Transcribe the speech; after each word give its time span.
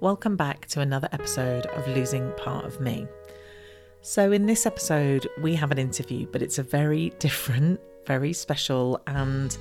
welcome 0.00 0.34
back 0.34 0.64
to 0.64 0.80
another 0.80 1.10
episode 1.12 1.66
of 1.66 1.86
Losing 1.88 2.32
Part 2.38 2.64
of 2.64 2.80
Me. 2.80 3.06
So, 4.00 4.32
in 4.32 4.46
this 4.46 4.64
episode, 4.64 5.28
we 5.42 5.54
have 5.56 5.70
an 5.70 5.78
interview, 5.78 6.26
but 6.26 6.40
it's 6.40 6.58
a 6.58 6.62
very 6.62 7.10
different, 7.18 7.78
very 8.06 8.32
special, 8.32 9.02
and 9.06 9.56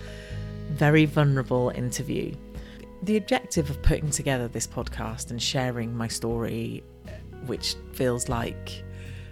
very 0.70 1.04
vulnerable 1.04 1.73
interview. 1.75 2.34
The 3.04 3.17
objective 3.17 3.70
of 3.70 3.81
putting 3.81 4.12
together 4.12 4.48
this 4.48 4.66
podcast 4.66 5.30
and 5.30 5.41
sharing 5.41 5.95
my 5.95 6.07
story, 6.07 6.84
which 7.45 7.76
feels 7.91 8.30
like 8.30 8.84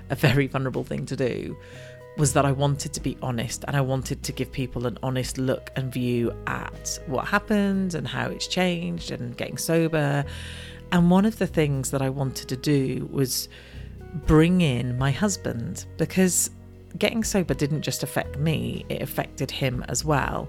a 0.10 0.16
very 0.16 0.48
vulnerable 0.48 0.84
thing 0.84 1.06
to 1.06 1.16
do, 1.16 1.56
was 2.18 2.34
that 2.34 2.46
I 2.46 2.52
wanted 2.52 2.94
to 2.94 3.00
be 3.00 3.18
honest 3.22 3.64
and 3.66 3.78
I 3.78 3.82
wanted 3.82 4.24
to 4.24 4.32
give 4.34 4.52
people 4.52 4.88
an 4.88 4.98
honest 5.04 5.38
look 5.38 5.70
and 5.78 5.94
view 5.94 6.34
at 6.48 7.00
what 7.06 7.28
happened 7.28 7.94
and 7.94 8.08
how 8.08 8.30
it's 8.30 8.48
changed 8.48 9.12
and 9.12 9.38
getting 9.38 9.58
sober. 9.58 10.26
And 10.92 11.12
one 11.12 11.26
of 11.26 11.38
the 11.38 11.48
things 11.48 11.92
that 11.92 12.02
I 12.02 12.10
wanted 12.10 12.48
to 12.50 12.58
do 12.58 13.08
was 13.12 13.50
bring 14.26 14.62
in 14.62 14.98
my 14.98 15.12
husband 15.12 15.86
because 15.98 16.50
getting 16.98 17.24
sober 17.24 17.54
didn't 17.54 17.82
just 17.82 18.04
affect 18.04 18.38
me, 18.38 18.86
it 18.90 19.02
affected 19.02 19.52
him 19.52 19.84
as 19.90 20.04
well. 20.06 20.48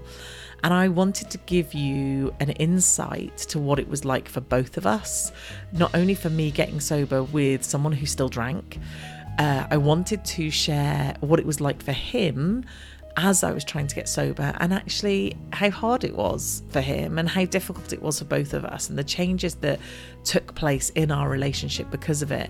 And 0.63 0.73
I 0.73 0.87
wanted 0.89 1.29
to 1.31 1.37
give 1.39 1.73
you 1.73 2.33
an 2.39 2.51
insight 2.51 3.37
to 3.37 3.59
what 3.59 3.79
it 3.79 3.87
was 3.87 4.03
like 4.03 4.27
for 4.27 4.41
both 4.41 4.77
of 4.77 4.85
us, 4.85 5.31
not 5.71 5.93
only 5.95 6.15
for 6.15 6.29
me 6.29 6.51
getting 6.51 6.79
sober 6.79 7.23
with 7.23 7.63
someone 7.63 7.93
who 7.93 8.05
still 8.05 8.29
drank, 8.29 8.79
uh, 9.37 9.67
I 9.71 9.77
wanted 9.77 10.25
to 10.25 10.49
share 10.49 11.15
what 11.21 11.39
it 11.39 11.45
was 11.45 11.61
like 11.61 11.81
for 11.81 11.93
him 11.93 12.65
as 13.21 13.43
I 13.43 13.51
was 13.51 13.65
trying 13.65 13.87
to 13.87 13.95
get 13.95 14.07
sober 14.07 14.53
and 14.59 14.73
actually 14.73 15.35
how 15.51 15.69
hard 15.69 16.05
it 16.05 16.15
was 16.15 16.63
for 16.69 16.79
him 16.79 17.19
and 17.19 17.27
how 17.27 17.43
difficult 17.43 17.91
it 17.91 18.01
was 18.01 18.19
for 18.19 18.25
both 18.25 18.53
of 18.53 18.63
us 18.63 18.89
and 18.89 18.97
the 18.97 19.03
changes 19.03 19.55
that 19.55 19.79
took 20.23 20.55
place 20.55 20.89
in 20.91 21.11
our 21.11 21.29
relationship 21.29 21.91
because 21.91 22.21
of 22.21 22.31
it. 22.31 22.49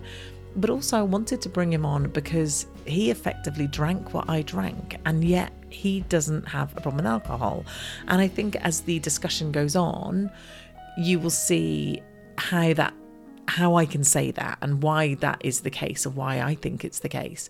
But 0.56 0.70
also, 0.70 0.98
I 0.98 1.02
wanted 1.02 1.42
to 1.42 1.50
bring 1.50 1.74
him 1.74 1.86
on 1.86 2.10
because 2.10 2.68
he 2.86 3.10
effectively 3.10 3.68
drank 3.68 4.14
what 4.14 4.30
I 4.30 4.42
drank, 4.42 4.98
and 5.06 5.24
yet 5.24 5.54
he 5.70 6.02
doesn't 6.02 6.48
have 6.48 6.76
a 6.76 6.82
problem 6.82 6.98
with 6.98 7.06
alcohol. 7.06 7.66
And 8.08 8.20
I 8.20 8.28
think 8.28 8.56
as 8.58 8.82
the 8.82 9.00
discussion 9.00 9.52
goes 9.52 9.76
on, 9.76 10.32
you 10.98 11.20
will 11.20 11.30
see 11.30 12.02
how 12.38 12.74
that 12.74 12.94
how 13.48 13.76
I 13.76 13.86
can 13.86 14.04
say 14.04 14.30
that 14.32 14.60
and 14.62 14.84
why 14.84 15.16
that 15.16 15.42
is 15.44 15.62
the 15.62 15.72
case 15.72 16.06
and 16.06 16.16
why 16.16 16.42
I 16.42 16.54
think 16.54 16.86
it's 16.86 17.00
the 17.00 17.10
case. 17.10 17.50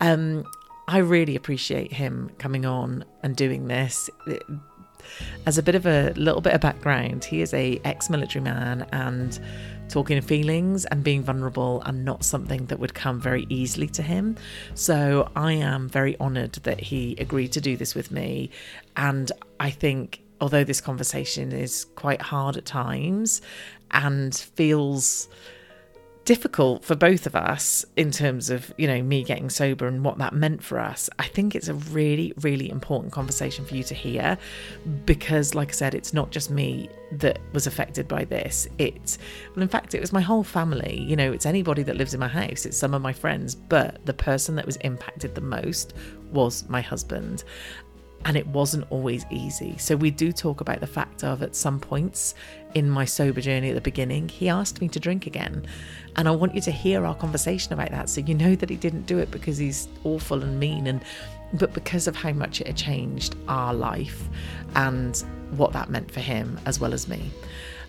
Um, 0.00 0.44
I 0.86 0.98
really 0.98 1.36
appreciate 1.36 1.92
him 1.92 2.30
coming 2.38 2.66
on 2.66 3.04
and 3.22 3.34
doing 3.36 3.68
this. 3.68 4.10
As 5.46 5.58
a 5.58 5.62
bit 5.62 5.74
of 5.74 5.86
a 5.86 6.12
little 6.16 6.40
bit 6.40 6.54
of 6.54 6.60
background, 6.60 7.24
he 7.24 7.40
is 7.42 7.52
a 7.54 7.80
ex-military 7.84 8.42
man 8.42 8.86
and 8.92 9.38
talking 9.88 10.20
feelings 10.20 10.84
and 10.86 11.04
being 11.04 11.22
vulnerable 11.22 11.82
and 11.82 12.04
not 12.04 12.24
something 12.24 12.66
that 12.66 12.78
would 12.78 12.94
come 12.94 13.20
very 13.20 13.46
easily 13.48 13.86
to 13.88 14.02
him. 14.02 14.36
So 14.74 15.30
I 15.36 15.52
am 15.52 15.88
very 15.88 16.18
honored 16.18 16.54
that 16.64 16.80
he 16.80 17.16
agreed 17.18 17.52
to 17.52 17.60
do 17.60 17.76
this 17.76 17.94
with 17.94 18.10
me 18.10 18.50
and 18.96 19.30
I 19.60 19.70
think 19.70 20.22
although 20.40 20.64
this 20.64 20.80
conversation 20.80 21.52
is 21.52 21.86
quite 21.94 22.20
hard 22.20 22.56
at 22.56 22.64
times 22.64 23.40
and 23.90 24.34
feels 24.34 25.28
difficult 26.24 26.84
for 26.84 26.94
both 26.94 27.26
of 27.26 27.36
us 27.36 27.84
in 27.96 28.10
terms 28.10 28.48
of 28.48 28.72
you 28.78 28.86
know 28.86 29.02
me 29.02 29.22
getting 29.22 29.50
sober 29.50 29.86
and 29.86 30.04
what 30.04 30.18
that 30.18 30.32
meant 30.32 30.62
for 30.62 30.78
us. 30.78 31.10
I 31.18 31.26
think 31.26 31.54
it's 31.54 31.68
a 31.68 31.74
really 31.74 32.32
really 32.40 32.70
important 32.70 33.12
conversation 33.12 33.64
for 33.64 33.74
you 33.74 33.84
to 33.84 33.94
hear 33.94 34.38
because 35.04 35.54
like 35.54 35.68
i 35.68 35.72
said 35.72 35.94
it's 35.94 36.14
not 36.14 36.30
just 36.30 36.50
me 36.50 36.88
that 37.12 37.38
was 37.52 37.66
affected 37.66 38.08
by 38.08 38.24
this. 38.24 38.66
It's 38.78 39.18
well 39.54 39.62
in 39.62 39.68
fact 39.68 39.94
it 39.94 40.00
was 40.00 40.12
my 40.12 40.20
whole 40.20 40.44
family. 40.44 41.00
You 41.00 41.16
know 41.16 41.32
it's 41.32 41.46
anybody 41.46 41.82
that 41.84 41.96
lives 41.96 42.14
in 42.14 42.20
my 42.20 42.28
house. 42.28 42.64
It's 42.64 42.76
some 42.76 42.94
of 42.94 43.02
my 43.02 43.12
friends. 43.12 43.54
But 43.54 44.04
the 44.06 44.14
person 44.14 44.56
that 44.56 44.66
was 44.66 44.76
impacted 44.76 45.34
the 45.34 45.40
most 45.40 45.94
was 46.32 46.68
my 46.68 46.80
husband 46.80 47.44
and 48.24 48.36
it 48.36 48.46
wasn't 48.46 48.86
always 48.90 49.26
easy. 49.30 49.76
So, 49.78 49.96
we 49.96 50.10
do 50.10 50.32
talk 50.32 50.60
about 50.60 50.80
the 50.80 50.86
fact 50.86 51.24
of 51.24 51.42
at 51.42 51.54
some 51.54 51.80
points 51.80 52.34
in 52.74 52.90
my 52.90 53.04
sober 53.04 53.40
journey 53.40 53.70
at 53.70 53.74
the 53.74 53.80
beginning, 53.80 54.28
he 54.28 54.48
asked 54.48 54.80
me 54.80 54.88
to 54.88 55.00
drink 55.00 55.26
again. 55.26 55.66
And 56.16 56.28
I 56.28 56.32
want 56.32 56.54
you 56.54 56.60
to 56.62 56.70
hear 56.70 57.04
our 57.04 57.14
conversation 57.14 57.72
about 57.72 57.90
that 57.90 58.08
so 58.08 58.20
you 58.20 58.34
know 58.34 58.54
that 58.56 58.68
he 58.68 58.76
didn't 58.76 59.06
do 59.06 59.18
it 59.18 59.30
because 59.30 59.58
he's 59.58 59.88
awful 60.04 60.42
and 60.42 60.58
mean, 60.58 60.86
and 60.86 61.02
but 61.54 61.72
because 61.72 62.08
of 62.08 62.16
how 62.16 62.32
much 62.32 62.60
it 62.60 62.66
had 62.66 62.76
changed 62.76 63.36
our 63.46 63.72
life 63.72 64.28
and 64.74 65.24
what 65.52 65.72
that 65.72 65.88
meant 65.88 66.10
for 66.10 66.20
him 66.20 66.58
as 66.66 66.80
well 66.80 66.92
as 66.92 67.06
me. 67.08 67.30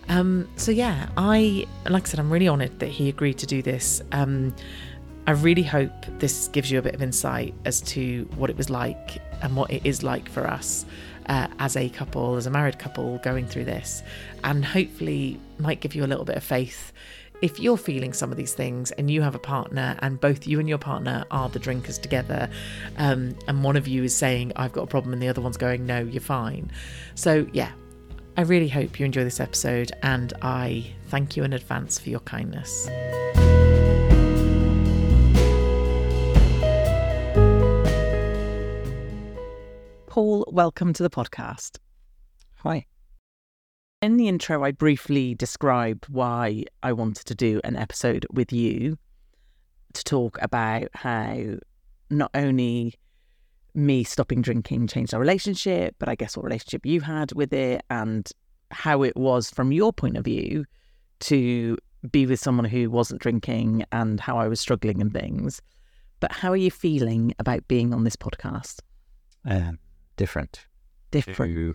Um, 0.08 0.48
so, 0.56 0.70
yeah, 0.70 1.08
I, 1.16 1.66
like 1.88 2.04
I 2.04 2.06
said, 2.06 2.20
I'm 2.20 2.32
really 2.32 2.48
honoured 2.48 2.78
that 2.78 2.88
he 2.88 3.08
agreed 3.08 3.38
to 3.38 3.46
do 3.46 3.60
this. 3.60 4.02
Um, 4.12 4.54
I 5.26 5.32
really 5.32 5.64
hope 5.64 5.90
this 6.18 6.48
gives 6.48 6.70
you 6.70 6.78
a 6.78 6.82
bit 6.82 6.94
of 6.94 7.02
insight 7.02 7.52
as 7.64 7.80
to 7.82 8.28
what 8.36 8.48
it 8.48 8.56
was 8.56 8.70
like 8.70 9.20
and 9.42 9.56
what 9.56 9.72
it 9.72 9.84
is 9.84 10.04
like 10.04 10.28
for 10.28 10.46
us 10.46 10.86
uh, 11.28 11.48
as 11.58 11.76
a 11.76 11.88
couple, 11.88 12.36
as 12.36 12.46
a 12.46 12.50
married 12.50 12.78
couple 12.78 13.18
going 13.18 13.46
through 13.46 13.64
this, 13.64 14.04
and 14.44 14.64
hopefully 14.64 15.40
might 15.58 15.80
give 15.80 15.96
you 15.96 16.04
a 16.04 16.06
little 16.06 16.24
bit 16.24 16.36
of 16.36 16.44
faith. 16.44 16.92
If 17.42 17.58
you're 17.58 17.76
feeling 17.76 18.12
some 18.12 18.30
of 18.30 18.38
these 18.38 18.54
things 18.54 18.92
and 18.92 19.10
you 19.10 19.20
have 19.22 19.34
a 19.34 19.40
partner, 19.40 19.98
and 19.98 20.20
both 20.20 20.46
you 20.46 20.60
and 20.60 20.68
your 20.68 20.78
partner 20.78 21.24
are 21.32 21.48
the 21.48 21.58
drinkers 21.58 21.98
together, 21.98 22.48
um, 22.96 23.36
and 23.48 23.64
one 23.64 23.76
of 23.76 23.88
you 23.88 24.04
is 24.04 24.16
saying, 24.16 24.52
I've 24.54 24.72
got 24.72 24.82
a 24.82 24.86
problem, 24.86 25.12
and 25.12 25.20
the 25.20 25.28
other 25.28 25.42
one's 25.42 25.56
going, 25.56 25.84
No, 25.84 25.98
you're 26.00 26.20
fine. 26.20 26.70
So, 27.16 27.46
yeah, 27.52 27.72
I 28.36 28.42
really 28.42 28.68
hope 28.68 29.00
you 29.00 29.04
enjoy 29.04 29.24
this 29.24 29.40
episode, 29.40 29.90
and 30.02 30.32
I 30.40 30.86
thank 31.08 31.36
you 31.36 31.42
in 31.42 31.52
advance 31.52 31.98
for 31.98 32.10
your 32.10 32.20
kindness. 32.20 32.88
Paul, 40.16 40.46
welcome 40.50 40.94
to 40.94 41.02
the 41.02 41.10
podcast. 41.10 41.76
Hi. 42.60 42.86
In 44.00 44.16
the 44.16 44.28
intro, 44.28 44.64
I 44.64 44.70
briefly 44.70 45.34
described 45.34 46.06
why 46.08 46.64
I 46.82 46.94
wanted 46.94 47.26
to 47.26 47.34
do 47.34 47.60
an 47.64 47.76
episode 47.76 48.24
with 48.32 48.50
you 48.50 48.96
to 49.92 50.04
talk 50.04 50.38
about 50.40 50.88
how 50.94 51.56
not 52.08 52.30
only 52.32 52.94
me 53.74 54.04
stopping 54.04 54.40
drinking 54.40 54.86
changed 54.86 55.12
our 55.12 55.20
relationship, 55.20 55.94
but 55.98 56.08
I 56.08 56.14
guess 56.14 56.34
what 56.34 56.46
relationship 56.46 56.86
you 56.86 57.02
had 57.02 57.34
with 57.34 57.52
it 57.52 57.82
and 57.90 58.26
how 58.70 59.02
it 59.02 59.18
was 59.18 59.50
from 59.50 59.70
your 59.70 59.92
point 59.92 60.16
of 60.16 60.24
view 60.24 60.64
to 61.20 61.76
be 62.10 62.24
with 62.24 62.40
someone 62.40 62.64
who 62.64 62.88
wasn't 62.88 63.20
drinking 63.20 63.84
and 63.92 64.18
how 64.18 64.38
I 64.38 64.48
was 64.48 64.60
struggling 64.60 65.02
and 65.02 65.12
things. 65.12 65.60
But 66.20 66.32
how 66.32 66.52
are 66.52 66.56
you 66.56 66.70
feeling 66.70 67.34
about 67.38 67.68
being 67.68 67.92
on 67.92 68.04
this 68.04 68.16
podcast? 68.16 68.78
Um, 69.44 69.78
different 70.16 70.66
Different. 71.10 71.54
to 71.54 71.74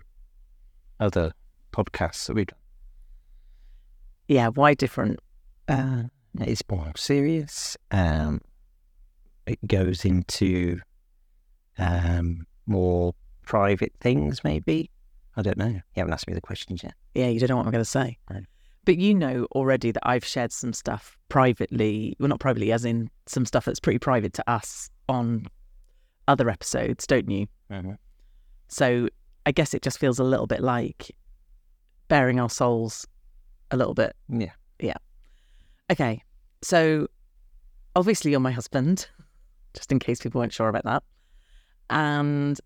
other 1.00 1.32
podcasts 1.72 2.26
that 2.26 2.34
we've 2.34 2.46
done. 2.46 2.58
Yeah, 4.28 4.48
why 4.48 4.74
different? 4.74 5.20
Uh, 5.68 6.04
it's 6.40 6.62
more 6.70 6.92
serious. 6.96 7.76
Um, 7.90 8.40
it 9.46 9.58
goes 9.66 10.04
into 10.04 10.80
um, 11.78 12.46
more 12.66 13.14
private 13.44 13.92
things, 14.00 14.44
maybe. 14.44 14.90
I 15.36 15.42
don't 15.42 15.56
know. 15.58 15.66
You 15.66 15.82
haven't 15.96 16.12
asked 16.12 16.28
me 16.28 16.34
the 16.34 16.40
questions 16.40 16.82
yet. 16.82 16.94
Yeah, 17.14 17.28
you 17.28 17.40
don't 17.40 17.48
know 17.48 17.56
what 17.56 17.66
I'm 17.66 17.72
going 17.72 17.84
to 17.84 17.90
say. 17.90 18.18
No. 18.30 18.40
But 18.84 18.98
you 18.98 19.14
know 19.14 19.46
already 19.52 19.92
that 19.92 20.02
I've 20.06 20.24
shared 20.24 20.52
some 20.52 20.72
stuff 20.72 21.16
privately, 21.28 22.16
well, 22.18 22.28
not 22.28 22.40
privately, 22.40 22.72
as 22.72 22.84
in 22.84 23.10
some 23.26 23.46
stuff 23.46 23.64
that's 23.64 23.80
pretty 23.80 23.98
private 23.98 24.32
to 24.34 24.50
us 24.50 24.90
on 25.08 25.46
other 26.28 26.50
episodes, 26.50 27.06
don't 27.06 27.30
you? 27.30 27.46
Mm-hmm. 27.70 27.92
So 28.72 29.08
I 29.44 29.52
guess 29.52 29.74
it 29.74 29.82
just 29.82 29.98
feels 29.98 30.18
a 30.18 30.24
little 30.24 30.46
bit 30.46 30.62
like 30.62 31.14
baring 32.08 32.40
our 32.40 32.50
souls 32.50 33.06
a 33.70 33.76
little 33.76 33.94
bit. 33.94 34.16
Yeah. 34.28 34.52
Yeah. 34.80 34.96
Okay. 35.90 36.22
So 36.62 37.08
obviously 37.94 38.30
you're 38.30 38.40
my 38.40 38.50
husband, 38.50 39.08
just 39.74 39.92
in 39.92 39.98
case 39.98 40.20
people 40.20 40.40
weren't 40.40 40.54
sure 40.54 40.68
about 40.68 40.84
that. 40.84 41.02
And 41.90 42.58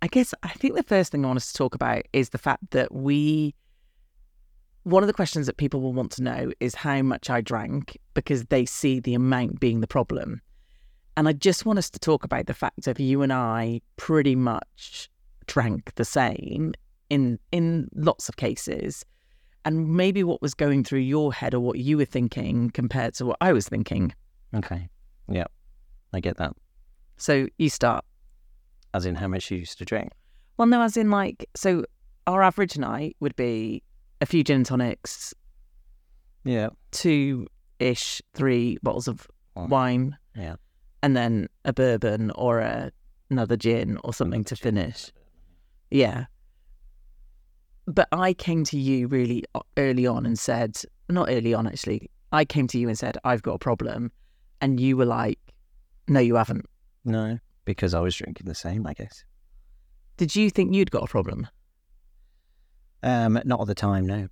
I 0.00 0.08
guess 0.08 0.34
I 0.42 0.48
think 0.48 0.74
the 0.74 0.82
first 0.82 1.12
thing 1.12 1.24
I 1.24 1.28
want 1.28 1.36
us 1.36 1.52
to 1.52 1.58
talk 1.58 1.76
about 1.76 2.02
is 2.12 2.30
the 2.30 2.38
fact 2.38 2.72
that 2.72 2.92
we 2.92 3.54
one 4.82 5.04
of 5.04 5.06
the 5.06 5.12
questions 5.12 5.46
that 5.46 5.56
people 5.58 5.80
will 5.80 5.92
want 5.92 6.10
to 6.10 6.24
know 6.24 6.50
is 6.58 6.74
how 6.74 7.00
much 7.02 7.30
I 7.30 7.40
drank 7.40 7.96
because 8.14 8.46
they 8.46 8.64
see 8.64 8.98
the 8.98 9.14
amount 9.14 9.60
being 9.60 9.80
the 9.80 9.86
problem. 9.86 10.40
And 11.16 11.28
I 11.28 11.32
just 11.32 11.64
want 11.64 11.78
us 11.78 11.88
to 11.90 12.00
talk 12.00 12.24
about 12.24 12.46
the 12.46 12.54
fact 12.54 12.88
of 12.88 12.98
you 12.98 13.22
and 13.22 13.32
I 13.32 13.80
pretty 13.96 14.34
much 14.34 15.08
drank 15.52 15.94
the 15.96 16.04
same 16.04 16.72
in 17.10 17.38
in 17.50 17.88
lots 17.94 18.28
of 18.30 18.36
cases 18.36 19.04
and 19.66 19.86
maybe 19.96 20.24
what 20.24 20.40
was 20.40 20.54
going 20.54 20.82
through 20.82 21.00
your 21.00 21.32
head 21.32 21.52
or 21.54 21.60
what 21.60 21.78
you 21.78 21.96
were 21.98 22.06
thinking 22.06 22.70
compared 22.70 23.12
to 23.14 23.26
what 23.26 23.36
I 23.40 23.52
was 23.52 23.68
thinking. 23.68 24.14
Okay. 24.54 24.88
Yeah. 25.28 25.44
I 26.12 26.20
get 26.20 26.36
that. 26.38 26.52
So 27.18 27.46
you 27.58 27.68
start. 27.68 28.04
As 28.94 29.06
in 29.06 29.14
how 29.14 29.28
much 29.28 29.50
you 29.50 29.58
used 29.58 29.78
to 29.78 29.84
drink. 29.84 30.10
Well, 30.56 30.66
no, 30.68 30.82
as 30.82 30.96
in 30.96 31.10
like, 31.10 31.48
so 31.54 31.84
our 32.26 32.42
average 32.42 32.76
night 32.78 33.16
would 33.20 33.36
be 33.36 33.82
a 34.20 34.26
few 34.26 34.42
gin 34.44 34.56
and 34.56 34.66
tonics, 34.66 35.32
Yeah. 36.44 36.68
two 36.90 37.46
ish, 37.78 38.20
three 38.34 38.78
bottles 38.82 39.06
of 39.08 39.26
Wine. 39.54 39.68
wine, 39.70 40.16
Yeah. 40.34 40.56
and 41.02 41.16
then 41.16 41.48
a 41.64 41.72
bourbon 41.72 42.30
or 42.32 42.58
a, 42.60 42.90
another 43.30 43.56
gin 43.56 43.98
or 44.04 44.12
something 44.12 44.44
to 44.44 44.56
finish. 44.56 45.10
Yeah. 45.92 46.24
But 47.86 48.08
I 48.12 48.32
came 48.32 48.64
to 48.64 48.78
you 48.78 49.08
really 49.08 49.44
uh, 49.54 49.60
early 49.76 50.06
on 50.06 50.24
and 50.24 50.38
said, 50.38 50.78
not 51.08 51.28
early 51.30 51.52
on 51.52 51.66
actually, 51.66 52.10
I 52.32 52.44
came 52.44 52.66
to 52.68 52.78
you 52.78 52.88
and 52.88 52.98
said, 52.98 53.18
I've 53.24 53.42
got 53.42 53.54
a 53.54 53.58
problem. 53.58 54.10
And 54.60 54.80
you 54.80 54.96
were 54.96 55.04
like, 55.04 55.38
no, 56.08 56.20
you 56.20 56.36
haven't. 56.36 56.66
No, 57.04 57.38
because 57.64 57.94
I 57.94 58.00
was 58.00 58.16
drinking 58.16 58.46
the 58.46 58.54
same, 58.54 58.86
I 58.86 58.94
guess. 58.94 59.24
Did 60.16 60.34
you 60.34 60.48
think 60.50 60.74
you'd 60.74 60.90
got 60.90 61.02
a 61.02 61.08
problem? 61.08 61.46
Um, 63.02 63.40
not 63.44 63.60
at 63.60 63.66
the 63.66 63.74
time, 63.74 64.06
no. 64.06 64.28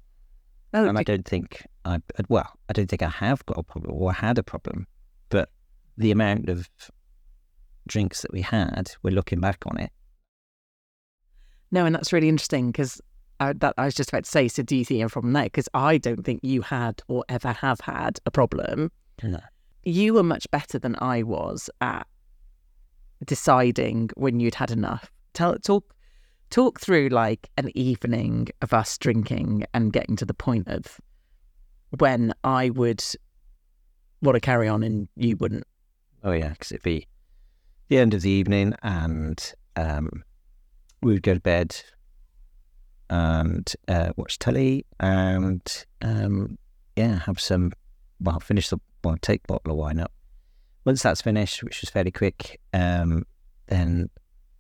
Oh, 0.73 0.89
and 0.89 0.97
I 0.97 1.03
don't 1.03 1.27
think 1.27 1.67
I 1.85 1.97
uh, 1.97 2.23
well, 2.29 2.49
I 2.69 2.73
don't 2.73 2.89
think 2.89 3.03
I 3.03 3.09
have 3.09 3.45
got 3.47 3.59
a 3.59 3.63
problem 3.65 3.93
or 3.97 4.13
had 4.13 4.39
a 4.39 4.43
problem, 4.45 4.87
but 5.29 5.51
the 5.99 6.13
amount 6.13 6.49
of 6.49 6.71
drinks 7.89 8.23
that 8.23 8.33
we 8.33 8.41
had, 8.41 8.93
we're 9.03 9.11
looking 9.11 9.41
back 9.41 9.65
on 9.67 9.79
it. 9.79 9.91
No, 11.71 11.87
and 11.87 11.95
that's 11.95 12.13
really 12.13 12.29
interesting 12.29 12.71
because 12.71 13.01
I, 13.39 13.53
that 13.55 13.75
I 13.79 13.87
was 13.87 13.95
just 13.95 14.11
about 14.11 14.25
to 14.25 14.31
say. 14.31 14.49
So, 14.49 14.63
do 14.63 14.77
you 14.77 14.85
see 14.85 15.01
a 15.01 15.09
problem 15.09 15.33
there? 15.33 15.45
Because 15.45 15.69
I 15.75 15.99
don't 15.99 16.25
think 16.25 16.41
you 16.43 16.63
had 16.63 17.03
or 17.09 17.25
ever 17.29 17.53
have 17.53 17.81
had 17.81 18.19
a 18.27 18.31
problem. 18.31 18.91
No. 19.23 19.41
You 19.85 20.15
were 20.15 20.23
much 20.23 20.51
better 20.51 20.79
than 20.79 20.97
I 21.01 21.23
was 21.23 21.71
at 21.81 22.07
deciding 23.25 24.11
when 24.17 24.41
you'd 24.41 24.55
had 24.55 24.71
enough. 24.71 25.11
Tell 25.33 25.59
talk 25.59 25.95
talk 26.51 26.81
through 26.81 27.09
like 27.09 27.49
an 27.57 27.71
evening 27.77 28.49
of 28.61 28.73
us 28.73 28.99
drinking 28.99 29.65
and 29.73 29.93
getting 29.93 30.17
to 30.17 30.27
the 30.27 30.35
point 30.35 30.67
of 30.69 31.01
when 31.99 32.35
I 32.45 32.71
would 32.71 33.03
want 34.21 34.37
to 34.37 34.41
carry 34.41 34.69
on 34.69 34.83
and 34.83 35.09
you 35.17 35.37
wouldn't. 35.37 35.65
Oh 36.23 36.33
yeah, 36.33 36.51
because 36.51 36.73
it'd 36.73 36.83
be 36.83 37.07
the 37.89 37.99
end 37.99 38.15
of 38.15 38.23
the 38.23 38.31
evening, 38.31 38.75
and 38.83 39.53
um, 39.77 40.23
we 41.03 41.13
would 41.13 41.23
go 41.23 41.35
to 41.35 41.41
bed 41.41 41.81
and 43.09 43.73
uh, 43.89 44.13
watch 44.17 44.39
telly, 44.39 44.87
and 45.01 45.85
um, 46.03 46.57
yeah, 46.97 47.21
have 47.27 47.41
some. 47.41 47.73
Well, 48.21 48.41
finish 48.41 48.69
the 48.69 48.79
well, 49.03 49.17
take 49.21 49.47
bottle 49.47 49.73
of 49.73 49.79
wine 49.79 49.99
up. 49.99 50.13
Once 50.85 51.03
that's 51.03 51.23
finished, 51.23 51.63
which 51.63 51.81
was 51.81 51.91
fairly 51.91 52.11
quick, 52.11 52.61
um, 52.73 53.25
then 53.67 54.09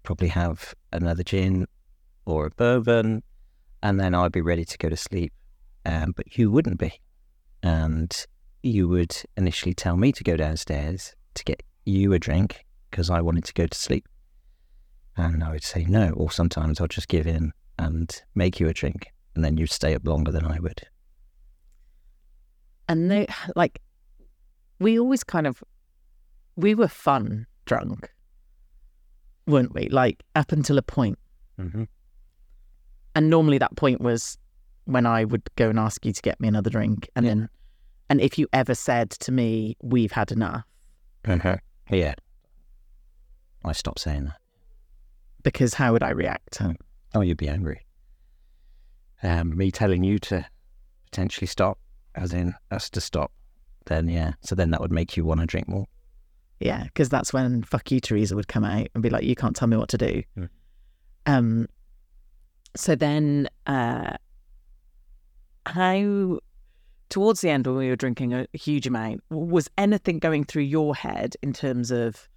probably 0.03 0.29
have 0.29 0.75
another 0.93 1.23
gin 1.23 1.67
or 2.27 2.47
a 2.47 2.51
bourbon, 2.51 3.23
and 3.83 4.01
then 4.01 4.15
I'd 4.15 4.33
be 4.33 4.41
ready 4.41 4.65
to 4.65 4.79
go 4.79 4.89
to 4.89 4.97
sleep. 4.97 5.33
Um, 5.87 6.13
but 6.15 6.37
you 6.37 6.51
wouldn't 6.51 6.79
be, 6.79 7.01
and 7.63 8.15
you 8.63 8.89
would 8.89 9.17
initially 9.37 9.75
tell 9.75 9.97
me 9.97 10.13
to 10.13 10.25
go 10.25 10.37
downstairs 10.37 11.15
to 11.35 11.45
get 11.45 11.63
you 11.85 12.13
a 12.13 12.19
drink 12.19 12.65
because 12.91 13.09
I 13.11 13.21
wanted 13.21 13.45
to 13.45 13.55
go 13.55 13.67
to 13.67 13.79
sleep. 13.79 14.07
And 15.17 15.43
I 15.45 15.51
would 15.53 15.65
say 15.65 15.85
no, 15.85 16.11
or 16.11 16.31
sometimes 16.31 16.81
I'll 16.81 16.87
just 16.89 17.09
give 17.09 17.27
in 17.27 17.53
and 17.79 18.23
make 18.35 18.61
you 18.61 18.69
a 18.69 18.73
drink, 18.73 19.13
and 19.35 19.45
then 19.45 19.57
you'd 19.57 19.71
stay 19.71 19.95
up 19.95 20.07
longer 20.07 20.31
than 20.33 20.45
I 20.47 20.59
would. 20.61 20.83
And 22.89 23.11
they 23.11 23.27
like 23.55 23.81
we 24.79 24.99
always 24.99 25.23
kind 25.23 25.47
of 25.47 25.63
we 26.57 26.75
were 26.75 26.89
fun 26.89 27.47
drunk, 27.65 28.11
weren't 29.47 29.75
we? 29.75 29.89
Like 29.89 30.23
up 30.35 30.53
until 30.53 30.79
a 30.79 30.83
point. 30.83 31.19
Mm-hmm. 31.59 31.85
And 33.15 33.31
normally 33.31 33.59
that 33.59 33.77
point 33.77 34.01
was 34.01 34.39
when 34.87 35.07
I 35.07 35.25
would 35.25 35.43
go 35.57 35.69
and 35.69 35.79
ask 35.79 36.05
you 36.05 36.13
to 36.13 36.23
get 36.23 36.41
me 36.41 36.49
another 36.49 36.71
drink. 36.71 37.09
And 37.15 37.25
Yeah. 37.27 37.31
then 37.33 37.49
and 38.09 38.21
if 38.21 38.39
you 38.39 38.49
ever 38.53 38.75
said 38.75 39.11
to 39.11 39.31
me, 39.33 39.77
We've 39.83 40.13
had 40.13 40.33
enough, 40.33 40.65
Yeah. 41.91 42.15
I 43.65 43.73
stopped 43.73 44.01
saying 44.01 44.25
that. 44.25 44.37
Because 45.43 45.75
how 45.75 45.93
would 45.93 46.03
I 46.03 46.11
react? 46.11 46.61
Oh, 47.15 47.21
you'd 47.21 47.37
be 47.37 47.49
angry. 47.49 47.85
Um, 49.23 49.57
me 49.57 49.71
telling 49.71 50.03
you 50.03 50.19
to 50.21 50.47
potentially 51.05 51.47
stop, 51.47 51.79
as 52.15 52.33
in 52.33 52.55
us 52.71 52.89
to 52.91 53.01
stop, 53.01 53.33
then 53.87 54.09
yeah. 54.09 54.33
So 54.41 54.55
then 54.55 54.71
that 54.71 54.81
would 54.81 54.93
make 54.93 55.17
you 55.17 55.25
want 55.25 55.41
to 55.41 55.47
drink 55.47 55.69
more. 55.69 55.87
Yeah, 56.61 56.85
because 56.85 57.09
that's 57.09 57.33
when 57.33 57.63
fuck 57.63 57.91
you, 57.91 58.01
Teresa 58.01 58.37
would 58.37 58.49
come 58.49 58.65
out 58.65 58.89
and 58.95 59.03
be 59.03 59.11
like, 59.11 59.25
You 59.25 59.35
can't 59.35 59.57
tell 59.57 59.69
me 59.69 59.77
what 59.77 59.89
to 59.91 59.99
do. 59.99 60.23
Mm. 60.39 60.49
Um 61.27 61.69
so 62.77 62.95
then 62.95 63.49
uh 63.67 64.17
how 65.67 66.39
towards 67.09 67.41
the 67.41 67.51
end 67.51 67.67
when 67.67 67.77
we 67.77 67.89
were 67.89 67.97
drinking 67.97 68.33
a 68.33 68.47
huge 68.53 68.87
amount, 68.87 69.23
was 69.31 69.69
anything 69.77 70.19
going 70.19 70.45
through 70.45 70.63
your 70.63 70.95
head 70.95 71.35
in 71.43 71.53
terms 71.53 71.91
of 71.91 72.29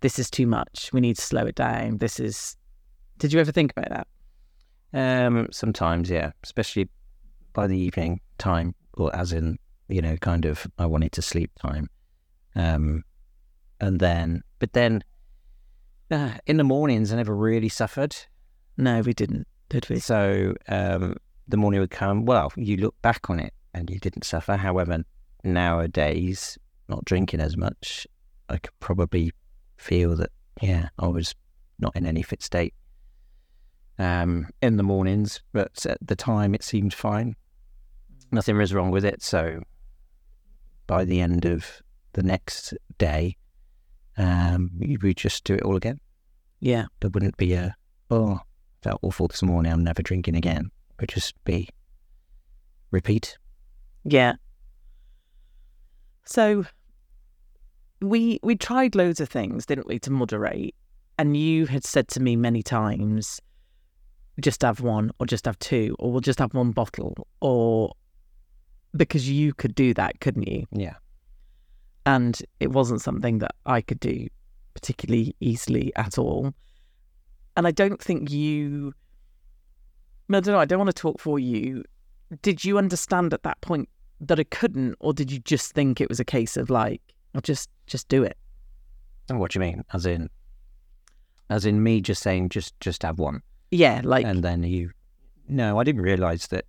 this 0.00 0.18
is 0.18 0.30
too 0.30 0.46
much, 0.46 0.90
we 0.92 1.00
need 1.00 1.16
to 1.16 1.22
slow 1.22 1.46
it 1.46 1.54
down, 1.54 1.98
this 1.98 2.20
is 2.20 2.56
did 3.18 3.32
you 3.32 3.40
ever 3.40 3.52
think 3.52 3.72
about 3.76 3.88
that? 3.90 4.06
Um, 4.92 5.48
sometimes, 5.50 6.10
yeah, 6.10 6.32
especially 6.44 6.88
by 7.52 7.66
the 7.66 7.78
evening 7.78 8.20
time, 8.38 8.74
or 8.94 9.14
as 9.16 9.32
in, 9.32 9.58
you 9.88 10.02
know, 10.02 10.16
kind 10.18 10.44
of, 10.44 10.66
I 10.78 10.86
wanted 10.86 11.12
to 11.12 11.22
sleep 11.22 11.50
time. 11.60 11.88
Um, 12.54 13.02
and 13.80 13.98
then, 13.98 14.42
but 14.58 14.72
then, 14.74 15.02
uh, 16.10 16.32
in 16.46 16.56
the 16.58 16.64
mornings, 16.64 17.12
I 17.12 17.16
never 17.16 17.34
really 17.34 17.68
suffered. 17.68 18.14
No, 18.76 19.00
we 19.00 19.14
didn't, 19.14 19.46
did 19.68 19.88
we? 19.88 19.98
So, 19.98 20.54
um, 20.68 21.16
the 21.48 21.56
morning 21.56 21.80
would 21.80 21.90
come. 21.90 22.24
Well, 22.24 22.52
you 22.56 22.76
look 22.76 22.94
back 23.02 23.30
on 23.30 23.40
it, 23.40 23.54
and 23.72 23.88
you 23.90 23.98
didn't 23.98 24.24
suffer. 24.24 24.56
However, 24.56 25.04
nowadays, 25.42 26.58
not 26.88 27.04
drinking 27.04 27.40
as 27.40 27.56
much, 27.56 28.06
I 28.48 28.58
could 28.58 28.78
probably 28.80 29.32
feel 29.76 30.16
that, 30.16 30.30
yeah, 30.60 30.88
I 30.98 31.06
was 31.06 31.34
not 31.78 31.94
in 31.96 32.06
any 32.06 32.22
fit 32.22 32.42
state 32.42 32.74
um, 33.98 34.48
in 34.62 34.76
the 34.76 34.82
mornings, 34.82 35.42
but 35.52 35.84
at 35.86 35.98
the 36.00 36.16
time 36.16 36.54
it 36.54 36.62
seemed 36.62 36.94
fine. 36.94 37.36
Nothing 38.32 38.56
was 38.56 38.74
wrong 38.74 38.90
with 38.90 39.04
it. 39.04 39.22
So 39.22 39.60
by 40.86 41.04
the 41.04 41.20
end 41.20 41.44
of 41.44 41.82
the 42.12 42.22
next 42.22 42.74
day, 42.98 43.36
um, 44.16 44.70
we 44.78 44.96
would 44.96 45.16
just 45.16 45.44
do 45.44 45.54
it 45.54 45.62
all 45.62 45.76
again. 45.76 46.00
Yeah. 46.60 46.86
There 47.00 47.10
wouldn't 47.10 47.36
be 47.36 47.52
a, 47.52 47.74
oh, 48.10 48.40
felt 48.82 49.00
awful 49.02 49.28
this 49.28 49.42
morning, 49.42 49.72
I'm 49.72 49.84
never 49.84 50.02
drinking 50.02 50.36
again. 50.36 50.70
It 50.90 51.02
would 51.02 51.08
just 51.10 51.34
be 51.44 51.68
repeat. 52.90 53.36
Yeah. 54.04 54.34
So 56.24 56.64
we 58.00 58.38
we 58.42 58.56
tried 58.56 58.94
loads 58.94 59.20
of 59.20 59.28
things, 59.28 59.66
didn't 59.66 59.86
we, 59.86 59.98
to 60.00 60.10
moderate? 60.10 60.74
And 61.18 61.36
you 61.36 61.66
had 61.66 61.84
said 61.84 62.08
to 62.08 62.20
me 62.20 62.36
many 62.36 62.62
times, 62.62 63.40
just 64.40 64.62
have 64.62 64.80
one 64.80 65.10
or 65.18 65.26
just 65.26 65.46
have 65.46 65.58
two 65.58 65.96
or 65.98 66.12
we'll 66.12 66.20
just 66.20 66.38
have 66.38 66.52
one 66.52 66.70
bottle 66.70 67.26
or 67.40 67.92
because 68.96 69.28
you 69.28 69.54
could 69.54 69.74
do 69.74 69.94
that, 69.94 70.20
couldn't 70.20 70.48
you? 70.48 70.66
Yeah. 70.72 70.94
And 72.04 72.40
it 72.60 72.70
wasn't 72.70 73.00
something 73.00 73.38
that 73.38 73.54
I 73.64 73.80
could 73.80 74.00
do 74.00 74.28
particularly 74.74 75.34
easily 75.40 75.92
at 75.96 76.18
all. 76.18 76.52
And 77.56 77.66
I 77.66 77.70
don't 77.70 78.00
think 78.00 78.30
you 78.30 78.92
I 80.28 80.40
don't 80.40 80.46
know, 80.48 80.58
I 80.58 80.64
don't 80.64 80.78
want 80.78 80.94
to 80.94 81.00
talk 81.00 81.20
for 81.20 81.38
you. 81.38 81.84
Did 82.42 82.64
you 82.64 82.78
understand 82.78 83.32
at 83.32 83.44
that 83.44 83.60
point 83.60 83.88
that 84.20 84.40
I 84.40 84.44
couldn't, 84.44 84.96
or 84.98 85.12
did 85.12 85.30
you 85.30 85.38
just 85.38 85.72
think 85.72 86.00
it 86.00 86.08
was 86.08 86.18
a 86.18 86.24
case 86.24 86.56
of 86.56 86.68
like, 86.68 87.00
just 87.44 87.70
just 87.86 88.08
do 88.08 88.22
it? 88.22 88.36
Oh, 89.30 89.36
what 89.36 89.52
do 89.52 89.58
you 89.58 89.60
mean? 89.60 89.84
As 89.92 90.06
in, 90.06 90.30
as 91.50 91.66
in 91.66 91.82
me 91.82 92.00
just 92.00 92.22
saying, 92.22 92.48
just 92.50 92.78
just 92.80 93.02
have 93.02 93.18
one, 93.18 93.42
Yeah, 93.70 94.00
like 94.04 94.24
and 94.24 94.42
then 94.42 94.62
you. 94.62 94.90
No, 95.48 95.78
I 95.78 95.84
didn't 95.84 96.02
realise 96.02 96.48
that 96.48 96.64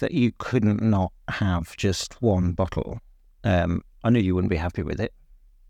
that 0.00 0.12
you 0.12 0.32
couldn't 0.38 0.82
not 0.82 1.12
have 1.28 1.76
just 1.76 2.20
one 2.22 2.52
bottle. 2.52 3.00
Um, 3.44 3.82
I 4.04 4.10
knew 4.10 4.20
you 4.20 4.34
wouldn't 4.34 4.50
be 4.50 4.56
happy 4.56 4.82
with 4.82 5.00
it, 5.00 5.12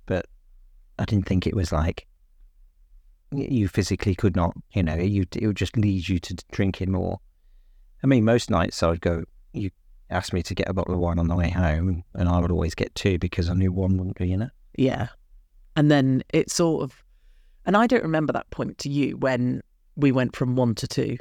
but 0.07 0.27
I 0.99 1.05
didn't 1.05 1.27
think 1.27 1.47
it 1.47 1.55
was 1.55 1.73
like 1.73 2.07
you 3.33 3.69
physically 3.69 4.15
could 4.15 4.37
not. 4.37 4.55
You 4.73 4.83
know, 4.83 4.97
you 4.97 5.25
it 5.35 5.47
would 5.47 5.57
just 5.57 5.77
lead 5.77 6.09
you 6.09 6.19
to 6.19 6.37
drinking 6.53 6.93
more. 6.93 7.21
I 8.03 8.07
mean, 8.07 8.25
most 8.25 8.51
nights 8.51 8.83
I 8.83 8.89
would 8.91 9.01
go. 9.01 9.25
You 9.53 9.71
asked 10.11 10.33
me 10.33 10.43
to 10.43 10.55
get 10.55 10.69
a 10.69 10.75
bottle 10.75 10.95
of 10.95 11.01
wine 11.01 11.19
on 11.19 11.29
the 11.29 11.37
way 11.37 11.51
home, 11.51 12.05
and 12.15 12.29
I 12.29 12.39
would 12.39 12.51
always 12.51 12.75
get 12.75 12.95
two 12.95 13.19
because 13.19 13.49
I 13.49 13.55
knew 13.55 13.73
one 13.73 13.97
wouldn't 13.97 14.17
be 14.17 14.29
You 14.29 14.37
know. 14.39 14.51
yeah. 14.77 15.09
And 15.77 15.91
then 15.91 16.25
it 16.33 16.51
sort 16.51 16.83
of, 16.83 17.05
and 17.65 17.77
I 17.77 17.87
don't 17.87 18.03
remember 18.03 18.33
that 18.33 18.51
point 18.51 18.79
to 18.79 18.89
you 18.89 19.17
when 19.17 19.63
we 19.97 20.11
went 20.11 20.35
from 20.35 20.57
one 20.57 20.75
to 20.77 20.89
two. 20.89 21.19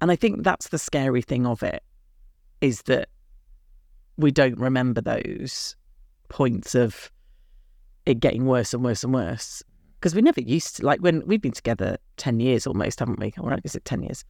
And 0.00 0.10
I 0.10 0.16
think 0.16 0.42
that's 0.42 0.68
the 0.68 0.78
scary 0.78 1.22
thing 1.22 1.46
of 1.46 1.62
it, 1.62 1.82
is 2.60 2.82
that 2.82 3.08
we 4.16 4.32
don't 4.32 4.58
remember 4.58 5.00
those 5.00 5.76
points 6.28 6.74
of 6.74 7.10
it 8.04 8.18
getting 8.18 8.46
worse 8.46 8.74
and 8.74 8.82
worse 8.82 9.04
and 9.04 9.14
worse. 9.14 9.62
Because 10.00 10.14
we 10.14 10.22
never 10.22 10.40
used 10.40 10.76
to, 10.76 10.86
like 10.86 11.00
when 11.00 11.24
we've 11.26 11.40
been 11.40 11.52
together 11.52 11.98
10 12.16 12.40
years 12.40 12.66
almost, 12.66 12.98
haven't 12.98 13.20
we? 13.20 13.32
Or 13.38 13.56
is 13.62 13.76
it 13.76 13.84
10 13.84 14.02
years? 14.02 14.24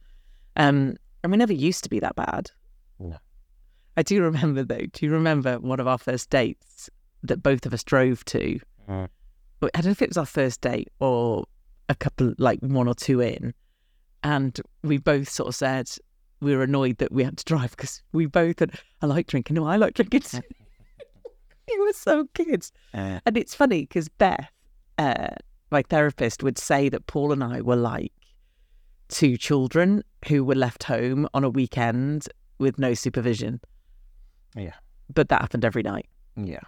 Um, 0.55 0.95
and 1.23 1.31
we 1.31 1.37
never 1.37 1.53
used 1.53 1.83
to 1.85 1.89
be 1.89 1.99
that 1.99 2.15
bad. 2.15 2.51
No. 2.99 3.17
I 3.95 4.03
do 4.03 4.21
remember 4.23 4.63
though. 4.63 4.85
Do 4.91 5.05
you 5.05 5.11
remember 5.11 5.59
one 5.59 5.79
of 5.79 5.87
our 5.87 5.97
first 5.97 6.29
dates 6.29 6.89
that 7.23 7.43
both 7.43 7.65
of 7.65 7.73
us 7.73 7.83
drove 7.83 8.25
to? 8.25 8.59
Mm. 8.89 9.09
I 9.61 9.67
don't 9.75 9.85
know 9.85 9.91
if 9.91 10.01
it 10.01 10.09
was 10.09 10.17
our 10.17 10.25
first 10.25 10.61
date 10.61 10.89
or 10.99 11.45
a 11.89 11.95
couple, 11.95 12.33
like 12.37 12.59
one 12.61 12.87
or 12.87 12.95
two 12.95 13.21
in, 13.21 13.53
and 14.23 14.59
we 14.83 14.97
both 14.97 15.29
sort 15.29 15.47
of 15.49 15.55
said 15.55 15.89
we 16.41 16.55
were 16.55 16.63
annoyed 16.63 16.97
that 16.97 17.11
we 17.13 17.23
had 17.23 17.37
to 17.37 17.45
drive 17.45 17.71
because 17.71 18.01
we 18.11 18.25
both 18.25 18.59
had. 18.59 18.71
I 19.01 19.05
like 19.05 19.27
drinking. 19.27 19.55
No, 19.55 19.65
I 19.65 19.77
like 19.77 19.93
drinking. 19.93 20.21
too." 20.21 20.41
we 21.69 21.79
were 21.79 21.93
so 21.93 22.27
kids. 22.33 22.71
Uh, 22.93 23.19
And 23.25 23.37
it's 23.37 23.55
funny 23.55 23.81
because 23.81 24.09
Beth, 24.09 24.49
uh, 24.97 25.29
my 25.71 25.81
therapist, 25.83 26.43
would 26.43 26.57
say 26.57 26.89
that 26.89 27.07
Paul 27.07 27.31
and 27.31 27.43
I 27.43 27.61
were 27.61 27.77
like 27.77 28.11
two 29.07 29.37
children 29.37 30.03
who 30.27 30.43
were 30.43 30.55
left 30.55 30.83
home 30.83 31.27
on 31.33 31.43
a 31.43 31.49
weekend 31.49 32.27
with 32.59 32.77
no 32.79 32.93
supervision. 32.93 33.59
Yeah. 34.55 34.73
But 35.13 35.29
that 35.29 35.41
happened 35.41 35.65
every 35.65 35.83
night 35.83 36.07
yeah. 36.35 36.61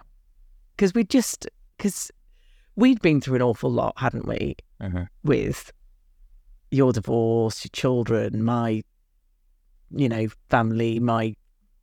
because 0.76 0.94
we 0.94 1.04
just, 1.04 1.48
because 1.76 2.10
we'd 2.76 3.00
been 3.00 3.20
through 3.20 3.36
an 3.36 3.42
awful 3.42 3.70
lot, 3.70 3.94
hadn't 3.96 4.26
we, 4.26 4.56
Uh-huh. 4.80 5.06
with 5.24 5.72
your 6.70 6.92
divorce, 6.92 7.64
your 7.64 7.70
children, 7.72 8.42
my, 8.42 8.82
you 9.90 10.08
know, 10.08 10.26
family, 10.50 10.98
my 10.98 11.34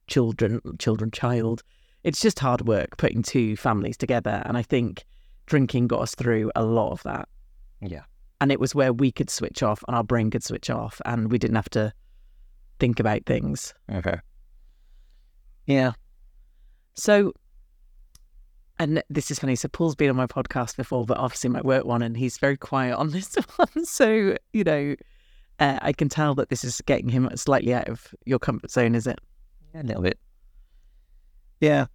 children, 0.07 0.61
children, 0.77 1.09
child. 1.11 1.63
It's 2.03 2.19
just 2.19 2.39
hard 2.39 2.67
work 2.67 2.97
putting 2.97 3.23
two 3.23 3.55
families 3.55 3.97
together. 3.97 4.43
And 4.45 4.57
I 4.57 4.61
think 4.61 5.05
drinking 5.45 5.87
got 5.87 6.01
us 6.01 6.15
through 6.15 6.51
a 6.55 6.63
lot 6.63 6.91
of 6.91 7.03
that. 7.03 7.27
Yeah. 7.81 8.03
And 8.41 8.51
it 8.51 8.59
was 8.59 8.75
where 8.75 8.91
we 8.91 9.11
could 9.11 9.29
switch 9.29 9.63
off 9.63 9.83
and 9.87 9.95
our 9.95 10.03
brain 10.03 10.29
could 10.29 10.43
switch 10.43 10.69
off 10.69 11.01
and 11.05 11.31
we 11.31 11.37
didn't 11.37 11.55
have 11.55 11.69
to 11.71 11.93
think 12.79 12.99
about 12.99 13.25
things. 13.25 13.73
Okay. 13.91 14.17
Yeah. 15.65 15.93
So, 16.95 17.33
and 18.79 19.01
this 19.09 19.31
is 19.31 19.39
funny. 19.39 19.55
So, 19.55 19.67
Paul's 19.67 19.95
been 19.95 20.09
on 20.09 20.15
my 20.15 20.27
podcast 20.27 20.75
before, 20.77 21.05
but 21.05 21.17
obviously 21.17 21.49
my 21.49 21.61
work 21.61 21.85
one, 21.85 22.01
and 22.01 22.17
he's 22.17 22.37
very 22.37 22.57
quiet 22.57 22.95
on 22.95 23.09
this 23.11 23.35
one. 23.55 23.85
So, 23.85 24.35
you 24.51 24.63
know, 24.63 24.95
uh, 25.59 25.79
I 25.81 25.93
can 25.93 26.09
tell 26.09 26.35
that 26.35 26.49
this 26.49 26.63
is 26.63 26.81
getting 26.85 27.09
him 27.09 27.29
slightly 27.35 27.73
out 27.73 27.87
of 27.89 28.13
your 28.25 28.39
comfort 28.39 28.71
zone, 28.71 28.95
is 28.95 29.07
it? 29.07 29.19
Yeah, 29.73 29.81
a 29.81 29.83
little 29.83 30.03
bit. 30.03 30.19
Yeah. 31.59 31.85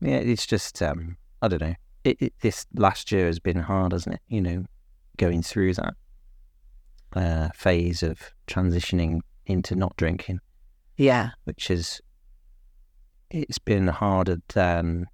Yeah, 0.00 0.16
it's 0.18 0.46
just 0.46 0.80
um 0.82 1.16
I 1.42 1.48
don't 1.48 1.62
know. 1.62 1.74
It, 2.04 2.16
it 2.20 2.34
this 2.40 2.66
last 2.74 3.10
year 3.10 3.26
has 3.26 3.38
been 3.38 3.58
hard, 3.58 3.92
hasn't 3.92 4.16
it? 4.16 4.20
You 4.28 4.40
know, 4.40 4.64
going 5.16 5.42
through 5.42 5.74
that 5.74 5.94
uh 7.14 7.48
phase 7.54 8.02
of 8.02 8.20
transitioning 8.46 9.20
into 9.48 9.74
not 9.74 9.96
drinking, 9.96 10.40
Yeah. 10.96 11.30
which 11.44 11.70
is 11.70 12.00
it's 13.30 13.58
been 13.58 13.88
harder 13.88 14.38
than 14.54 15.06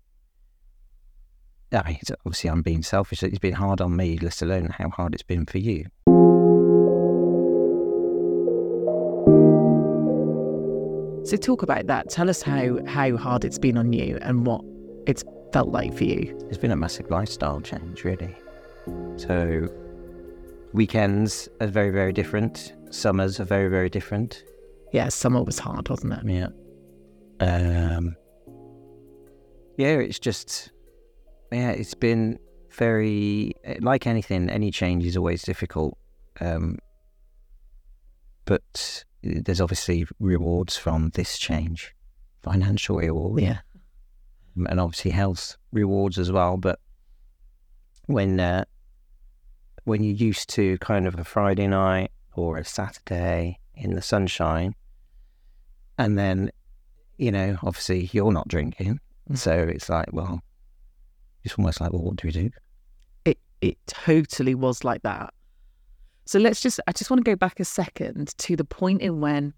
I 1.73 1.83
mean, 1.89 1.99
obviously 2.25 2.51
I'm 2.51 2.63
being 2.63 2.83
selfish. 2.85 3.23
It's 3.25 3.39
been 3.41 3.55
hard 3.55 3.81
on 3.81 3.97
me, 3.97 4.17
let 4.19 4.41
alone 4.43 4.75
how 4.79 4.91
hard 4.91 5.13
it's 5.15 5.25
been 5.25 5.45
for 5.45 5.59
you. 5.59 5.87
So, 11.27 11.39
talk 11.39 11.63
about 11.63 11.87
that. 11.87 12.11
Tell 12.11 12.29
us 12.29 12.43
how 12.43 12.85
how 12.87 13.17
hard 13.17 13.47
it's 13.47 13.59
been 13.59 13.79
on 13.79 13.95
you 13.95 14.19
and 14.21 14.47
what 14.47 14.61
it's 15.07 15.25
felt 15.55 15.71
like 15.71 15.97
for 15.97 16.05
you. 16.05 16.37
It's 16.51 16.59
been 16.59 16.71
a 16.71 16.77
massive 16.77 17.11
lifestyle 17.11 17.63
change, 17.63 18.05
really. 18.05 18.37
So, 19.17 19.67
weekends 20.75 21.49
are 21.63 21.67
very, 21.67 21.89
very 21.89 22.13
different. 22.13 22.75
Summers 22.95 23.41
are 23.41 23.45
very, 23.45 23.69
very 23.69 23.91
different. 23.91 24.45
Yeah, 24.93 25.09
summer 25.09 25.43
was 25.43 25.59
hard, 25.59 25.89
wasn't 25.89 26.13
it? 26.13 26.25
Yeah. 26.25 26.49
Um. 27.41 28.15
Yeah, 29.77 29.99
it's 29.99 30.21
just. 30.21 30.71
Yeah, 31.51 31.71
it's 31.71 31.95
been 31.95 32.39
very 32.71 33.53
like 33.81 34.07
anything. 34.07 34.49
Any 34.49 34.71
change 34.71 35.05
is 35.05 35.17
always 35.17 35.43
difficult. 35.43 35.99
Um. 36.41 36.79
But 38.45 39.05
there's 39.23 39.61
obviously 39.61 40.07
rewards 40.21 40.77
from 40.77 41.11
this 41.15 41.37
change, 41.37 41.95
financial 42.43 42.99
rewards. 42.99 43.43
Yeah. 43.43 43.59
and 44.69 44.79
obviously 44.79 45.11
health 45.11 45.57
rewards 45.73 46.17
as 46.19 46.31
well. 46.31 46.57
But 46.59 46.79
when 48.07 48.39
uh, 48.39 48.67
when 49.83 50.05
you're 50.05 50.15
used 50.15 50.49
to 50.51 50.79
kind 50.79 51.09
of 51.09 51.19
a 51.19 51.25
Friday 51.25 51.67
night 51.67 52.13
or 52.37 52.59
a 52.59 52.65
Saturday 52.65 53.59
in 53.75 53.95
the 53.95 54.03
sunshine, 54.03 54.75
and 55.99 56.19
then 56.19 56.51
you 57.17 57.31
know, 57.31 57.57
obviously 57.63 58.11
you're 58.13 58.33
not 58.33 58.49
drinking, 58.49 58.99
Mm. 59.31 59.39
so 59.39 59.53
it's 59.53 59.89
like, 59.89 60.13
well, 60.13 60.41
it's 61.45 61.55
almost 61.55 61.81
like, 61.81 61.93
well, 61.93 62.03
what 62.03 62.17
do 62.17 62.29
we 62.29 62.33
do? 62.33 62.51
It 63.25 63.39
it 63.61 63.79
totally 63.87 64.55
was 64.55 64.85
like 64.85 65.03
that. 65.03 65.33
So 66.27 66.39
let's 66.39 66.61
just 66.61 66.81
I 66.87 66.93
just 66.93 67.11
want 67.11 67.25
to 67.25 67.31
go 67.31 67.37
back 67.37 67.61
a 67.61 67.65
second 67.65 68.37
to 68.39 68.57
the 68.57 68.65
point 68.65 69.01
in 69.03 69.21
when 69.21 69.55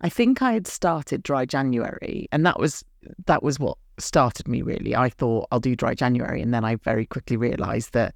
I 0.00 0.08
think 0.08 0.42
I 0.42 0.52
had 0.52 0.66
started 0.66 1.22
dry 1.22 1.44
January 1.44 2.28
and 2.32 2.44
that 2.46 2.58
was 2.58 2.84
that 3.26 3.42
was 3.42 3.58
what 3.60 3.78
started 3.98 4.48
me 4.48 4.62
really. 4.62 4.96
I 4.96 5.08
thought 5.08 5.46
I'll 5.52 5.60
do 5.60 5.76
dry 5.76 5.94
January 5.94 6.40
and 6.42 6.52
then 6.52 6.64
I 6.64 6.76
very 6.76 7.06
quickly 7.06 7.36
realized 7.36 7.92
that 7.92 8.14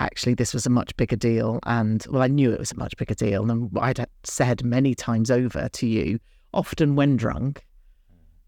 actually 0.00 0.34
this 0.34 0.52
was 0.52 0.66
a 0.66 0.70
much 0.70 0.96
bigger 0.96 1.16
deal 1.16 1.60
and 1.66 2.04
well 2.10 2.22
I 2.22 2.26
knew 2.26 2.52
it 2.52 2.58
was 2.58 2.72
a 2.72 2.76
much 2.76 2.96
bigger 2.96 3.14
deal 3.14 3.44
than 3.44 3.70
what 3.70 3.84
I'd 3.84 4.06
said 4.24 4.64
many 4.64 4.94
times 4.94 5.30
over 5.30 5.68
to 5.68 5.86
you 5.86 6.18
often 6.52 6.96
when 6.96 7.16
drunk 7.16 7.64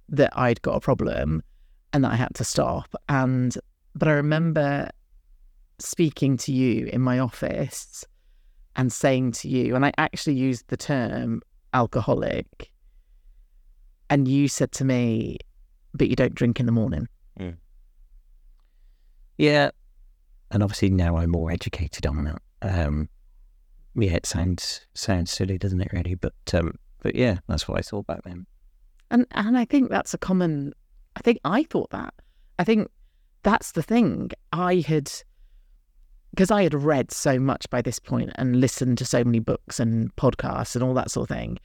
that 0.08 0.36
I'd 0.36 0.60
got 0.62 0.76
a 0.76 0.80
problem 0.80 1.42
and 1.92 2.04
that 2.04 2.12
I 2.12 2.16
had 2.16 2.34
to 2.36 2.44
stop 2.44 2.94
and 3.08 3.56
but 3.94 4.08
I 4.08 4.12
remember 4.12 4.88
speaking 5.78 6.36
to 6.38 6.52
you 6.52 6.86
in 6.86 7.00
my 7.00 7.18
office 7.18 8.04
and 8.76 8.92
saying 8.92 9.32
to 9.32 9.48
you, 9.48 9.74
and 9.74 9.84
I 9.84 9.92
actually 9.98 10.34
used 10.34 10.68
the 10.68 10.76
term 10.76 11.42
alcoholic, 11.74 12.70
and 14.08 14.26
you 14.26 14.48
said 14.48 14.72
to 14.72 14.84
me, 14.84 15.38
but 15.94 16.08
you 16.08 16.16
don't 16.16 16.34
drink 16.34 16.60
in 16.60 16.66
the 16.66 16.72
morning. 16.72 17.08
Hmm. 17.36 17.50
Yeah, 19.36 19.70
and 20.52 20.62
obviously 20.62 20.90
now 20.90 21.16
I'm 21.16 21.30
more 21.30 21.50
educated 21.50 22.06
on 22.06 22.24
that. 22.24 22.42
Um, 22.62 23.08
yeah, 23.94 24.12
it 24.12 24.26
sounds 24.26 24.86
sounds 24.94 25.30
silly, 25.30 25.58
doesn't 25.58 25.80
it? 25.80 25.92
Really, 25.92 26.14
but 26.14 26.34
um, 26.54 26.74
but 27.02 27.14
yeah, 27.14 27.38
that's 27.48 27.66
what 27.66 27.78
I 27.78 27.82
thought 27.82 28.06
back 28.06 28.22
then. 28.24 28.46
And 29.10 29.26
and 29.32 29.58
I 29.58 29.64
think 29.64 29.90
that's 29.90 30.14
a 30.14 30.18
common 30.18 30.72
I 31.16 31.20
think 31.20 31.38
I 31.44 31.64
thought 31.64 31.90
that. 31.90 32.14
I 32.58 32.64
think 32.64 32.88
that's 33.42 33.72
the 33.72 33.82
thing. 33.82 34.30
I 34.52 34.84
had 34.86 35.10
because 36.30 36.50
I 36.50 36.62
had 36.62 36.74
read 36.74 37.10
so 37.10 37.38
much 37.38 37.68
by 37.68 37.82
this 37.82 37.98
point 37.98 38.30
and 38.36 38.60
listened 38.60 38.98
to 38.98 39.04
so 39.04 39.22
many 39.22 39.38
books 39.38 39.78
and 39.78 40.14
podcasts 40.16 40.74
and 40.74 40.82
all 40.82 40.94
that 40.94 41.10
sort 41.10 41.30
of 41.30 41.36
thing. 41.36 41.58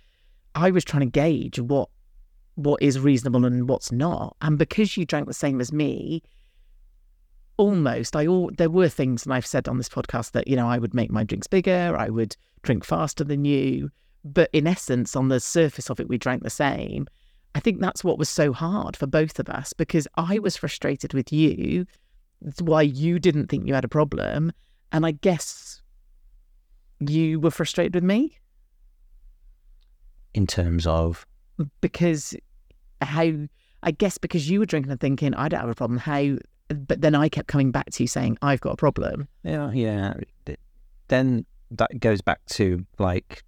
I 0.55 0.71
was 0.71 0.83
trying 0.83 1.01
to 1.01 1.11
gauge 1.11 1.59
what 1.59 1.89
what 2.55 2.81
is 2.81 2.99
reasonable 2.99 3.45
and 3.45 3.69
what's 3.69 3.91
not. 3.91 4.35
And 4.41 4.57
because 4.57 4.97
you 4.97 5.05
drank 5.05 5.27
the 5.27 5.33
same 5.33 5.61
as 5.61 5.71
me, 5.71 6.23
almost 7.57 8.15
I 8.15 8.27
all 8.27 8.51
there 8.57 8.69
were 8.69 8.89
things 8.89 9.25
and 9.25 9.33
I've 9.33 9.45
said 9.45 9.67
on 9.67 9.77
this 9.77 9.89
podcast 9.89 10.31
that, 10.31 10.47
you 10.47 10.55
know, 10.55 10.67
I 10.67 10.77
would 10.77 10.93
make 10.93 11.11
my 11.11 11.23
drinks 11.23 11.47
bigger, 11.47 11.95
I 11.97 12.09
would 12.09 12.35
drink 12.61 12.85
faster 12.85 13.23
than 13.23 13.45
you. 13.45 13.89
But 14.23 14.49
in 14.53 14.67
essence, 14.67 15.15
on 15.15 15.29
the 15.29 15.39
surface 15.39 15.89
of 15.89 15.99
it, 15.99 16.09
we 16.09 16.17
drank 16.17 16.43
the 16.43 16.49
same. 16.49 17.07
I 17.55 17.59
think 17.59 17.79
that's 17.79 18.03
what 18.03 18.19
was 18.19 18.29
so 18.29 18.53
hard 18.53 18.95
for 18.95 19.07
both 19.07 19.39
of 19.39 19.49
us 19.49 19.73
because 19.73 20.07
I 20.15 20.39
was 20.39 20.57
frustrated 20.57 21.13
with 21.13 21.33
you, 21.33 21.85
why 22.59 22.83
you 22.83 23.19
didn't 23.19 23.47
think 23.47 23.67
you 23.67 23.73
had 23.73 23.85
a 23.85 23.89
problem. 23.89 24.51
And 24.91 25.05
I 25.05 25.11
guess 25.11 25.81
you 26.99 27.39
were 27.39 27.51
frustrated 27.51 27.95
with 27.95 28.03
me 28.03 28.37
In 30.33 30.47
terms 30.47 30.85
of 30.87 31.25
because 31.81 32.35
how, 33.01 33.31
I 33.83 33.91
guess 33.91 34.17
because 34.17 34.49
you 34.49 34.59
were 34.59 34.65
drinking 34.65 34.91
and 34.91 34.99
thinking, 34.99 35.33
I 35.33 35.47
don't 35.47 35.61
have 35.61 35.69
a 35.69 35.75
problem. 35.75 35.99
How, 35.99 36.37
but 36.67 37.01
then 37.01 37.15
I 37.15 37.29
kept 37.29 37.47
coming 37.47 37.71
back 37.71 37.89
to 37.91 38.03
you 38.03 38.07
saying, 38.07 38.37
I've 38.41 38.61
got 38.61 38.73
a 38.73 38.77
problem. 38.77 39.27
Yeah, 39.43 39.71
yeah. 39.71 40.13
Then 41.07 41.45
that 41.71 41.99
goes 41.99 42.21
back 42.21 42.45
to 42.51 42.85
like 42.99 43.43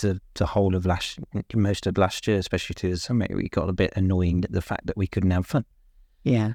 the, 0.00 0.20
the 0.34 0.46
whole 0.46 0.74
of 0.74 0.86
last, 0.86 1.18
most 1.54 1.86
of 1.86 1.96
last 1.96 2.26
year, 2.26 2.38
especially 2.38 2.74
to 2.74 2.90
the 2.90 2.96
summer. 2.96 3.26
We 3.30 3.48
got 3.48 3.68
a 3.68 3.72
bit 3.72 3.92
annoyed 3.96 4.44
at 4.44 4.52
the 4.52 4.62
fact 4.62 4.86
that 4.86 4.96
we 4.96 5.06
couldn't 5.06 5.30
have 5.30 5.46
fun. 5.46 5.64
Yeah. 6.22 6.52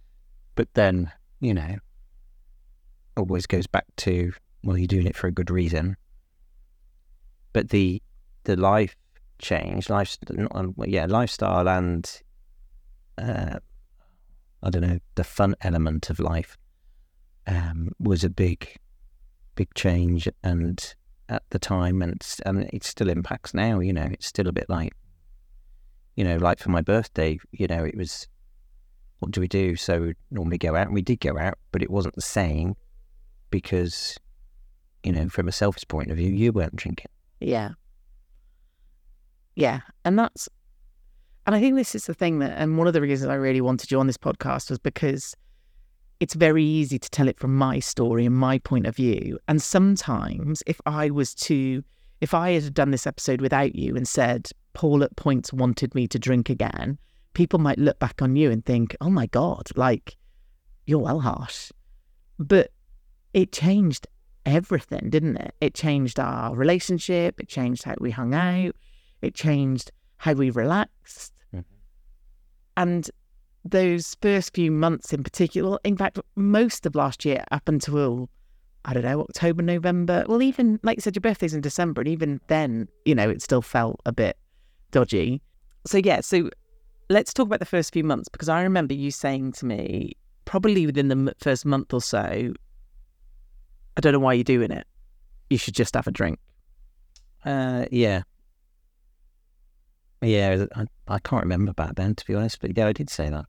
But 0.55 0.73
then, 0.73 1.11
you 1.39 1.53
know, 1.53 1.77
always 3.17 3.45
goes 3.45 3.67
back 3.67 3.85
to 3.97 4.33
well, 4.63 4.77
you're 4.77 4.87
doing 4.87 5.05
it 5.05 5.15
for 5.15 5.27
a 5.27 5.31
good 5.31 5.51
reason. 5.51 5.95
But 7.53 7.69
the 7.69 8.01
the 8.43 8.55
life 8.55 8.95
change, 9.39 9.89
life, 9.89 10.17
um, 10.51 10.75
yeah, 10.85 11.05
lifestyle 11.07 11.69
and 11.69 12.21
uh, 13.17 13.59
I 14.63 14.69
don't 14.69 14.81
know, 14.81 14.99
the 15.15 15.23
fun 15.23 15.55
element 15.61 16.09
of 16.09 16.19
life 16.19 16.57
um, 17.47 17.91
was 17.99 18.23
a 18.23 18.29
big, 18.29 18.77
big 19.55 19.73
change, 19.75 20.27
and 20.43 20.95
at 21.29 21.43
the 21.49 21.59
time, 21.59 22.01
and 22.01 22.21
s- 22.21 22.41
and 22.45 22.63
it 22.73 22.83
still 22.83 23.09
impacts 23.09 23.53
now. 23.53 23.79
You 23.79 23.93
know, 23.93 24.07
it's 24.11 24.27
still 24.27 24.47
a 24.47 24.51
bit 24.51 24.69
like 24.69 24.93
you 26.15 26.23
know, 26.23 26.37
like 26.37 26.59
for 26.59 26.69
my 26.69 26.81
birthday, 26.81 27.37
you 27.51 27.67
know, 27.67 27.83
it 27.83 27.97
was, 27.97 28.25
what 29.19 29.31
do 29.31 29.41
we 29.41 29.49
do? 29.49 29.75
So 29.75 29.99
we 30.01 30.13
normally 30.31 30.57
go 30.57 30.73
out, 30.75 30.85
and 30.87 30.93
we 30.93 31.01
did 31.01 31.19
go 31.19 31.37
out, 31.37 31.57
but 31.73 31.83
it 31.83 31.89
wasn't 31.91 32.15
the 32.15 32.21
same 32.21 32.75
because, 33.49 34.17
you 35.03 35.11
know, 35.11 35.27
from 35.27 35.49
a 35.49 35.51
selfish 35.51 35.85
point 35.89 36.09
of 36.11 36.15
view, 36.17 36.31
you 36.31 36.53
weren't 36.53 36.75
drinking. 36.77 37.07
Yeah. 37.41 37.71
Yeah. 39.55 39.81
And 40.05 40.17
that's, 40.17 40.47
and 41.45 41.55
I 41.55 41.59
think 41.59 41.75
this 41.75 41.95
is 41.95 42.05
the 42.05 42.13
thing 42.13 42.39
that, 42.39 42.53
and 42.57 42.77
one 42.77 42.87
of 42.87 42.93
the 42.93 43.01
reasons 43.01 43.29
I 43.29 43.35
really 43.35 43.61
wanted 43.61 43.91
you 43.91 43.99
on 43.99 44.07
this 44.07 44.17
podcast 44.17 44.69
was 44.69 44.79
because 44.79 45.35
it's 46.19 46.33
very 46.33 46.63
easy 46.63 46.97
to 46.97 47.09
tell 47.09 47.27
it 47.27 47.39
from 47.39 47.55
my 47.55 47.79
story 47.79 48.25
and 48.25 48.35
my 48.35 48.57
point 48.59 48.87
of 48.87 48.95
view. 48.95 49.37
And 49.47 49.61
sometimes 49.61 50.63
if 50.65 50.79
I 50.85 51.09
was 51.09 51.35
to, 51.35 51.83
if 52.21 52.33
I 52.33 52.51
had 52.51 52.73
done 52.73 52.91
this 52.91 53.05
episode 53.05 53.41
without 53.41 53.75
you 53.75 53.95
and 53.95 54.07
said, 54.07 54.49
Paul 54.73 55.03
at 55.03 55.15
points 55.17 55.53
wanted 55.53 55.93
me 55.93 56.07
to 56.07 56.17
drink 56.17 56.49
again, 56.49 56.97
people 57.33 57.59
might 57.59 57.77
look 57.77 57.99
back 57.99 58.21
on 58.21 58.35
you 58.35 58.49
and 58.49 58.65
think, 58.65 58.95
oh 59.01 59.09
my 59.09 59.27
God, 59.27 59.67
like 59.75 60.15
you're 60.85 60.99
well 60.99 61.19
harsh. 61.19 61.71
But 62.39 62.71
it 63.33 63.51
changed 63.51 64.07
everything, 64.45 65.09
didn't 65.09 65.37
it? 65.37 65.53
It 65.61 65.75
changed 65.75 66.19
our 66.19 66.55
relationship, 66.55 67.39
it 67.39 67.49
changed 67.49 67.83
how 67.83 67.95
we 67.99 68.11
hung 68.11 68.33
out, 68.33 68.75
it 69.21 69.35
changed 69.35 69.91
how 70.17 70.33
we 70.33 70.49
relaxed. 70.49 71.33
And 72.77 73.09
those 73.63 74.15
first 74.21 74.53
few 74.53 74.71
months 74.71 75.13
in 75.13 75.23
particular, 75.23 75.79
in 75.83 75.97
fact, 75.97 76.19
most 76.35 76.85
of 76.85 76.95
last 76.95 77.25
year 77.25 77.43
up 77.51 77.67
until, 77.67 78.29
I 78.85 78.93
don't 78.93 79.03
know, 79.03 79.21
October, 79.21 79.63
November, 79.63 80.25
well, 80.27 80.41
even 80.41 80.79
like 80.83 80.97
you 80.97 81.01
said, 81.01 81.15
your 81.15 81.21
birthday's 81.21 81.53
in 81.53 81.61
December, 81.61 82.01
and 82.01 82.07
even 82.07 82.39
then, 82.47 82.87
you 83.05 83.15
know, 83.15 83.29
it 83.29 83.41
still 83.41 83.61
felt 83.61 83.99
a 84.05 84.11
bit 84.11 84.37
dodgy. 84.91 85.41
So, 85.87 85.97
yeah, 85.97 86.21
so 86.21 86.49
let's 87.09 87.33
talk 87.33 87.47
about 87.47 87.59
the 87.59 87.65
first 87.65 87.93
few 87.93 88.03
months 88.03 88.29
because 88.29 88.49
I 88.49 88.61
remember 88.61 88.93
you 88.93 89.11
saying 89.11 89.53
to 89.53 89.65
me, 89.65 90.13
probably 90.45 90.85
within 90.85 91.07
the 91.07 91.33
first 91.39 91.65
month 91.65 91.93
or 91.93 92.01
so, 92.01 92.53
I 93.97 94.01
don't 94.01 94.13
know 94.13 94.19
why 94.19 94.33
you're 94.33 94.43
doing 94.43 94.71
it. 94.71 94.85
You 95.49 95.57
should 95.57 95.75
just 95.75 95.95
have 95.95 96.07
a 96.07 96.11
drink. 96.11 96.39
Uh, 97.43 97.85
yeah. 97.91 98.23
Yeah, 100.21 100.65
I, 100.75 100.85
I 101.07 101.19
can't 101.19 101.43
remember 101.43 101.73
back 101.73 101.95
then, 101.95 102.15
to 102.15 102.25
be 102.25 102.35
honest, 102.35 102.59
but 102.61 102.77
yeah, 102.77 102.87
I 102.87 102.93
did 102.93 103.09
say 103.09 103.29
that. 103.29 103.45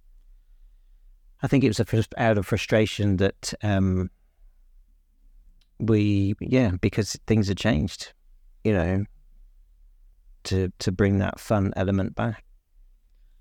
I 1.43 1.49
think 1.49 1.65
it 1.65 1.69
was 1.69 1.81
a 1.81 2.05
out 2.19 2.39
of 2.39 2.47
frustration 2.47 3.19
that 3.19 3.55
um, 3.63 4.11
we, 5.79 6.35
yeah, 6.41 6.73
because 6.81 7.19
things 7.27 7.49
had 7.49 7.59
changed, 7.59 8.13
you 8.65 8.73
know, 8.73 9.05
to 10.45 10.73
to 10.79 10.93
bring 10.93 11.19
that 11.19 11.39
fun 11.39 11.73
element 11.77 12.15
back. 12.15 12.45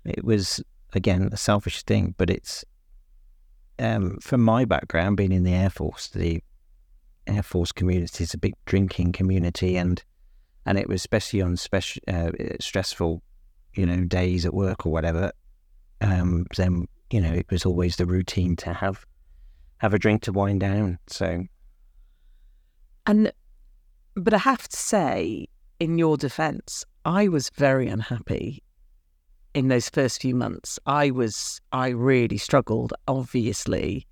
It 0.04 0.24
was 0.24 0.62
again 0.92 1.30
a 1.32 1.36
selfish 1.36 1.82
thing, 1.82 2.14
but 2.18 2.30
it's 2.30 2.64
um, 3.78 4.18
from 4.20 4.42
my 4.42 4.64
background, 4.64 5.16
being 5.16 5.32
in 5.32 5.42
the 5.42 5.52
Air 5.52 5.70
Force, 5.70 6.08
the 6.08 6.42
Air 7.26 7.42
Force 7.42 7.72
community 7.72 8.24
is 8.24 8.34
a 8.34 8.38
big 8.38 8.54
drinking 8.66 9.12
community, 9.12 9.76
and 9.76 10.02
and 10.66 10.78
it 10.78 10.88
was 10.88 11.00
especially 11.00 11.40
on 11.40 11.56
special 11.56 12.02
uh, 12.08 12.32
stressful, 12.60 13.22
you 13.74 13.86
know, 13.86 14.04
days 14.04 14.44
at 14.44 14.52
work 14.52 14.84
or 14.84 14.92
whatever. 14.92 15.32
Um, 16.00 16.46
then 16.56 16.86
you 17.10 17.20
know 17.20 17.32
it 17.32 17.46
was 17.50 17.64
always 17.64 17.96
the 17.96 18.04
routine 18.04 18.56
to 18.56 18.72
have 18.74 19.06
have 19.78 19.94
a 19.94 19.98
drink 19.98 20.22
to 20.22 20.32
wind 20.32 20.60
down. 20.60 20.98
So 21.06 21.46
And, 23.06 23.32
but 24.14 24.34
I 24.34 24.38
have 24.38 24.68
to 24.68 24.76
say, 24.76 25.46
in 25.78 25.98
your 25.98 26.16
defense, 26.16 26.84
I 27.04 27.28
was 27.28 27.50
very 27.50 27.86
unhappy 27.86 28.62
in 29.54 29.68
those 29.68 29.88
first 29.88 30.20
few 30.20 30.34
months. 30.34 30.78
I 30.86 31.10
was, 31.10 31.60
I 31.72 31.88
really 31.88 32.36
struggled, 32.36 32.92
obviously. 33.06 34.06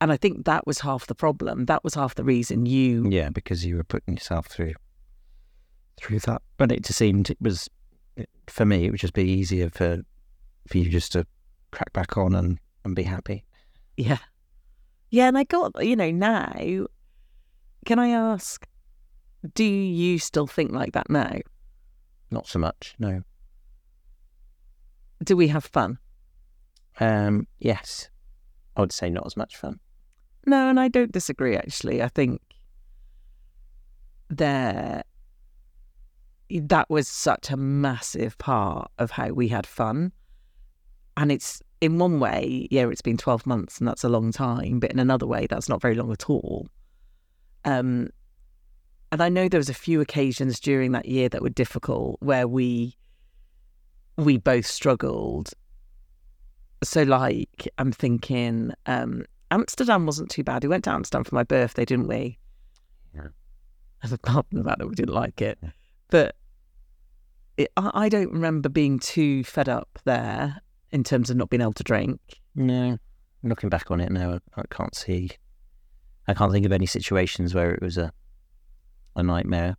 And 0.00 0.12
I 0.12 0.16
think 0.16 0.44
that 0.44 0.66
was 0.66 0.80
half 0.80 1.06
the 1.06 1.14
problem. 1.14 1.66
That 1.66 1.84
was 1.84 1.94
half 1.94 2.14
the 2.14 2.24
reason 2.24 2.66
you, 2.66 3.08
yeah, 3.08 3.30
because 3.30 3.64
you 3.64 3.76
were 3.76 3.84
putting 3.84 4.14
yourself 4.14 4.46
through 4.46 4.74
through 6.00 6.20
that, 6.20 6.42
but 6.56 6.72
it 6.72 6.84
just 6.84 6.98
seemed 6.98 7.30
it 7.30 7.38
was 7.40 7.68
for 8.46 8.64
me. 8.64 8.86
It 8.86 8.90
would 8.90 9.00
just 9.00 9.14
be 9.14 9.24
easier 9.24 9.70
for 9.70 10.02
for 10.68 10.78
you 10.78 10.90
just 10.90 11.12
to 11.12 11.26
crack 11.70 11.92
back 11.92 12.16
on 12.16 12.34
and 12.34 12.58
and 12.84 12.94
be 12.94 13.02
happy. 13.02 13.44
yeah. 13.96 14.18
Yeah. 15.10 15.28
And 15.28 15.38
I 15.38 15.44
got, 15.44 15.72
you 15.84 15.96
know, 15.96 16.10
now, 16.10 16.86
can 17.86 17.98
I 17.98 18.08
ask, 18.08 18.66
do 19.54 19.64
you 19.64 20.18
still 20.18 20.46
think 20.46 20.72
like 20.72 20.92
that 20.92 21.08
now? 21.08 21.38
Not 22.30 22.46
so 22.46 22.58
much, 22.58 22.94
no. 22.98 23.22
Do 25.24 25.36
we 25.36 25.48
have 25.48 25.64
fun? 25.64 25.98
Um, 27.00 27.46
yes, 27.58 28.10
I 28.76 28.80
would 28.80 28.92
say 28.92 29.08
not 29.08 29.26
as 29.26 29.36
much 29.36 29.56
fun. 29.56 29.80
No, 30.46 30.68
and 30.68 30.78
I 30.78 30.88
don't 30.88 31.12
disagree. 31.12 31.56
Actually, 31.56 32.02
I 32.02 32.08
think 32.08 32.40
there 34.28 35.02
that 36.50 36.88
was 36.88 37.08
such 37.08 37.50
a 37.50 37.56
massive 37.56 38.38
part 38.38 38.90
of 38.98 39.10
how 39.10 39.30
we 39.30 39.48
had 39.48 39.66
fun, 39.66 40.12
and 41.16 41.30
it's 41.30 41.62
in 41.80 41.98
one 41.98 42.18
way, 42.18 42.66
yeah, 42.70 42.88
it's 42.88 43.02
been 43.02 43.16
twelve 43.16 43.46
months, 43.46 43.78
and 43.78 43.86
that's 43.86 44.04
a 44.04 44.08
long 44.08 44.32
time, 44.32 44.80
but 44.80 44.90
in 44.90 44.98
another 44.98 45.26
way, 45.26 45.46
that's 45.46 45.68
not 45.68 45.80
very 45.80 45.94
long 45.94 46.12
at 46.12 46.28
all. 46.28 46.68
Um, 47.64 48.10
and 49.10 49.22
I 49.22 49.28
know 49.28 49.48
there 49.48 49.58
was 49.58 49.68
a 49.68 49.74
few 49.74 50.00
occasions 50.00 50.60
during 50.60 50.92
that 50.92 51.06
year 51.06 51.28
that 51.28 51.42
were 51.42 51.48
difficult 51.48 52.16
where 52.20 52.46
we 52.46 52.96
we 54.16 54.36
both 54.36 54.66
struggled. 54.66 55.50
So, 56.82 57.02
like, 57.02 57.68
I'm 57.78 57.92
thinking, 57.92 58.72
um, 58.86 59.24
Amsterdam 59.50 60.06
wasn't 60.06 60.30
too 60.30 60.44
bad. 60.44 60.62
We 60.62 60.68
went 60.68 60.84
to 60.84 60.90
Amsterdam 60.90 61.24
for 61.24 61.34
my 61.34 61.44
birthday, 61.44 61.84
didn't 61.84 62.08
we? 62.08 62.38
Yeah. 63.14 63.28
Apart 64.12 64.46
from 64.48 64.58
the 64.58 64.64
fact 64.64 64.78
that 64.78 64.86
we 64.86 64.94
didn't 64.94 65.14
like 65.14 65.40
it, 65.40 65.58
but 66.10 66.36
it, 67.58 67.70
I, 67.76 67.90
I 67.94 68.08
don't 68.08 68.32
remember 68.32 68.68
being 68.70 68.98
too 68.98 69.44
fed 69.44 69.68
up 69.68 69.98
there 70.04 70.62
in 70.90 71.04
terms 71.04 71.28
of 71.28 71.36
not 71.36 71.50
being 71.50 71.60
able 71.60 71.74
to 71.74 71.84
drink. 71.84 72.20
No, 72.54 72.96
looking 73.42 73.68
back 73.68 73.90
on 73.90 74.00
it 74.00 74.10
now, 74.10 74.34
I, 74.56 74.60
I 74.60 74.62
can't 74.70 74.94
see. 74.94 75.30
I 76.26 76.34
can't 76.34 76.52
think 76.52 76.64
of 76.64 76.72
any 76.72 76.86
situations 76.86 77.54
where 77.54 77.72
it 77.72 77.82
was 77.82 77.98
a 77.98 78.12
a 79.16 79.22
nightmare. 79.22 79.76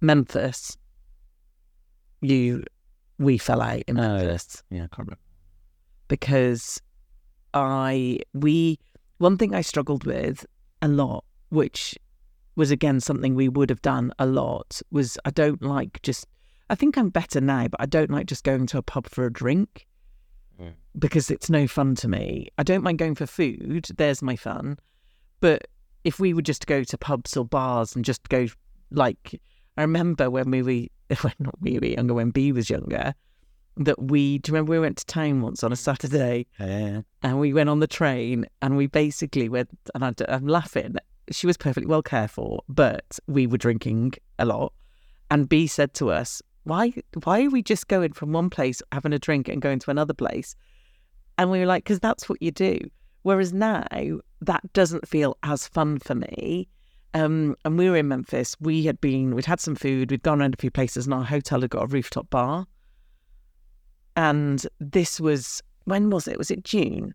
Memphis, 0.00 0.76
you, 2.22 2.64
we 3.18 3.36
fell 3.38 3.60
out 3.60 3.82
in 3.86 3.98
Oh, 3.98 4.16
Memphis. 4.16 4.62
Yeah, 4.70 4.84
I 4.84 4.88
can't 4.88 4.98
remember. 5.08 5.18
because 6.08 6.80
I 7.52 8.20
we 8.32 8.78
one 9.18 9.36
thing 9.36 9.54
I 9.54 9.60
struggled 9.60 10.04
with 10.04 10.46
a 10.80 10.88
lot, 10.88 11.24
which 11.50 11.98
was 12.56 12.70
again 12.70 13.00
something 13.00 13.34
we 13.34 13.48
would 13.48 13.70
have 13.70 13.82
done 13.82 14.12
a 14.18 14.26
lot, 14.26 14.80
was 14.90 15.18
I 15.24 15.30
don't 15.30 15.62
like 15.62 16.00
just 16.02 16.26
I 16.68 16.74
think 16.74 16.96
I'm 16.96 17.10
better 17.10 17.40
now, 17.40 17.66
but 17.68 17.80
I 17.80 17.86
don't 17.86 18.10
like 18.10 18.26
just 18.26 18.44
going 18.44 18.66
to 18.68 18.78
a 18.78 18.82
pub 18.82 19.08
for 19.08 19.26
a 19.26 19.32
drink 19.32 19.86
Mm. 20.60 20.74
because 20.98 21.30
it's 21.30 21.48
no 21.48 21.66
fun 21.66 21.94
to 21.96 22.08
me. 22.08 22.48
I 22.58 22.62
don't 22.62 22.82
mind 22.82 22.98
going 22.98 23.14
for 23.14 23.26
food, 23.26 23.86
there's 23.96 24.20
my 24.20 24.36
fun. 24.36 24.78
But 25.40 25.66
if 26.04 26.20
we 26.20 26.34
would 26.34 26.44
just 26.44 26.66
go 26.66 26.84
to 26.84 26.98
pubs 26.98 27.36
or 27.36 27.44
bars 27.44 27.96
and 27.96 28.04
just 28.04 28.28
go 28.28 28.46
like 28.90 29.40
I 29.76 29.82
remember 29.82 30.28
when 30.30 30.50
we 30.50 30.62
were 30.62 31.16
when 31.22 31.34
not 31.38 31.54
we 31.60 31.78
were 31.78 31.86
younger, 31.86 32.14
when 32.14 32.30
B 32.30 32.52
was 32.52 32.68
younger, 32.68 33.14
that 33.78 34.02
we 34.02 34.38
do 34.38 34.50
you 34.50 34.54
remember 34.54 34.72
we 34.72 34.80
went 34.80 34.98
to 34.98 35.06
town 35.06 35.40
once 35.40 35.64
on 35.64 35.72
a 35.72 35.76
Saturday 35.76 36.46
Yeah, 36.58 37.02
and 37.22 37.40
we 37.40 37.52
went 37.54 37.70
on 37.70 37.80
the 37.80 37.86
train 37.86 38.46
and 38.60 38.76
we 38.76 38.86
basically 38.86 39.48
went 39.48 39.70
and 39.94 40.04
I, 40.04 40.12
am 40.28 40.46
laughing 40.46 40.96
she 41.30 41.46
was 41.46 41.56
perfectly 41.56 41.86
well 41.86 42.02
cared 42.02 42.30
for 42.30 42.62
but 42.68 43.18
we 43.26 43.46
were 43.46 43.58
drinking 43.58 44.14
a 44.38 44.44
lot. 44.44 44.72
And 45.30 45.48
b 45.48 45.66
said 45.66 45.94
to 45.94 46.10
us 46.10 46.42
why 46.64 46.92
why 47.24 47.44
are 47.44 47.50
we 47.50 47.62
just 47.62 47.88
going 47.88 48.12
from 48.12 48.32
one 48.32 48.50
place 48.50 48.82
having 48.92 49.12
a 49.12 49.18
drink 49.18 49.48
and 49.48 49.62
going 49.62 49.78
to 49.80 49.90
another 49.90 50.14
place? 50.14 50.54
And 51.38 51.50
we 51.50 51.60
were 51.60 51.66
like 51.66 51.84
because 51.84 52.00
that's 52.00 52.28
what 52.28 52.42
you 52.42 52.50
do 52.50 52.78
whereas 53.22 53.52
now 53.52 53.86
that 54.40 54.72
doesn't 54.72 55.06
feel 55.06 55.36
as 55.42 55.68
fun 55.68 55.98
for 55.98 56.14
me. 56.14 56.68
Um, 57.12 57.56
and 57.64 57.76
we 57.76 57.90
were 57.90 57.96
in 57.96 58.08
memphis. 58.08 58.56
We 58.60 58.84
had 58.84 59.00
been 59.00 59.34
we'd 59.34 59.44
had 59.44 59.60
some 59.60 59.74
food. 59.74 60.10
We'd 60.10 60.22
gone 60.22 60.40
around 60.40 60.54
a 60.54 60.58
few 60.58 60.70
places 60.70 61.06
and 61.06 61.14
our 61.14 61.24
hotel 61.24 61.60
had 61.60 61.70
got 61.70 61.84
a 61.84 61.86
rooftop 61.86 62.30
bar. 62.30 62.66
And 64.16 64.64
this 64.78 65.20
was 65.20 65.62
when 65.84 66.10
was 66.10 66.28
it? 66.28 66.38
Was 66.38 66.50
it 66.50 66.64
june 66.64 67.14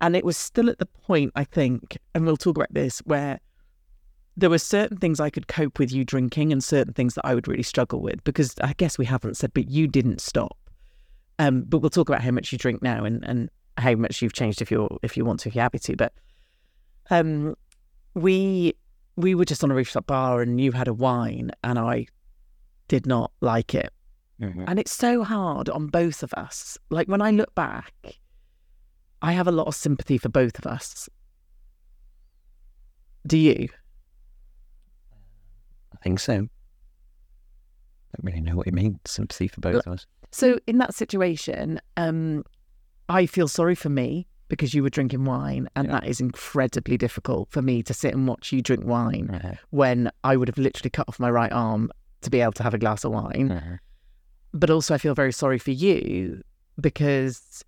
and 0.00 0.16
it 0.16 0.24
was 0.24 0.36
still 0.36 0.70
at 0.70 0.78
the 0.78 0.86
point, 0.86 1.32
I 1.34 1.44
think, 1.44 1.98
and 2.14 2.24
we'll 2.24 2.36
talk 2.36 2.56
about 2.56 2.72
this, 2.72 2.98
where 3.00 3.40
there 4.36 4.50
were 4.50 4.58
certain 4.58 4.96
things 4.98 5.18
I 5.18 5.30
could 5.30 5.48
cope 5.48 5.78
with 5.78 5.90
you 5.92 6.04
drinking 6.04 6.52
and 6.52 6.62
certain 6.62 6.94
things 6.94 7.14
that 7.14 7.26
I 7.26 7.34
would 7.34 7.48
really 7.48 7.64
struggle 7.64 8.00
with 8.00 8.22
because 8.22 8.54
I 8.62 8.72
guess 8.74 8.96
we 8.96 9.04
haven't 9.04 9.36
said, 9.36 9.52
but 9.52 9.68
you 9.68 9.88
didn't 9.88 10.20
stop. 10.20 10.56
Um, 11.40 11.64
but 11.66 11.78
we'll 11.78 11.90
talk 11.90 12.08
about 12.08 12.22
how 12.22 12.30
much 12.30 12.52
you 12.52 12.58
drink 12.58 12.82
now 12.82 13.04
and, 13.04 13.24
and 13.24 13.50
how 13.76 13.94
much 13.94 14.22
you've 14.22 14.32
changed 14.32 14.62
if 14.62 14.70
you're 14.70 14.96
if 15.02 15.16
you 15.16 15.24
want 15.24 15.40
to, 15.40 15.48
if 15.48 15.54
you're 15.54 15.62
happy 15.62 15.78
to. 15.80 15.96
But 15.96 16.12
um, 17.10 17.56
we 18.14 18.74
we 19.16 19.34
were 19.34 19.44
just 19.44 19.64
on 19.64 19.70
a 19.70 19.74
rooftop 19.74 20.06
bar 20.06 20.40
and 20.40 20.60
you 20.60 20.70
had 20.72 20.86
a 20.86 20.94
wine 20.94 21.50
and 21.64 21.78
I 21.78 22.06
did 22.86 23.06
not 23.06 23.32
like 23.40 23.74
it. 23.74 23.92
Mhm. 24.40 24.64
And 24.68 24.78
it's 24.78 24.92
so 24.92 25.24
hard 25.24 25.68
on 25.68 25.88
both 25.88 26.22
of 26.22 26.32
us. 26.34 26.78
Like 26.90 27.08
when 27.08 27.20
I 27.20 27.32
look 27.32 27.54
back, 27.56 27.92
I 29.22 29.32
have 29.32 29.48
a 29.48 29.52
lot 29.52 29.66
of 29.66 29.74
sympathy 29.74 30.18
for 30.18 30.28
both 30.28 30.58
of 30.58 30.66
us. 30.66 31.08
Do 33.26 33.36
you? 33.36 33.68
I 35.92 35.96
think 36.02 36.20
so. 36.20 36.34
I 36.34 36.38
don't 38.16 38.24
really 38.24 38.40
know 38.40 38.56
what 38.56 38.66
you 38.66 38.72
mean. 38.72 39.00
Sympathy 39.04 39.48
for 39.48 39.60
both 39.60 39.86
of 39.86 39.92
us. 39.92 40.06
So 40.30 40.58
in 40.66 40.78
that 40.78 40.94
situation, 40.94 41.80
um, 41.96 42.44
I 43.08 43.26
feel 43.26 43.48
sorry 43.48 43.74
for 43.74 43.88
me 43.88 44.26
because 44.48 44.72
you 44.72 44.82
were 44.82 44.88
drinking 44.90 45.24
wine, 45.26 45.68
and 45.76 45.88
Yeah. 45.88 45.92
that 46.00 46.06
is 46.06 46.20
incredibly 46.20 46.96
difficult 46.96 47.50
for 47.50 47.60
me 47.60 47.82
to 47.82 47.92
sit 47.92 48.14
and 48.14 48.26
watch 48.26 48.50
you 48.50 48.62
drink 48.62 48.84
wine 48.86 49.28
Uh-huh. 49.30 49.54
when 49.70 50.10
I 50.24 50.36
would 50.36 50.48
have 50.48 50.56
literally 50.56 50.88
cut 50.88 51.06
off 51.08 51.20
my 51.20 51.30
right 51.30 51.52
arm 51.52 51.90
to 52.22 52.30
be 52.30 52.40
able 52.40 52.52
to 52.52 52.62
have 52.62 52.72
a 52.72 52.78
glass 52.78 53.04
of 53.04 53.12
wine. 53.12 53.52
Uh-huh. 53.52 53.76
But 54.54 54.70
also, 54.70 54.94
I 54.94 54.98
feel 54.98 55.14
very 55.14 55.32
sorry 55.32 55.58
for 55.58 55.70
you 55.72 56.42
because 56.80 57.62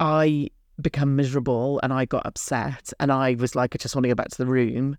I 0.00 0.48
become 0.80 1.16
miserable 1.16 1.80
and 1.82 1.92
I 1.92 2.04
got 2.04 2.26
upset, 2.26 2.92
and 3.00 3.10
I 3.10 3.34
was 3.34 3.54
like, 3.54 3.74
I 3.74 3.78
just 3.78 3.94
want 3.96 4.04
to 4.04 4.08
go 4.08 4.14
back 4.14 4.28
to 4.28 4.38
the 4.38 4.46
room 4.46 4.96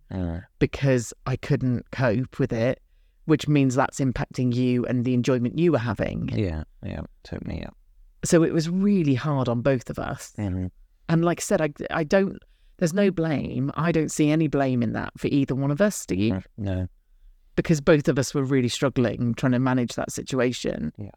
because 0.60 1.14
I 1.26 1.36
couldn't 1.36 1.90
cope 1.92 2.40
with 2.40 2.52
it. 2.54 2.82
Which 3.26 3.46
means 3.50 3.76
that's 3.76 4.00
impacting 4.00 4.56
you 4.56 4.86
and 4.86 5.04
the 5.04 5.14
enjoyment 5.14 5.60
you 5.60 5.74
were 5.74 5.78
having. 5.80 6.30
yeah, 6.30 6.64
yeah, 6.82 7.02
totally, 7.26 7.60
yeah. 7.60 7.72
So 8.24 8.42
it 8.42 8.54
was 8.54 8.70
really 8.70 9.16
hard 9.16 9.50
on 9.50 9.60
both 9.62 9.90
of 9.90 10.00
us. 10.00 10.32
Mhm. 10.38 10.72
And 11.10 11.26
like 11.26 11.42
I 11.42 11.44
said, 11.44 11.62
I, 11.62 11.70
I 11.92 12.04
don't, 12.06 12.38
there's 12.78 12.94
no 12.94 13.12
blame. 13.12 13.70
I 13.76 13.92
don't 13.92 14.10
see 14.12 14.30
any 14.32 14.48
blame 14.48 14.82
in 14.82 14.94
that 14.94 15.12
for 15.18 15.28
either 15.28 15.56
one 15.56 15.72
of 15.72 15.82
us, 15.82 16.06
do 16.06 16.16
you? 16.16 16.42
No, 16.58 16.88
Because 17.58 17.82
both 17.82 18.08
of 18.08 18.18
us 18.18 18.34
were 18.34 18.46
really 18.46 18.70
struggling 18.70 19.34
trying 19.34 19.52
to 19.52 19.60
manage 19.60 19.96
that 19.96 20.10
situation. 20.14 20.94
Yeah. 20.98 21.12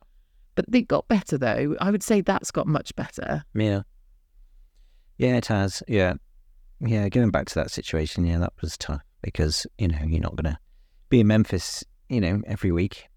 But 0.61 0.71
they 0.71 0.83
got 0.83 1.09
better 1.09 1.39
though. 1.39 1.75
I 1.81 1.91
would 1.91 2.03
say 2.03 2.21
that's 2.21 2.51
got 2.51 2.67
much 2.67 2.95
better. 2.95 3.45
yeah, 3.55 3.81
yeah, 5.17 5.37
it 5.37 5.47
has. 5.47 5.83
Yeah, 5.89 6.15
yeah. 6.81 7.09
Going 7.09 7.31
back 7.31 7.47
to 7.47 7.55
that 7.55 7.71
situation, 7.71 8.27
yeah, 8.27 8.37
that 8.41 8.53
was 8.61 8.77
tough 8.77 9.01
because 9.23 9.67
you 9.79 9.89
know 9.89 10.01
you're 10.07 10.21
not 10.21 10.37
gonna 10.37 10.59
be 11.09 11.21
in 11.21 11.29
Memphis, 11.29 11.83
you 12.11 12.21
know, 12.21 12.43
every 12.47 12.73
week. 12.73 13.09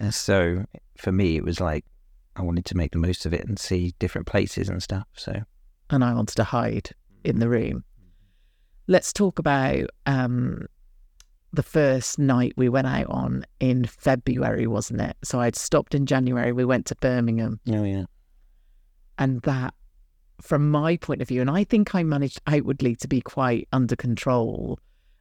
And 0.00 0.12
so 0.12 0.64
for 0.96 1.12
me, 1.12 1.36
it 1.36 1.44
was 1.44 1.60
like 1.60 1.84
I 2.34 2.42
wanted 2.42 2.64
to 2.64 2.76
make 2.76 2.90
the 2.90 2.98
most 2.98 3.26
of 3.26 3.32
it 3.32 3.46
and 3.46 3.60
see 3.60 3.94
different 4.00 4.26
places 4.26 4.68
and 4.68 4.82
stuff. 4.82 5.06
So 5.14 5.40
And 5.90 6.02
I 6.02 6.14
wanted 6.14 6.34
to 6.34 6.44
hide 6.44 6.90
in 7.22 7.38
the 7.38 7.48
room. 7.48 7.84
Let's 8.88 9.12
talk 9.12 9.38
about 9.38 9.86
um, 10.06 10.66
the 11.52 11.62
first 11.62 12.18
night 12.18 12.54
we 12.56 12.68
went 12.68 12.86
out 12.86 13.06
on 13.08 13.44
in 13.60 13.84
February, 13.84 14.66
wasn't 14.66 15.00
it? 15.00 15.16
So 15.22 15.40
I'd 15.40 15.56
stopped 15.56 15.94
in 15.94 16.06
January. 16.06 16.52
We 16.52 16.64
went 16.64 16.86
to 16.86 16.94
Birmingham. 16.96 17.60
oh 17.68 17.84
yeah, 17.84 18.04
and 19.18 19.40
that 19.42 19.74
from 20.40 20.70
my 20.70 20.96
point 20.96 21.22
of 21.22 21.28
view 21.28 21.40
and 21.40 21.50
i 21.50 21.62
think 21.62 21.94
i 21.94 22.02
managed 22.02 22.40
outwardly 22.48 22.96
to 22.96 23.06
be 23.06 23.20
quite 23.20 23.68
under 23.72 23.94
control 23.94 24.78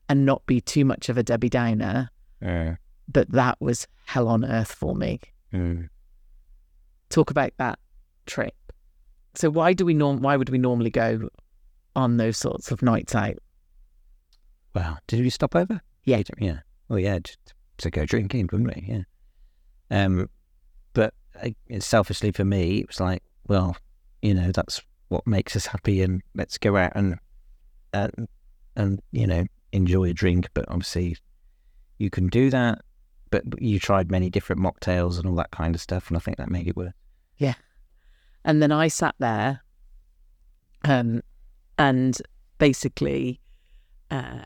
and 0.09 0.25
not 0.25 0.43
be 0.47 0.59
too 0.59 0.83
much 0.83 1.09
of 1.09 1.17
a 1.17 1.23
debbie 1.23 1.49
downer 1.49 2.09
uh, 2.43 2.71
but 3.07 3.31
that 3.31 3.55
was 3.61 3.87
hell 4.05 4.27
on 4.27 4.43
earth 4.43 4.71
for 4.71 4.95
me 4.95 5.19
mm. 5.53 5.87
talk 7.09 7.29
about 7.29 7.51
that 7.57 7.77
trip 8.25 8.55
so 9.35 9.49
why 9.49 9.73
do 9.73 9.85
we 9.85 9.93
norm 9.93 10.21
why 10.21 10.35
would 10.35 10.49
we 10.49 10.57
normally 10.57 10.89
go 10.89 11.29
on 11.95 12.17
those 12.17 12.37
sorts 12.37 12.71
of 12.71 12.81
nights 12.81 13.13
out 13.13 13.37
Well, 14.73 14.97
Did 15.05 15.21
we 15.21 15.29
stop 15.29 15.55
over? 15.55 15.81
Yeah. 16.03 16.21
Yeah. 16.39 16.59
Well, 16.89 16.99
yeah, 16.99 17.19
just 17.19 17.39
to 17.77 17.89
go 17.89 18.05
drinking, 18.05 18.49
wouldn't 18.51 18.75
we? 18.75 18.85
Yeah. 18.87 19.03
Um, 19.89 20.29
but 20.93 21.13
uh, 21.41 21.49
selfishly 21.79 22.31
for 22.31 22.45
me, 22.45 22.79
it 22.79 22.87
was 22.87 22.99
like, 22.99 23.23
well, 23.47 23.75
you 24.21 24.33
know, 24.33 24.51
that's 24.51 24.81
what 25.09 25.25
makes 25.27 25.55
us 25.55 25.65
happy, 25.65 26.01
and 26.01 26.21
let's 26.35 26.57
go 26.57 26.77
out 26.77 26.93
and 26.95 27.17
and 27.93 28.27
and 28.75 29.01
you 29.11 29.27
know 29.27 29.45
enjoy 29.71 30.05
a 30.09 30.13
drink. 30.13 30.49
But 30.53 30.65
obviously, 30.69 31.17
you 31.97 32.09
can 32.09 32.27
do 32.27 32.49
that. 32.49 32.79
But 33.29 33.43
you 33.61 33.79
tried 33.79 34.11
many 34.11 34.29
different 34.29 34.61
mocktails 34.61 35.17
and 35.17 35.25
all 35.25 35.35
that 35.35 35.51
kind 35.51 35.73
of 35.73 35.81
stuff, 35.81 36.09
and 36.09 36.17
I 36.17 36.19
think 36.19 36.37
that 36.37 36.49
made 36.49 36.67
it 36.67 36.75
work. 36.75 36.93
Yeah. 37.37 37.55
And 38.43 38.61
then 38.61 38.71
i 38.71 38.87
sat 38.87 39.15
there 39.19 39.61
um 40.83 41.21
and 41.77 42.17
basically 42.57 43.39
uh 44.09 44.43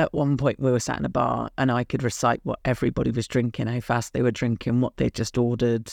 at 0.00 0.12
one 0.12 0.36
point 0.36 0.58
we 0.58 0.70
were 0.70 0.80
sat 0.80 0.98
in 0.98 1.04
a 1.04 1.10
bar 1.10 1.50
and 1.58 1.70
I 1.70 1.84
could 1.84 2.02
recite 2.02 2.40
what 2.42 2.58
everybody 2.64 3.10
was 3.10 3.28
drinking, 3.28 3.66
how 3.66 3.80
fast 3.80 4.12
they 4.12 4.22
were 4.22 4.30
drinking, 4.30 4.80
what 4.80 4.96
they 4.96 5.10
just 5.10 5.36
ordered, 5.38 5.92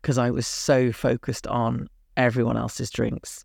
because 0.00 0.18
I 0.18 0.30
was 0.30 0.46
so 0.46 0.92
focused 0.92 1.46
on 1.46 1.88
everyone 2.16 2.56
else's 2.56 2.90
drinks. 2.90 3.44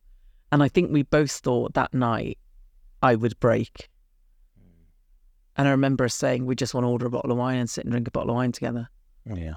And 0.51 0.61
I 0.63 0.67
think 0.67 0.91
we 0.91 1.03
both 1.03 1.31
thought 1.31 1.73
that 1.73 1.93
night 1.93 2.37
I 3.01 3.15
would 3.15 3.39
break. 3.39 3.89
And 5.57 5.67
I 5.67 5.71
remember 5.71 6.05
us 6.05 6.13
saying 6.13 6.45
we 6.45 6.55
just 6.55 6.73
want 6.73 6.85
to 6.85 6.89
order 6.89 7.07
a 7.07 7.09
bottle 7.09 7.31
of 7.31 7.37
wine 7.37 7.57
and 7.57 7.69
sit 7.69 7.83
and 7.83 7.91
drink 7.91 8.07
a 8.07 8.11
bottle 8.11 8.29
of 8.29 8.35
wine 8.35 8.51
together. 8.51 8.87
Yeah. 9.25 9.55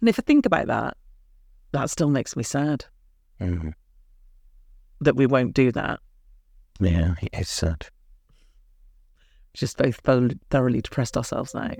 And 0.00 0.08
if 0.08 0.18
I 0.18 0.22
think 0.22 0.44
about 0.44 0.66
that, 0.66 0.96
that 1.72 1.88
still 1.90 2.10
makes 2.10 2.36
me 2.36 2.42
sad 2.42 2.84
Mhm. 3.40 3.72
that 5.00 5.16
we 5.16 5.26
won't 5.26 5.54
do 5.54 5.72
that. 5.72 6.00
Yeah. 6.80 7.14
It's 7.32 7.50
sad. 7.50 7.88
Just 9.56 9.78
both 9.78 9.96
thoroughly, 10.50 10.82
depressed 10.82 11.16
ourselves 11.16 11.54
now. 11.54 11.70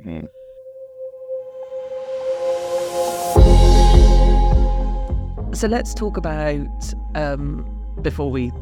So 5.52 5.68
let's 5.68 5.94
talk 5.94 6.18
about 6.18 6.94
um, 7.14 7.64
before 8.02 8.30
we 8.30 8.52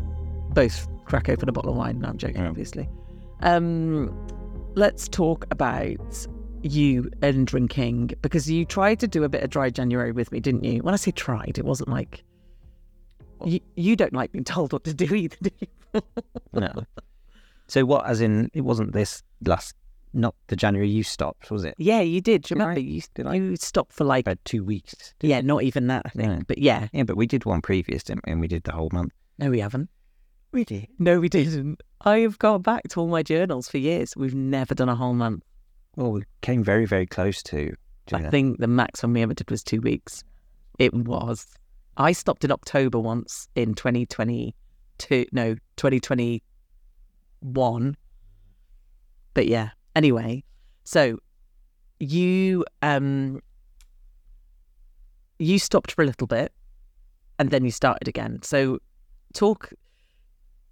both 0.51 0.87
crack 1.07 1.29
open 1.29 1.49
a 1.49 1.53
bottle 1.53 1.73
of 1.73 1.77
wine. 1.77 1.99
No, 2.01 2.09
I'm 2.09 2.19
joking, 2.19 2.43
Yeah. 2.43 2.49
obviously. 2.49 2.89
Um, 3.41 4.15
let's 4.77 5.09
talk 5.09 5.45
about 5.51 6.27
you 6.63 7.11
and 7.21 7.47
drinking 7.49 8.13
because 8.23 8.49
you 8.49 8.65
tried 8.65 9.01
to 9.01 9.09
do 9.09 9.25
a 9.25 9.29
bit 9.29 9.43
of 9.43 9.51
dry 9.51 9.71
January 9.71 10.13
with 10.13 10.31
me, 10.31 10.39
didn't 10.39 10.63
you? 10.63 10.83
When 10.83 10.95
I 10.95 10.97
say 10.97 11.11
tried, 11.11 11.59
it 11.59 11.65
wasn't 11.65 11.89
like 11.89 12.23
you, 13.45 13.59
you 13.75 13.97
don't 13.97 14.13
like 14.13 14.31
being 14.31 14.45
told 14.45 14.73
what 14.73 14.85
to 14.85 14.95
do 14.95 15.13
either, 15.15 15.37
do 15.43 15.51
you? 15.61 16.01
No. 16.53 16.73
So 17.69 17.85
what? 17.85 18.07
As 18.07 18.21
in, 18.21 18.51
it 18.55 18.61
wasn't 18.63 18.93
this 18.93 19.23
last, 19.47 19.75
not 20.13 20.35
the 20.49 20.57
January 20.57 20.89
you 20.89 21.03
stopped, 21.03 21.51
was 21.51 21.65
it? 21.65 21.75
Yeah, 21.79 22.01
you 22.01 22.21
did. 22.21 22.43
Do 22.43 22.55
you 22.55 22.61
remember? 22.61 22.81
You, 22.81 23.01
Did 23.15 23.27
I? 23.27 23.35
you 23.35 23.57
stopped 23.57 23.93
for 23.93 24.05
like, 24.05 24.25
About 24.27 24.39
two 24.45 24.63
weeks. 24.63 25.15
yeah, 25.21 25.41
not 25.41 25.63
even 25.63 25.87
that, 25.89 26.03
I 26.07 26.09
think. 26.11 26.47
But 26.47 26.59
yeah, 26.59 26.89
Yeah, 26.93 27.05
but 27.05 27.17
we 27.17 27.27
did 27.27 27.45
one 27.45 27.63
previous, 27.63 28.03
didn't 28.05 28.25
we? 28.27 28.33
And 28.33 28.41
we 28.41 28.49
did 28.49 28.65
the 28.65 28.73
whole 28.73 28.91
month. 28.93 29.13
no, 29.39 29.51
we 29.51 29.61
haven't. 29.61 29.89
We 30.53 30.65
did. 30.65 30.87
No, 31.01 31.19
we 31.19 31.29
didn't. 31.29 31.81
I 32.03 32.19
have 32.19 32.39
gone 32.39 32.63
back 32.63 32.85
to 32.91 33.01
all 33.01 33.09
my 33.09 33.23
journals 33.25 33.69
for 33.69 33.79
years. 33.79 34.15
We've 34.17 34.35
never 34.37 34.73
done 34.75 34.89
a 34.89 34.95
whole 34.95 35.15
month. 35.15 35.43
Well, 35.97 36.13
we 36.13 36.23
came 36.43 36.63
very, 36.63 36.85
very 36.87 37.07
close 37.07 37.43
to 37.45 37.57
doing 37.57 37.77
I 38.13 38.21
that. 38.23 38.31
think 38.31 38.59
the 38.59 38.69
maximum 38.69 39.15
we 39.15 39.23
ever 39.23 39.35
did 39.35 39.51
was 39.51 39.65
two 39.65 39.81
weeks. 39.81 40.23
It 40.79 40.93
was. 40.95 41.47
I 41.97 42.13
stopped 42.13 42.45
in 42.45 42.53
October 42.53 43.01
once 43.01 43.49
in 43.57 43.75
2022. 43.75 45.25
No, 45.33 45.55
2021. 45.77 46.41
But 49.35 49.47
yeah. 49.47 49.71
Anyway, 49.95 50.43
so 50.85 51.19
you 52.01 52.65
um 52.83 53.41
you 55.39 55.59
stopped 55.59 55.93
for 55.93 56.03
a 56.03 56.07
little 56.07 56.27
bit, 56.27 56.53
and 57.39 57.51
then 57.51 57.65
you 57.65 57.71
started 57.71 58.09
again. 58.09 58.41
So 58.43 58.79
talk. 59.33 59.71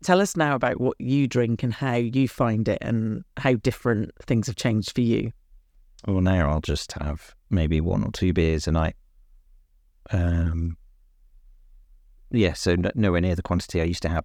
Tell 0.03 0.21
us 0.21 0.37
now 0.37 0.57
about 0.57 0.81
what 0.81 1.01
you 1.01 1.29
drink 1.29 1.63
and 1.63 1.73
how 1.73 1.95
you 1.95 2.27
find 2.27 2.67
it, 2.67 2.79
and 2.81 3.23
how 3.37 3.55
different 3.55 4.11
things 4.23 4.49
have 4.49 4.57
changed 4.57 4.93
for 4.93 5.01
you. 5.01 5.33
Well, 6.07 6.21
now 6.21 6.51
I'll 6.51 6.61
just 6.61 6.93
have 6.93 7.37
maybe 7.51 7.81
one 7.81 8.03
or 8.03 8.11
two 8.11 8.33
beers 8.33 8.67
a 8.67 8.73
night. 8.73 8.97
Um, 10.11 10.77
yeah, 12.33 12.55
so 12.55 12.75
no, 12.75 12.91
nowhere 12.97 13.21
near 13.21 13.37
the 13.37 13.43
quantity 13.43 13.81
I 13.81 13.85
used 13.85 14.03
to 14.03 14.09
have. 14.09 14.25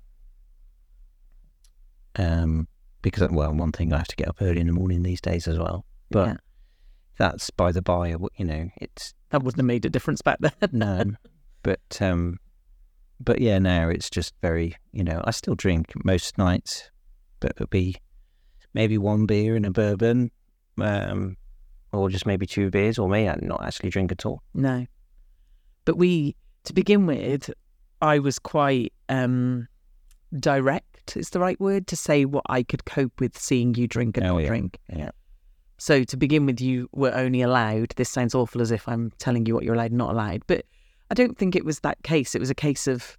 Um, 2.18 2.68
because 3.02 3.30
well, 3.30 3.54
one 3.54 3.72
thing 3.72 3.94
I 3.94 3.98
have 3.98 4.08
to 4.08 4.16
get 4.16 4.28
up 4.28 4.38
early 4.42 4.60
in 4.60 4.68
the 4.68 4.74
morning 4.74 5.04
these 5.04 5.22
days 5.22 5.48
as 5.48 5.58
well. 5.58 5.86
But 6.10 6.28
Yeah. 6.28 6.38
that's 7.18 7.50
by 7.52 7.72
the 7.72 7.82
by. 7.82 8.10
You 8.10 8.46
know, 8.46 8.70
it's 8.78 9.14
That 9.30 9.44
wouldn't 9.44 9.60
have 9.60 9.66
made 9.66 9.86
a 9.86 9.90
difference 9.90 10.22
back 10.22 10.40
then. 10.40 10.52
no, 10.72 11.04
but 11.64 12.02
um, 12.02 12.40
but 13.20 13.40
yeah, 13.40 13.60
now 13.60 13.90
it's 13.90 14.10
just 14.10 14.34
very. 14.42 14.76
You 14.92 15.04
know, 15.04 15.22
I 15.26 15.32
still 15.32 15.56
drink 15.56 15.94
most 16.04 16.38
nights, 16.38 16.90
but 17.40 17.52
it'll 17.52 17.68
be 17.68 17.96
maybe 18.74 18.98
one 18.98 19.26
beer 19.26 19.56
and 19.56 19.66
a 19.66 19.72
bourbon, 19.72 20.32
um, 20.80 21.38
or 21.92 22.10
just 22.10 22.26
maybe 22.26 22.46
two 22.46 22.70
beers, 22.70 22.98
or 22.98 23.08
may 23.08 23.30
I 23.30 23.38
not 23.42 23.64
actually 23.64 23.90
drink 23.90 24.12
at 24.12 24.26
all. 24.26 24.42
No. 24.54 24.86
But 25.86 25.98
we, 25.98 26.36
to 26.66 26.74
begin 26.74 27.06
with, 27.06 27.50
I 28.02 28.20
was 28.20 28.38
quite 28.40 28.92
um, 29.08 29.68
direct, 30.38 30.86
is 31.16 31.30
the 31.30 31.40
right 31.40 31.60
word, 31.62 31.88
to 31.88 31.96
say 31.96 32.26
what 32.26 32.44
I 32.50 32.64
could 32.64 32.84
cope 32.86 33.20
with 33.22 33.38
seeing 33.38 33.76
you 33.76 33.88
drink 33.88 34.18
and 34.18 34.26
Oh, 34.26 34.34
not 34.34 34.40
yeah. 34.40 34.48
drink. 34.48 34.78
Yeah. 34.94 35.12
So 35.78 36.04
to 36.04 36.18
begin 36.18 36.46
with, 36.48 36.60
you 36.60 36.90
were 36.92 37.14
only 37.14 37.42
allowed. 37.42 37.94
This 37.96 38.10
sounds 38.10 38.34
awful, 38.34 38.62
as 38.62 38.72
if 38.72 38.88
I'm 38.88 39.12
telling 39.20 39.46
you 39.46 39.54
what 39.54 39.64
you're 39.64 39.76
allowed, 39.76 39.92
and 39.92 39.98
not 40.00 40.10
allowed. 40.12 40.42
But 40.48 40.66
I 41.12 41.14
don't 41.14 41.38
think 41.38 41.56
it 41.56 41.64
was 41.64 41.82
that 41.82 42.02
case. 42.04 42.34
It 42.36 42.40
was 42.40 42.50
a 42.50 42.56
case 42.56 42.88
of 42.88 43.18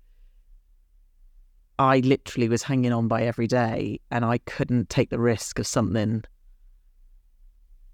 I 1.78 2.00
literally 2.00 2.48
was 2.48 2.64
hanging 2.64 2.92
on 2.92 3.06
by 3.06 3.22
every 3.22 3.46
day, 3.46 4.00
and 4.10 4.24
I 4.24 4.38
couldn't 4.38 4.90
take 4.90 5.10
the 5.10 5.20
risk 5.20 5.60
of 5.60 5.66
something 5.66 6.24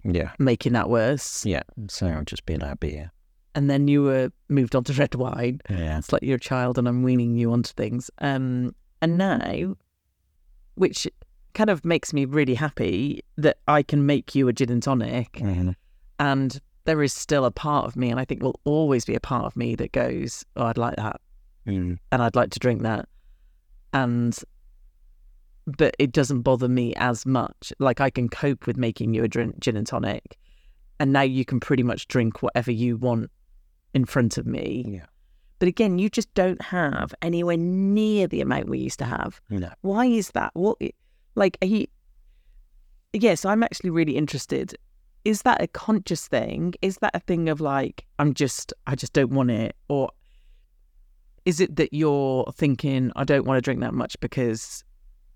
Yeah. 0.03 0.33
making 0.39 0.73
that 0.73 0.89
worse. 0.89 1.45
Yeah. 1.45 1.63
So 1.89 2.07
I'll 2.09 2.25
just 2.25 2.47
be 2.47 2.55
allowed 2.55 2.81
beer. 2.81 3.13
And 3.55 3.71
then 3.71 3.87
you 3.87 4.03
were 4.03 4.31
moved 4.49 4.75
on 4.75 4.85
to 4.85 4.93
red 4.95 5.15
wine. 5.15 5.61
Yeah. 5.71 5.99
It's 5.99 6.13
like 6.13 6.23
you're 6.23 6.37
a 6.37 6.41
child, 6.41 6.79
and 6.79 6.89
I'm 6.89 7.03
weaning 7.03 7.37
you 7.37 7.53
onto 7.53 7.73
things. 7.75 8.11
Um, 8.19 8.75
and 9.03 9.19
now, 9.19 9.77
which 10.75 11.07
kind 11.55 11.71
of 11.71 11.85
makes 11.85 12.13
me 12.13 12.25
really 12.25 12.55
happy 12.55 13.23
that 13.37 13.59
I 13.69 13.83
can 13.83 14.07
make 14.07 14.35
you 14.35 14.49
a 14.49 14.53
gin 14.53 14.71
and 14.71 14.83
tonic, 14.83 15.33
Mhm. 15.35 15.75
and 16.19 16.61
there 16.85 17.03
is 17.03 17.13
still 17.15 17.45
a 17.45 17.51
part 17.51 17.87
of 17.87 17.97
me, 17.97 18.11
and 18.11 18.19
I 18.21 18.25
think 18.25 18.43
will 18.43 18.61
always 18.65 19.05
be 19.05 19.15
a 19.15 19.21
part 19.21 19.47
of 19.47 19.57
me 19.57 19.75
that 19.77 19.93
goes, 19.93 20.45
"Oh, 20.57 20.65
I'd 20.67 20.79
like 20.79 20.97
that." 20.97 21.21
Mm. 21.67 21.99
and 22.13 22.23
I'd 22.23 22.37
like 22.37 22.51
to 22.51 22.59
drink 22.59 22.83
that. 22.83 23.09
And 23.95 24.37
but 25.67 25.97
it 25.99 26.13
doesn't 26.13 26.43
bother 26.43 26.69
me 26.69 26.93
as 26.97 27.25
much. 27.25 27.73
Like 27.79 27.99
I 28.01 28.11
can 28.11 28.29
cope 28.29 28.67
with 28.67 28.77
making 28.77 29.15
you 29.15 29.25
a 29.25 29.29
drink, 29.29 29.61
gin 29.61 29.77
and 29.79 29.87
tonic, 29.87 30.37
and 31.01 31.11
now 31.11 31.23
you 31.23 31.45
can 31.47 31.59
pretty 31.61 31.83
much 31.83 32.07
drink 32.07 32.43
whatever 32.43 32.71
you 32.71 32.99
want 32.99 33.31
in 33.95 34.05
front 34.05 34.37
of 34.37 34.47
me. 34.47 34.85
Yeah. 34.87 35.07
But 35.65 35.69
again, 35.71 35.99
you 35.99 36.11
just 36.11 36.35
don't 36.35 36.61
have 36.61 37.15
anywhere 37.23 37.57
near 37.57 38.27
the 38.27 38.43
amount 38.43 38.69
we 38.69 38.81
used 38.81 38.99
to 38.99 39.07
have. 39.07 39.41
No. 39.49 39.71
Why 39.81 40.05
is 40.05 40.33
that? 40.33 40.51
What? 40.53 40.77
Like, 41.37 41.57
are 41.63 41.67
you? 41.67 41.87
Yes, 43.15 43.47
I'm 43.47 43.63
actually 43.63 43.89
really 43.89 44.15
interested. 44.15 44.77
Is 45.25 45.41
that 45.41 45.63
a 45.63 45.67
conscious 45.67 46.29
thing? 46.29 46.75
Is 46.83 46.99
that 46.99 47.13
a 47.15 47.19
thing 47.19 47.49
of 47.49 47.63
like 47.63 48.05
I'm 48.19 48.35
just 48.35 48.75
I 48.87 48.95
just 48.95 49.15
don't 49.15 49.31
want 49.31 49.53
it, 49.53 49.75
or 49.89 50.11
is 51.47 51.61
it 51.61 51.77
that 51.77 51.95
you're 51.95 52.45
thinking 52.55 53.11
I 53.17 53.25
don't 53.25 53.47
want 53.47 53.57
to 53.57 53.63
drink 53.63 53.81
that 53.81 53.95
much 53.95 54.21
because 54.21 54.85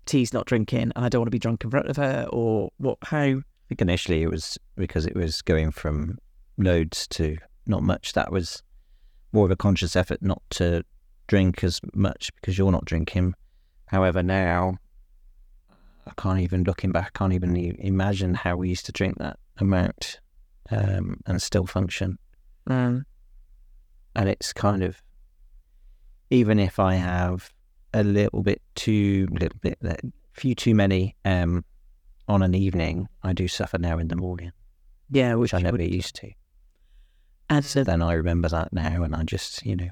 T's 0.05 0.31
not 0.31 0.45
drinking 0.45 0.91
and 0.95 1.05
I 1.05 1.09
don't 1.09 1.21
want 1.21 1.29
to 1.29 1.31
be 1.31 1.39
drunk 1.39 1.63
in 1.63 1.71
front 1.71 1.87
of 1.87 1.97
her, 1.97 2.27
or 2.31 2.69
what? 2.77 2.99
How? 3.01 3.17
I 3.17 3.41
think 3.67 3.81
initially 3.81 4.21
it 4.21 4.29
was 4.29 4.59
because 4.75 5.07
it 5.07 5.15
was 5.15 5.41
going 5.41 5.71
from 5.71 6.19
loads 6.59 7.07
to 7.07 7.37
not 7.65 7.81
much. 7.81 8.13
That 8.13 8.31
was 8.31 8.61
more 9.31 9.45
of 9.45 9.51
a 9.51 9.55
conscious 9.55 9.95
effort 9.95 10.21
not 10.21 10.41
to 10.51 10.83
drink 11.27 11.63
as 11.63 11.79
much 11.93 12.33
because 12.35 12.57
you're 12.57 12.71
not 12.71 12.85
drinking. 12.85 13.35
However, 13.87 14.23
now 14.23 14.77
I 16.07 16.11
can't 16.17 16.39
even 16.39 16.63
looking 16.63 16.91
back, 16.91 17.11
I 17.13 17.17
can't 17.17 17.33
even 17.33 17.55
imagine 17.55 18.33
how 18.33 18.55
we 18.55 18.69
used 18.69 18.85
to 18.87 18.91
drink 18.91 19.17
that 19.19 19.37
amount 19.57 20.19
um, 20.71 21.19
and 21.25 21.41
still 21.41 21.65
function. 21.65 22.17
Um, 22.67 23.05
And 24.15 24.27
it's 24.29 24.53
kind 24.53 24.83
of 24.83 25.01
even 26.29 26.59
if 26.59 26.79
I 26.79 26.95
have 26.95 27.51
a 27.93 28.03
little 28.03 28.43
bit 28.43 28.61
too 28.75 29.27
little 29.31 29.57
bit 29.61 29.77
a 29.83 29.97
few 30.33 30.53
too 30.55 30.75
many 30.75 31.15
um, 31.25 31.63
on 32.27 32.41
an 32.43 32.53
evening, 32.53 33.07
I 33.23 33.33
do 33.33 33.47
suffer 33.47 33.77
now 33.79 33.97
in 33.97 34.07
the 34.07 34.15
morning, 34.15 34.51
yeah, 35.09 35.33
which 35.35 35.53
I 35.53 35.59
never 35.59 35.77
would- 35.77 35.93
used 35.93 36.15
to. 36.17 36.31
And 37.49 37.65
so 37.65 37.83
then 37.83 38.01
I 38.01 38.13
remember 38.13 38.47
that 38.49 38.71
now, 38.71 39.03
and 39.03 39.15
I 39.15 39.23
just, 39.23 39.65
you 39.65 39.75
know, 39.75 39.89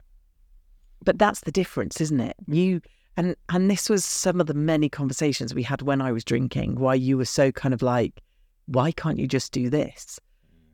but 1.03 1.17
that's 1.19 1.41
the 1.41 1.51
difference 1.51 2.01
isn't 2.01 2.19
it? 2.19 2.35
You 2.47 2.81
and 3.17 3.35
and 3.49 3.69
this 3.69 3.89
was 3.89 4.03
some 4.05 4.39
of 4.41 4.47
the 4.47 4.53
many 4.53 4.89
conversations 4.89 5.53
we 5.55 5.63
had 5.63 5.81
when 5.81 6.01
i 6.01 6.11
was 6.11 6.23
drinking 6.23 6.75
why 6.75 6.93
you 6.93 7.17
were 7.17 7.25
so 7.25 7.51
kind 7.51 7.73
of 7.73 7.81
like 7.81 8.21
why 8.65 8.91
can't 8.91 9.17
you 9.17 9.27
just 9.27 9.51
do 9.51 9.69
this? 9.69 10.19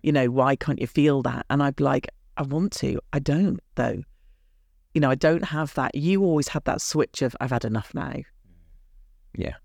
You 0.01 0.11
know 0.11 0.29
why 0.31 0.55
can't 0.55 0.79
you 0.81 0.87
feel 0.87 1.21
that? 1.23 1.45
And 1.49 1.61
i'd 1.63 1.75
be 1.75 1.83
like 1.83 2.07
i 2.37 2.41
want 2.41 2.71
to. 2.73 2.99
I 3.13 3.19
don't 3.19 3.59
though. 3.75 4.01
You 4.93 5.01
know 5.01 5.09
i 5.09 5.15
don't 5.15 5.43
have 5.45 5.73
that. 5.75 5.93
You 5.95 6.23
always 6.23 6.47
had 6.49 6.65
that 6.65 6.81
switch 6.81 7.21
of 7.21 7.35
i've 7.39 7.51
had 7.51 7.65
enough 7.65 7.93
now. 7.93 8.15
Yeah. 9.35 9.55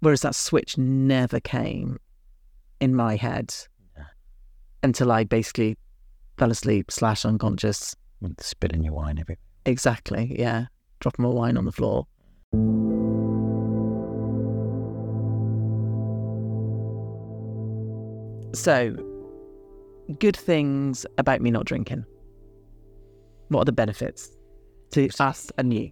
whereas 0.00 0.22
that 0.22 0.34
switch 0.34 0.76
never 0.78 1.40
came 1.40 1.98
in 2.80 2.94
my 2.94 3.16
head 3.16 3.54
Yeah. 3.96 4.04
until 4.82 5.10
i 5.12 5.24
basically 5.24 5.76
fell 6.36 6.50
asleep 6.50 6.90
slash 6.90 7.24
unconscious 7.24 7.96
with 8.20 8.42
spilling 8.42 8.82
your 8.82 8.94
wine 8.94 9.18
everywhere. 9.18 9.38
Exactly. 9.64 10.36
Yeah. 10.38 10.66
Dropping 11.00 11.24
my 11.24 11.28
wine 11.30 11.56
on 11.56 11.64
the 11.64 11.72
floor. 11.72 12.06
So, 18.54 18.96
good 20.18 20.36
things 20.36 21.04
about 21.18 21.40
me 21.40 21.50
not 21.50 21.66
drinking. 21.66 22.04
What 23.48 23.60
are 23.62 23.64
the 23.66 23.72
benefits 23.72 24.30
to 24.92 25.08
us 25.20 25.50
and 25.58 25.74
you? 25.74 25.90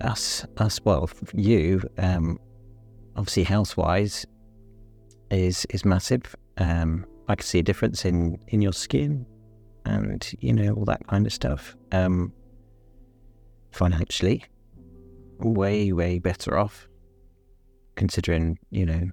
Us, 0.00 0.44
us, 0.58 0.80
well, 0.84 1.08
you, 1.34 1.82
um, 1.98 2.38
obviously 3.16 3.42
health 3.44 3.76
wise, 3.76 4.26
is 5.30 5.66
is 5.70 5.84
massive. 5.84 6.34
Um, 6.58 7.06
I 7.30 7.36
can 7.36 7.46
see 7.46 7.60
a 7.60 7.62
difference 7.62 8.04
in 8.04 8.38
in 8.48 8.60
your 8.60 8.72
skin, 8.72 9.24
and 9.84 10.28
you 10.40 10.52
know 10.52 10.74
all 10.74 10.84
that 10.86 11.06
kind 11.06 11.26
of 11.26 11.32
stuff. 11.32 11.76
Um, 11.92 12.32
financially, 13.70 14.44
way 15.38 15.92
way 15.92 16.18
better 16.18 16.58
off, 16.58 16.88
considering 17.94 18.58
you 18.70 18.84
know 18.84 19.10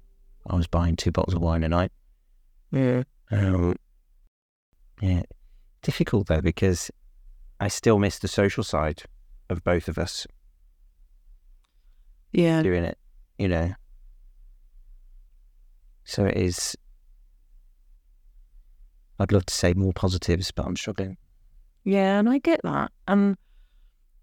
I 0.50 0.56
was 0.56 0.66
buying 0.66 0.96
two 0.96 1.12
bottles 1.12 1.34
of 1.34 1.42
wine 1.42 1.62
a 1.62 1.68
night. 1.68 1.92
Yeah. 2.72 3.04
Um, 3.30 3.76
yeah, 5.00 5.22
difficult 5.82 6.26
though 6.26 6.40
because 6.40 6.90
I 7.60 7.68
still 7.68 8.00
miss 8.00 8.18
the 8.18 8.26
social 8.26 8.64
side 8.64 9.04
of 9.48 9.62
both 9.62 9.86
of 9.88 9.96
us 9.96 10.26
Yeah. 12.32 12.62
doing 12.62 12.82
it, 12.82 12.98
you 13.38 13.46
know. 13.46 13.74
So 16.04 16.24
it 16.24 16.36
is. 16.36 16.76
I'd 19.18 19.32
love 19.32 19.46
to 19.46 19.54
say 19.54 19.74
more 19.74 19.92
positives, 19.92 20.50
but 20.50 20.66
I'm 20.66 20.76
struggling. 20.76 21.16
Yeah. 21.84 22.18
And 22.18 22.28
I 22.28 22.38
get 22.38 22.60
that. 22.62 22.92
Um, 23.06 23.36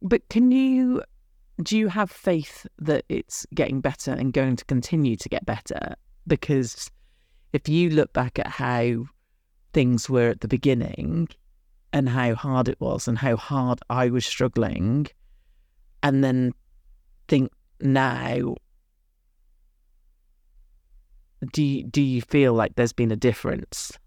but 0.01 0.27
can 0.29 0.51
you, 0.51 1.01
do 1.63 1.77
you 1.77 1.87
have 1.87 2.11
faith 2.11 2.67
that 2.79 3.05
it's 3.09 3.45
getting 3.53 3.81
better 3.81 4.11
and 4.11 4.33
going 4.33 4.55
to 4.55 4.65
continue 4.65 5.15
to 5.17 5.29
get 5.29 5.45
better? 5.45 5.95
Because 6.27 6.89
if 7.53 7.67
you 7.67 7.89
look 7.89 8.13
back 8.13 8.39
at 8.39 8.47
how 8.47 9.05
things 9.73 10.09
were 10.09 10.29
at 10.29 10.41
the 10.41 10.47
beginning 10.47 11.27
and 11.91 12.09
how 12.09 12.35
hard 12.35 12.67
it 12.67 12.79
was 12.79 13.07
and 13.07 13.17
how 13.17 13.35
hard 13.35 13.79
I 13.89 14.09
was 14.09 14.25
struggling, 14.25 15.07
and 16.03 16.23
then 16.23 16.53
think 17.27 17.51
now, 17.79 18.55
do 21.53 21.63
you, 21.63 21.83
do 21.83 22.01
you 22.01 22.21
feel 22.21 22.53
like 22.53 22.75
there's 22.75 22.93
been 22.93 23.11
a 23.11 23.15
difference? 23.15 23.97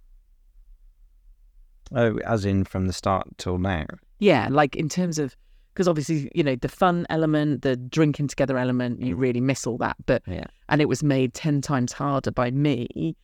Oh, 1.94 2.18
as 2.18 2.44
in 2.44 2.64
from 2.64 2.87
the 2.87 2.92
start 2.92 3.27
till 3.38 3.59
now. 3.59 3.87
Yeah, 4.18 4.48
like 4.51 4.77
in 4.77 4.88
terms 4.88 5.18
of 5.18 5.35
because 5.72 5.87
obviously 5.88 6.29
you 6.35 6.42
know 6.42 6.57
the 6.57 6.68
fun 6.68 7.07
element, 7.09 7.62
the 7.62 7.77
drinking 7.77 8.29
together 8.29 8.59
element, 8.59 9.01
you 9.01 9.14
really 9.14 9.40
miss 9.40 9.66
all 9.66 9.79
that. 9.79 9.96
But 10.07 10.22
Yeah. 10.27 10.46
and 10.68 10.81
it 10.81 10.88
was 10.88 11.03
made 11.03 11.35
ten 11.35 11.61
times 11.61 11.92
harder 11.92 12.31
by 12.33 12.51
me 12.51 13.14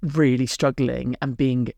really 0.00 0.46
struggling 0.46 1.14
and 1.22 1.36
being 1.36 1.68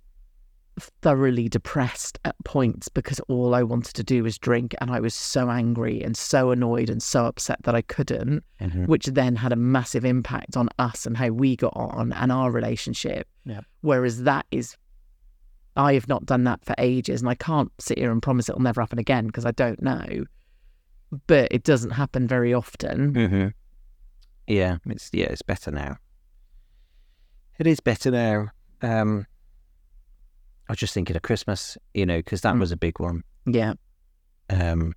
thoroughly 1.02 1.48
depressed 1.48 2.18
at 2.24 2.35
points 2.44 2.88
because 2.88 3.20
all 3.28 3.54
I 3.54 3.62
wanted 3.62 3.94
to 3.94 4.02
do 4.02 4.24
was 4.24 4.38
drink 4.38 4.74
and 4.80 4.90
I 4.90 4.98
was 4.98 5.14
so 5.14 5.48
angry 5.50 6.02
and 6.02 6.16
so 6.16 6.50
annoyed 6.50 6.90
and 6.90 7.00
so 7.02 7.26
upset 7.26 7.59
that 7.62 7.76
I 7.76 7.83
couldn't, 7.83 8.42
Mhm. 8.61 8.88
which 8.88 9.07
then 9.07 9.37
had 9.37 9.52
a 9.52 9.57
massive 9.57 10.04
impact 10.04 10.57
on 10.57 10.68
us 10.80 11.07
and 11.07 11.16
how 11.16 11.28
we 11.28 11.54
got 11.54 11.74
on 11.76 12.12
and 12.12 12.33
our 12.33 12.50
relationship. 12.50 13.28
Yeah. 13.44 13.61
Whereas 13.83 14.22
that 14.24 14.46
is 14.50 14.76
I 15.77 15.95
have 15.95 16.09
not 16.09 16.25
done 16.27 16.45
that 16.45 16.65
for 16.65 16.75
ages 16.79 17.21
and 17.21 17.29
I 17.29 17.35
can't 17.35 17.73
sit 17.81 17.99
here 17.99 18.13
and 18.13 18.23
promise 18.23 18.49
it'll 18.49 18.61
never 18.61 18.81
happen 18.81 18.99
again 18.99 19.27
because 19.27 19.45
I 19.45 19.51
don't 19.53 19.83
know. 19.83 20.25
But 21.27 21.49
it 21.53 21.65
doesn't 21.65 21.91
happen 21.91 22.27
very 22.29 22.53
often. 22.55 23.13
Mm-hmm. 23.13 23.49
Yeah, 24.47 24.79
it's 24.87 25.11
yeah, 25.13 25.27
it's 25.27 25.43
better 25.43 25.71
now. 25.71 25.97
It 27.59 27.67
is 27.67 27.81
better 27.81 28.11
now. 28.11 28.49
Um, 28.83 29.27
I 30.69 30.73
was 30.73 30.79
just 30.79 30.95
thinking 30.95 31.15
of 31.17 31.23
Christmas, 31.23 31.79
you 31.95 32.05
know, 32.07 32.19
because 32.19 32.41
that 32.43 32.55
Mm. 32.55 32.61
was 32.61 32.73
a 32.73 32.77
big 32.77 32.99
one. 32.99 33.23
Yeah. 33.47 33.75
Um, 34.51 34.93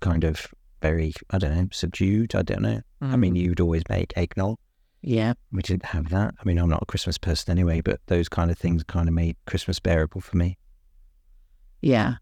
kind 0.00 0.24
of 0.24 0.46
very, 0.82 1.12
I 1.30 1.38
don't 1.38 1.54
know, 1.54 1.68
subdued. 1.72 2.34
I 2.34 2.42
don't 2.42 2.62
know. 2.62 2.80
I 3.00 3.16
mean, 3.16 3.34
Mm. 3.34 3.38
you'd 3.38 3.60
always 3.60 3.82
make 3.88 4.12
eggnog. 4.16 4.58
Yeah. 5.02 5.32
We 5.50 5.62
didn't 5.62 5.86
have 5.86 6.10
that. 6.10 6.34
I 6.38 6.44
mean, 6.44 6.58
I'm 6.58 6.68
not 6.68 6.82
a 6.82 6.86
Christmas 6.86 7.16
person 7.18 7.50
anyway, 7.50 7.80
but 7.80 8.00
those 8.06 8.28
kind 8.28 8.50
of 8.50 8.58
things 8.58 8.82
kind 8.84 9.08
of 9.08 9.14
made 9.14 9.36
Christmas 9.46 9.80
bearable 9.80 10.20
for 10.20 10.36
me, 10.36 10.58
Yeah. 11.80 12.14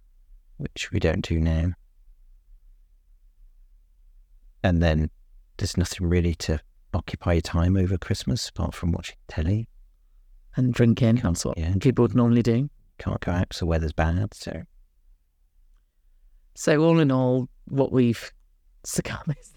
which 0.58 0.92
we 0.92 1.00
don't 1.00 1.22
do 1.26 1.40
now. 1.40 1.72
And 4.62 4.82
then 4.82 5.10
there's 5.56 5.76
nothing 5.76 6.06
really 6.08 6.34
to 6.36 6.60
occupy 6.94 7.34
your 7.34 7.42
time 7.42 7.76
over 7.76 7.98
Christmas 7.98 8.48
apart 8.48 8.74
from 8.74 8.92
watching 8.92 9.16
telly. 9.28 9.68
And 10.56 10.72
drinking. 10.72 11.16
That's 11.16 11.44
what 11.44 11.58
yeah. 11.58 11.74
people 11.80 12.02
would 12.02 12.14
normally 12.14 12.42
do. 12.42 12.68
Can't 12.98 13.20
go 13.20 13.30
out, 13.32 13.52
so 13.52 13.66
weather's 13.66 13.92
bad. 13.92 14.34
So 14.34 14.62
So 16.54 16.82
all 16.82 16.98
in 16.98 17.12
all, 17.12 17.48
what 17.66 17.92
we've 17.92 18.32
succumbed 18.84 19.36
is 19.40 19.52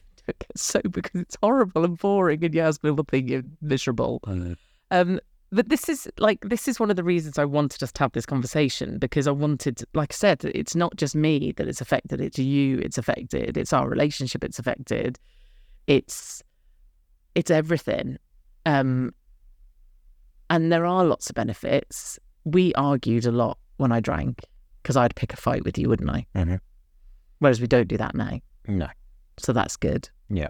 sober 0.56 0.90
because 0.90 1.22
it's 1.22 1.38
horrible 1.42 1.84
and 1.86 1.98
boring, 1.98 2.44
and 2.44 2.54
your 2.54 2.66
husband 2.66 2.98
will 2.98 3.06
think 3.06 3.30
you're 3.30 3.44
miserable. 3.62 4.20
Um, 4.92 5.20
but 5.54 5.68
this 5.70 5.90
is 5.90 6.10
like 6.18 6.40
this 6.42 6.68
is 6.68 6.80
one 6.80 6.90
of 6.90 6.96
the 6.96 7.04
reasons 7.04 7.38
I 7.38 7.46
wanted 7.46 7.84
us 7.84 7.92
to 7.92 8.04
have 8.04 8.14
this 8.14 8.26
conversation 8.26 8.98
because 9.00 9.28
I 9.28 9.32
wanted, 9.32 9.84
like 9.94 10.14
I 10.14 10.16
said, 10.16 10.46
it's 10.46 10.76
not 10.76 10.96
just 10.96 11.14
me 11.16 11.52
that 11.58 11.68
it's 11.68 11.82
affected; 11.82 12.22
it's 12.22 12.40
you, 12.40 12.80
it's 12.80 12.98
affected, 12.98 13.58
it's 13.58 13.74
our 13.74 13.90
relationship, 13.90 14.44
it's 14.44 14.60
affected, 14.60 15.20
it's 15.88 16.42
it's 17.36 17.52
everything. 17.52 18.18
Um, 18.66 19.14
and 20.50 20.72
there 20.72 20.86
are 20.86 21.04
lots 21.06 21.30
of 21.30 21.36
benefits. 21.36 22.20
We 22.44 22.74
argued 22.76 23.26
a 23.26 23.32
lot 23.32 23.58
when 23.78 23.92
I 23.92 24.00
drank 24.00 24.46
because 24.82 24.98
I'd 24.98 25.16
pick 25.16 25.34
a 25.34 25.38
fight 25.38 25.64
with 25.64 25.78
you, 25.78 25.90
wouldn't 25.90 26.10
I? 26.10 26.26
Mhm. 26.36 26.60
Whereas 27.40 27.60
we 27.60 27.68
don't 27.68 27.88
do 27.88 27.98
that 27.98 28.16
now, 28.16 28.40
no, 28.68 28.88
so 29.38 29.52
that's 29.54 29.76
good. 29.76 30.10
Yeah. 30.34 30.48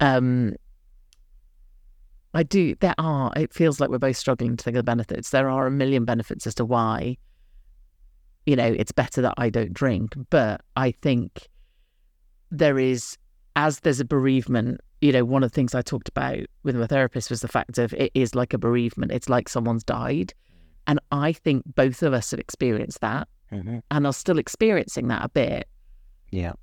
Um, 0.00 0.54
I 2.34 2.42
do. 2.42 2.74
There 2.80 2.94
are. 2.98 3.32
It 3.36 3.52
feels 3.52 3.80
like 3.80 3.90
we're 3.90 3.98
both 3.98 4.16
struggling 4.16 4.56
to 4.56 4.64
think 4.64 4.76
of 4.76 4.80
the 4.80 4.84
benefits. 4.84 5.30
There 5.30 5.48
are 5.48 5.66
a 5.66 5.70
million 5.70 6.04
benefits 6.04 6.46
as 6.46 6.54
to 6.56 6.64
why, 6.64 7.16
you 8.44 8.56
know, 8.56 8.66
it's 8.66 8.92
better 8.92 9.22
that 9.22 9.34
I 9.38 9.50
don't 9.50 9.72
drink. 9.72 10.14
But 10.30 10.60
I 10.76 10.90
think 10.90 11.48
there 12.50 12.78
is, 12.78 13.16
as 13.56 13.80
there's 13.80 14.00
a 14.00 14.04
bereavement. 14.04 14.80
You 15.00 15.12
know, 15.12 15.24
one 15.24 15.42
of 15.44 15.50
the 15.50 15.54
things 15.54 15.74
I 15.74 15.82
talked 15.82 16.08
about 16.08 16.38
with 16.62 16.76
my 16.76 16.86
therapist 16.86 17.28
was 17.28 17.40
the 17.42 17.48
fact 17.48 17.76
of 17.78 17.92
it 17.92 18.10
is 18.14 18.34
like 18.34 18.54
a 18.54 18.58
bereavement. 18.58 19.12
It's 19.12 19.28
like 19.28 19.48
someone's 19.50 19.84
died, 19.84 20.32
and 20.86 20.98
I 21.12 21.32
think 21.32 21.62
both 21.74 22.02
of 22.02 22.14
us 22.14 22.30
have 22.30 22.40
experienced 22.40 23.00
that, 23.02 23.28
Mhm. 23.52 23.82
and 23.90 24.06
are 24.06 24.12
still 24.14 24.38
experiencing 24.38 25.08
that 25.08 25.22
a 25.24 25.28
bit 25.28 25.68
yeah, 26.30 26.54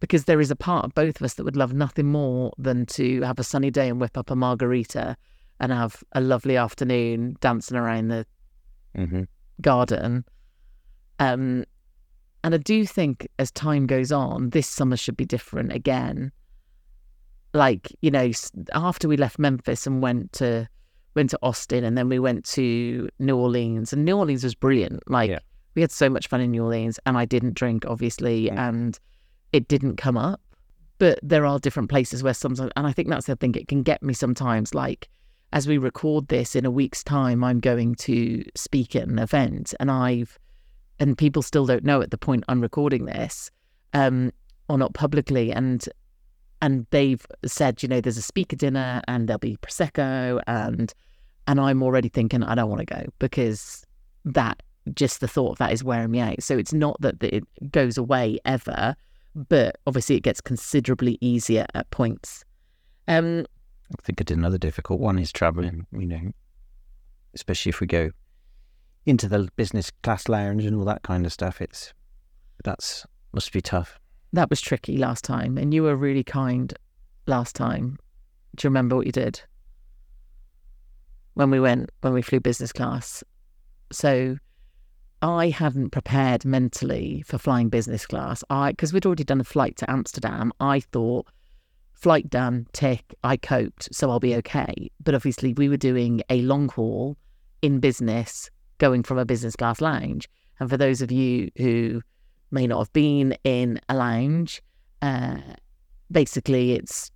because 0.00 0.24
there 0.24 0.40
is 0.40 0.50
a 0.50 0.56
part 0.56 0.84
of 0.84 0.94
both 0.94 1.16
of 1.20 1.24
us 1.24 1.34
that 1.34 1.44
would 1.44 1.56
love 1.56 1.72
nothing 1.74 2.06
more 2.06 2.52
than 2.58 2.86
to 2.86 3.20
have 3.22 3.38
a 3.38 3.44
sunny 3.44 3.70
day 3.70 3.88
and 3.88 4.00
whip 4.00 4.16
up 4.18 4.30
a 4.30 4.36
margarita 4.36 5.16
and 5.60 5.72
have 5.72 6.02
a 6.12 6.20
lovely 6.20 6.56
afternoon 6.56 7.36
dancing 7.40 7.76
around 7.76 8.08
the 8.08 8.26
hmm 8.96 9.22
garden. 9.60 10.24
Um, 11.18 11.64
and 12.42 12.54
I 12.54 12.58
do 12.58 12.86
think 12.86 13.28
as 13.38 13.50
time 13.50 13.86
goes 13.86 14.10
on, 14.10 14.50
this 14.50 14.66
summer 14.66 14.96
should 14.96 15.18
be 15.18 15.26
different 15.26 15.70
again. 15.72 16.32
Like 17.52 17.94
you 18.00 18.10
know, 18.10 18.30
after 18.72 19.06
we 19.08 19.16
left 19.16 19.38
Memphis 19.38 19.86
and 19.86 20.00
went 20.00 20.32
to 20.34 20.66
went 21.14 21.30
to 21.30 21.38
Austin, 21.42 21.84
and 21.84 21.98
then 21.98 22.08
we 22.08 22.18
went 22.18 22.44
to 22.46 23.08
New 23.18 23.36
Orleans, 23.36 23.92
and 23.92 24.04
New 24.04 24.16
Orleans 24.16 24.44
was 24.44 24.54
brilliant. 24.54 25.00
Like 25.10 25.28
Yeah. 25.30 25.40
we 25.74 25.82
had 25.82 25.90
so 25.90 26.08
much 26.08 26.28
fun 26.28 26.40
in 26.40 26.52
New 26.52 26.62
Orleans, 26.64 26.98
and 27.04 27.18
I 27.18 27.24
didn't 27.24 27.54
drink, 27.54 27.84
obviously, 27.86 28.44
Mm. 28.46 28.58
and 28.58 28.98
it 29.52 29.68
didn't 29.68 29.96
come 29.96 30.16
up. 30.16 30.40
But 30.98 31.18
there 31.22 31.46
are 31.46 31.58
different 31.58 31.88
places 31.88 32.22
where 32.22 32.34
sometimes, 32.34 32.70
and 32.76 32.86
I 32.86 32.92
think 32.92 33.08
that's 33.08 33.26
the 33.26 33.36
thing, 33.36 33.54
it 33.54 33.68
can 33.68 33.82
get 33.82 34.02
me 34.02 34.12
sometimes. 34.12 34.74
Like 34.74 35.08
as 35.52 35.66
we 35.66 35.78
record 35.78 36.28
this 36.28 36.54
in 36.54 36.64
a 36.66 36.70
week's 36.70 37.02
time, 37.02 37.42
I'm 37.42 37.58
going 37.58 37.94
to 37.96 38.44
speak 38.54 38.94
at 38.94 39.08
an 39.08 39.18
event, 39.18 39.74
and 39.80 39.90
I've 39.90 40.38
and 40.98 41.16
people 41.16 41.40
still 41.40 41.64
don't 41.64 41.84
know 41.84 42.02
at 42.02 42.10
the 42.10 42.18
point 42.18 42.44
I'm 42.48 42.60
recording 42.60 43.06
this, 43.06 43.50
um, 43.94 44.32
or 44.68 44.76
not 44.76 44.92
publicly, 44.92 45.52
and 45.52 45.84
and 46.62 46.86
they've 46.90 47.26
said, 47.46 47.82
you 47.82 47.88
know, 47.88 48.02
there's 48.02 48.18
a 48.18 48.22
speaker 48.22 48.56
dinner 48.56 49.00
and 49.08 49.26
there'll 49.26 49.38
be 49.38 49.56
prosecco, 49.56 50.40
and 50.46 50.92
and 51.46 51.58
I'm 51.58 51.82
already 51.82 52.08
thinking 52.08 52.42
I 52.42 52.54
don't 52.54 52.68
want 52.68 52.86
to 52.86 52.94
go 52.94 53.06
because 53.18 53.84
that 54.24 54.62
just 54.94 55.20
the 55.20 55.28
thought 55.28 55.52
of 55.52 55.58
that 55.58 55.72
is 55.72 55.82
wearing 55.82 56.10
me 56.10 56.20
out. 56.20 56.42
So 56.42 56.58
it's 56.58 56.72
not 56.72 57.00
that 57.00 57.22
it 57.22 57.44
goes 57.70 57.98
away 57.98 58.38
ever, 58.44 58.94
but 59.34 59.76
obviously 59.86 60.16
it 60.16 60.22
gets 60.22 60.40
considerably 60.40 61.18
easier 61.20 61.66
at 61.74 61.90
points. 61.90 62.44
Um, 63.08 63.46
I 63.98 64.02
think 64.02 64.20
it's 64.20 64.30
another 64.32 64.58
difficult 64.58 65.00
one 65.00 65.18
is 65.18 65.32
traveling. 65.32 65.86
You 65.92 66.06
know, 66.06 66.32
especially 67.34 67.70
if 67.70 67.80
we 67.80 67.86
go 67.86 68.10
into 69.06 69.28
the 69.28 69.48
business 69.56 69.90
class 70.02 70.28
lounge 70.28 70.64
and 70.64 70.76
all 70.76 70.84
that 70.84 71.02
kind 71.02 71.24
of 71.26 71.32
stuff. 71.32 71.60
It's 71.60 71.92
that's 72.64 73.06
must 73.32 73.52
be 73.52 73.60
tough. 73.60 73.98
that 74.32 74.50
was 74.50 74.60
tricky 74.60 74.96
last 74.96 75.24
time, 75.24 75.58
and 75.58 75.72
you 75.72 75.82
were 75.82 75.96
really 75.96 76.24
kind 76.24 76.72
last 77.26 77.56
time. 77.56 77.98
Do 78.56 78.66
you 78.66 78.70
remember 78.70 78.96
what 78.96 79.06
you 79.06 79.12
did 79.12 79.40
when 81.34 81.50
we 81.50 81.60
went 81.60 81.90
when 82.00 82.12
we 82.12 82.22
flew 82.22 82.40
business 82.40 82.72
class? 82.72 83.24
So 83.92 84.36
I 85.22 85.48
hadn't 85.48 85.90
prepared 85.90 86.44
mentally 86.44 87.22
for 87.26 87.38
flying 87.38 87.68
business 87.68 88.06
class. 88.06 88.42
I 88.48 88.72
because 88.72 88.92
we'd 88.92 89.06
already 89.06 89.24
done 89.24 89.40
a 89.40 89.44
flight 89.44 89.76
to 89.76 89.90
Amsterdam. 89.90 90.52
I 90.60 90.80
thought 90.80 91.26
flight 91.92 92.30
done, 92.30 92.66
tick. 92.72 93.14
I 93.22 93.36
coped, 93.36 93.94
so 93.94 94.10
I'll 94.10 94.20
be 94.20 94.34
okay. 94.36 94.90
But 95.02 95.14
obviously, 95.14 95.52
we 95.52 95.68
were 95.68 95.76
doing 95.76 96.22
a 96.30 96.40
long 96.42 96.68
haul 96.68 97.18
in 97.60 97.80
business, 97.80 98.50
going 98.78 99.02
from 99.02 99.18
a 99.18 99.26
business 99.26 99.56
class 99.56 99.80
lounge. 99.80 100.28
And 100.58 100.70
for 100.70 100.76
those 100.76 101.02
of 101.02 101.12
you 101.12 101.50
who 101.56 102.00
may 102.50 102.66
not 102.66 102.78
have 102.78 102.92
been 102.92 103.36
in 103.44 103.80
a 103.88 103.94
lounge. 103.94 104.62
Uh, 105.02 105.38
basically, 106.10 106.72
it's 106.72 107.10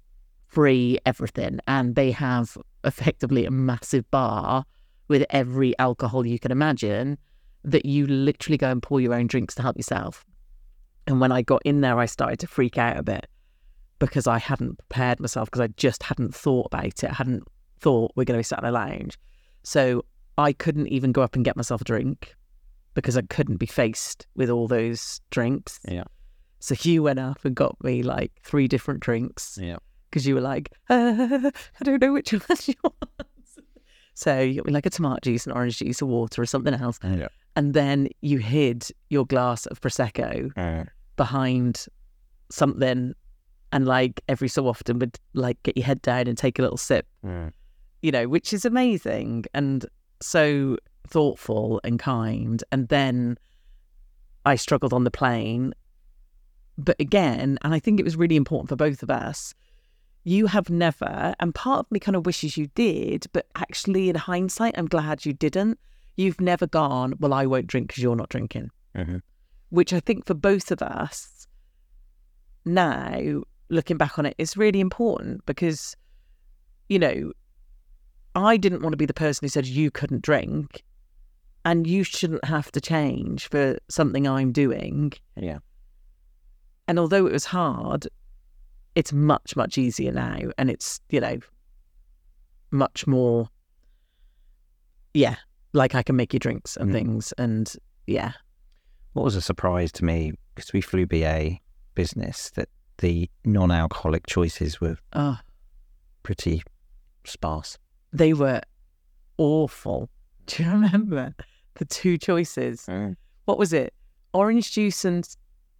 free 0.47 0.99
everything, 1.05 1.61
and 1.67 1.95
they 1.95 2.11
have 2.13 2.57
effectively 2.85 3.45
a 3.45 3.51
massive 3.51 4.09
bar 4.11 4.65
with 5.09 5.25
every 5.31 5.77
alcohol 5.79 6.25
you 6.25 6.39
can 6.39 6.53
imagine 6.53 7.19
that 7.65 7.87
you 7.87 8.07
literally 8.07 8.59
go 8.59 8.71
and 8.71 8.83
pour 8.83 9.01
your 9.01 9.15
own 9.15 9.27
drinks 9.27 9.55
to 9.57 9.63
help 9.63 9.77
yourself. 9.77 10.25
And 11.07 11.21
when 11.21 11.33
I 11.33 11.43
got 11.43 11.63
in 11.65 11.81
there, 11.81 11.99
I 11.99 12.07
started 12.07 12.39
to 12.41 12.47
freak 12.47 12.79
out 12.79 12.97
a 12.97 13.03
bit 13.03 13.27
because 13.99 14.27
I 14.27 14.39
hadn't 14.39 14.79
prepared 14.79 15.21
myself 15.21 15.51
because 15.51 15.61
I 15.63 15.69
just 15.77 16.03
hadn't 16.03 16.35
thought 16.35 16.67
about 16.67 16.87
it. 17.05 17.11
I 17.11 17.15
hadn't 17.15 17.45
thought 17.81 18.13
we're 18.17 18.25
going 18.25 18.37
to 18.37 18.41
be 18.41 18.45
sat 18.45 18.59
in 18.61 18.65
a 18.67 18.73
lounge. 18.73 19.19
So 19.63 20.05
I 20.37 20.53
couldn't 20.53 20.89
even 20.89 21.13
go 21.13 21.23
up 21.23 21.37
and 21.37 21.45
get 21.45 21.57
myself 21.57 21.81
a 21.81 21.85
drink 21.85 22.35
because 22.95 23.17
I 23.17 23.23
couldn't 23.23 23.57
be 23.57 23.67
faced 23.67 24.27
with 24.35 24.51
all 24.51 24.67
those 24.69 25.21
drinks. 25.31 25.81
Yeah. 25.89 26.05
So 26.61 26.75
you 26.81 27.03
went 27.03 27.19
up 27.19 27.45
and 27.45 27.55
got 27.55 27.77
me 27.83 28.03
like 28.03 28.33
three 28.43 28.69
different 28.69 29.01
drinks 29.01 29.59
Yeah. 29.61 29.77
because 30.11 30.27
you 30.27 30.35
were 30.35 30.41
like, 30.41 30.71
uh, 30.91 31.51
I 31.81 31.85
don't 31.85 32.01
know 32.01 32.13
which 32.13 32.33
one 32.33 32.41
you 32.67 32.75
want. 32.83 32.97
So 34.15 34.41
you 34.41 34.57
got 34.57 34.67
me 34.67 34.73
like 34.73 34.87
a 34.87 34.91
tomato 34.91 35.19
juice, 35.23 35.45
an 35.47 35.53
orange 35.53 35.79
juice, 35.79 36.01
a 36.01 36.07
water, 36.07 36.41
or 36.43 36.47
something 36.47 36.73
else. 36.73 36.99
Yeah. 37.03 37.29
And 37.57 37.73
then 37.75 38.09
you 38.21 38.39
hid 38.39 38.89
your 39.11 39.27
glass 39.27 39.67
of 39.67 39.81
Prosecco 39.81 40.51
behind 41.17 41.87
something 42.51 43.15
and 43.73 43.87
like 43.87 44.21
every 44.29 44.49
so 44.49 44.69
often 44.69 44.99
would 44.99 45.19
like 45.33 45.63
get 45.63 45.77
your 45.77 45.87
head 45.87 46.03
down 46.03 46.27
and 46.27 46.37
take 46.39 46.59
a 46.59 46.63
little 46.63 46.77
sip, 46.77 47.07
you 48.03 48.11
know, 48.13 48.29
which 48.29 48.53
is 48.53 48.65
amazing 48.65 49.45
and 49.55 49.87
so 50.21 50.77
thoughtful 51.09 51.81
and 51.85 51.99
kind. 51.99 52.63
And 52.73 52.89
then 52.89 53.39
I 54.45 54.57
struggled 54.57 54.93
on 54.93 55.05
the 55.05 55.11
plane. 55.11 55.75
But 56.77 56.97
again, 56.99 57.59
and 57.63 57.75
I 57.75 57.79
think 57.79 58.01
it 58.01 58.05
was 58.05 58.17
really 58.17 58.37
important 58.37 58.69
for 58.69 58.77
both 58.77 59.03
of 59.03 59.11
us, 59.11 59.55
you 60.25 60.47
have 60.47 60.71
never, 60.71 61.35
and 61.39 61.55
part 61.55 61.81
of 61.81 61.93
me 61.93 62.01
kind 62.01 62.17
of 62.17 62.27
wishes 62.27 62.57
you 62.57 62.69
did, 62.75 63.27
but 63.33 63.47
actually 63.55 64.09
in 64.09 64.17
hindsight, 64.17 64.75
I'm 64.77 64.87
glad 64.87 65.25
you 65.25 65.33
didn't. 65.33 65.79
You've 66.17 66.41
never 66.41 66.67
gone, 66.67 67.15
well, 67.19 67.33
I 67.33 67.47
won't 67.47 67.67
drink 67.67 67.89
because 67.89 68.03
you're 68.03 68.17
not 68.17 68.29
drinking 68.29 68.71
mhm. 68.95 69.21
which 69.71 69.93
I 69.93 70.01
think 70.01 70.27
for 70.27 70.35
both 70.35 70.71
of 70.71 70.81
us 70.83 71.47
now, 72.65 73.43
looking 73.69 73.97
back 73.97 74.19
on 74.19 74.27
it, 74.27 74.35
is 74.39 74.57
really 74.57 74.81
important 74.81 75.45
because, 75.47 75.97
you 76.89 76.99
know, 76.99 77.33
I 78.35 78.57
didn't 78.57 78.83
want 78.83 78.93
to 78.93 78.99
be 78.99 79.07
the 79.07 79.15
person 79.15 79.45
who 79.45 79.49
said 79.49 79.67
you 79.67 79.91
couldn't 79.91 80.23
drink 80.23 80.83
and 81.65 81.87
you 81.87 82.05
shouldn't 82.05 82.45
have 82.45 82.73
to 82.73 82.81
change 82.81 83.49
for 83.49 83.79
something 83.89 84.27
I'm 84.27 84.53
doing. 84.53 85.13
Yeah. 85.37 85.59
And 86.89 86.99
although 86.99 87.27
it 87.27 87.33
was 87.33 87.45
hard, 87.45 88.07
it's 88.95 89.13
much, 89.13 89.57
much 89.57 89.79
easier 89.79 90.13
now. 90.13 90.39
And 90.59 90.71
it's, 90.71 91.01
you 91.11 91.21
know, 91.21 91.39
much 92.71 93.07
more, 93.07 93.49
yeah, 95.15 95.37
like 95.75 95.95
I 95.95 96.03
can 96.03 96.17
make 96.17 96.33
you 96.33 96.39
drinks 96.39 96.77
and 96.79 96.89
Mm. 96.91 96.93
things. 96.93 97.33
And 97.37 97.71
yeah, 98.07 98.33
What 99.13 99.25
was 99.25 99.37
a 99.37 99.41
surprise 99.43 99.93
to 99.93 100.05
me 100.05 100.33
because 100.55 100.73
we 100.73 100.81
flew 100.81 101.07
BA 101.07 101.59
business 101.95 102.51
that 102.57 102.69
the 102.99 103.29
non-alcoholic 103.45 104.27
choices 104.27 104.81
were 104.81 104.97
oh, 105.13 105.39
pretty 106.23 106.63
sparse. 107.25 107.77
they 108.13 108.33
were 108.33 108.61
awful. 109.39 110.09
Do 110.47 110.63
you 110.63 110.71
remember 110.71 111.35
the 111.75 111.85
two 111.85 112.19
choices? 112.19 112.87
What 113.47 113.59
was 113.59 113.73
it? 113.73 113.93
Orange 114.33 114.73
juice 114.73 115.05
and 115.05 115.29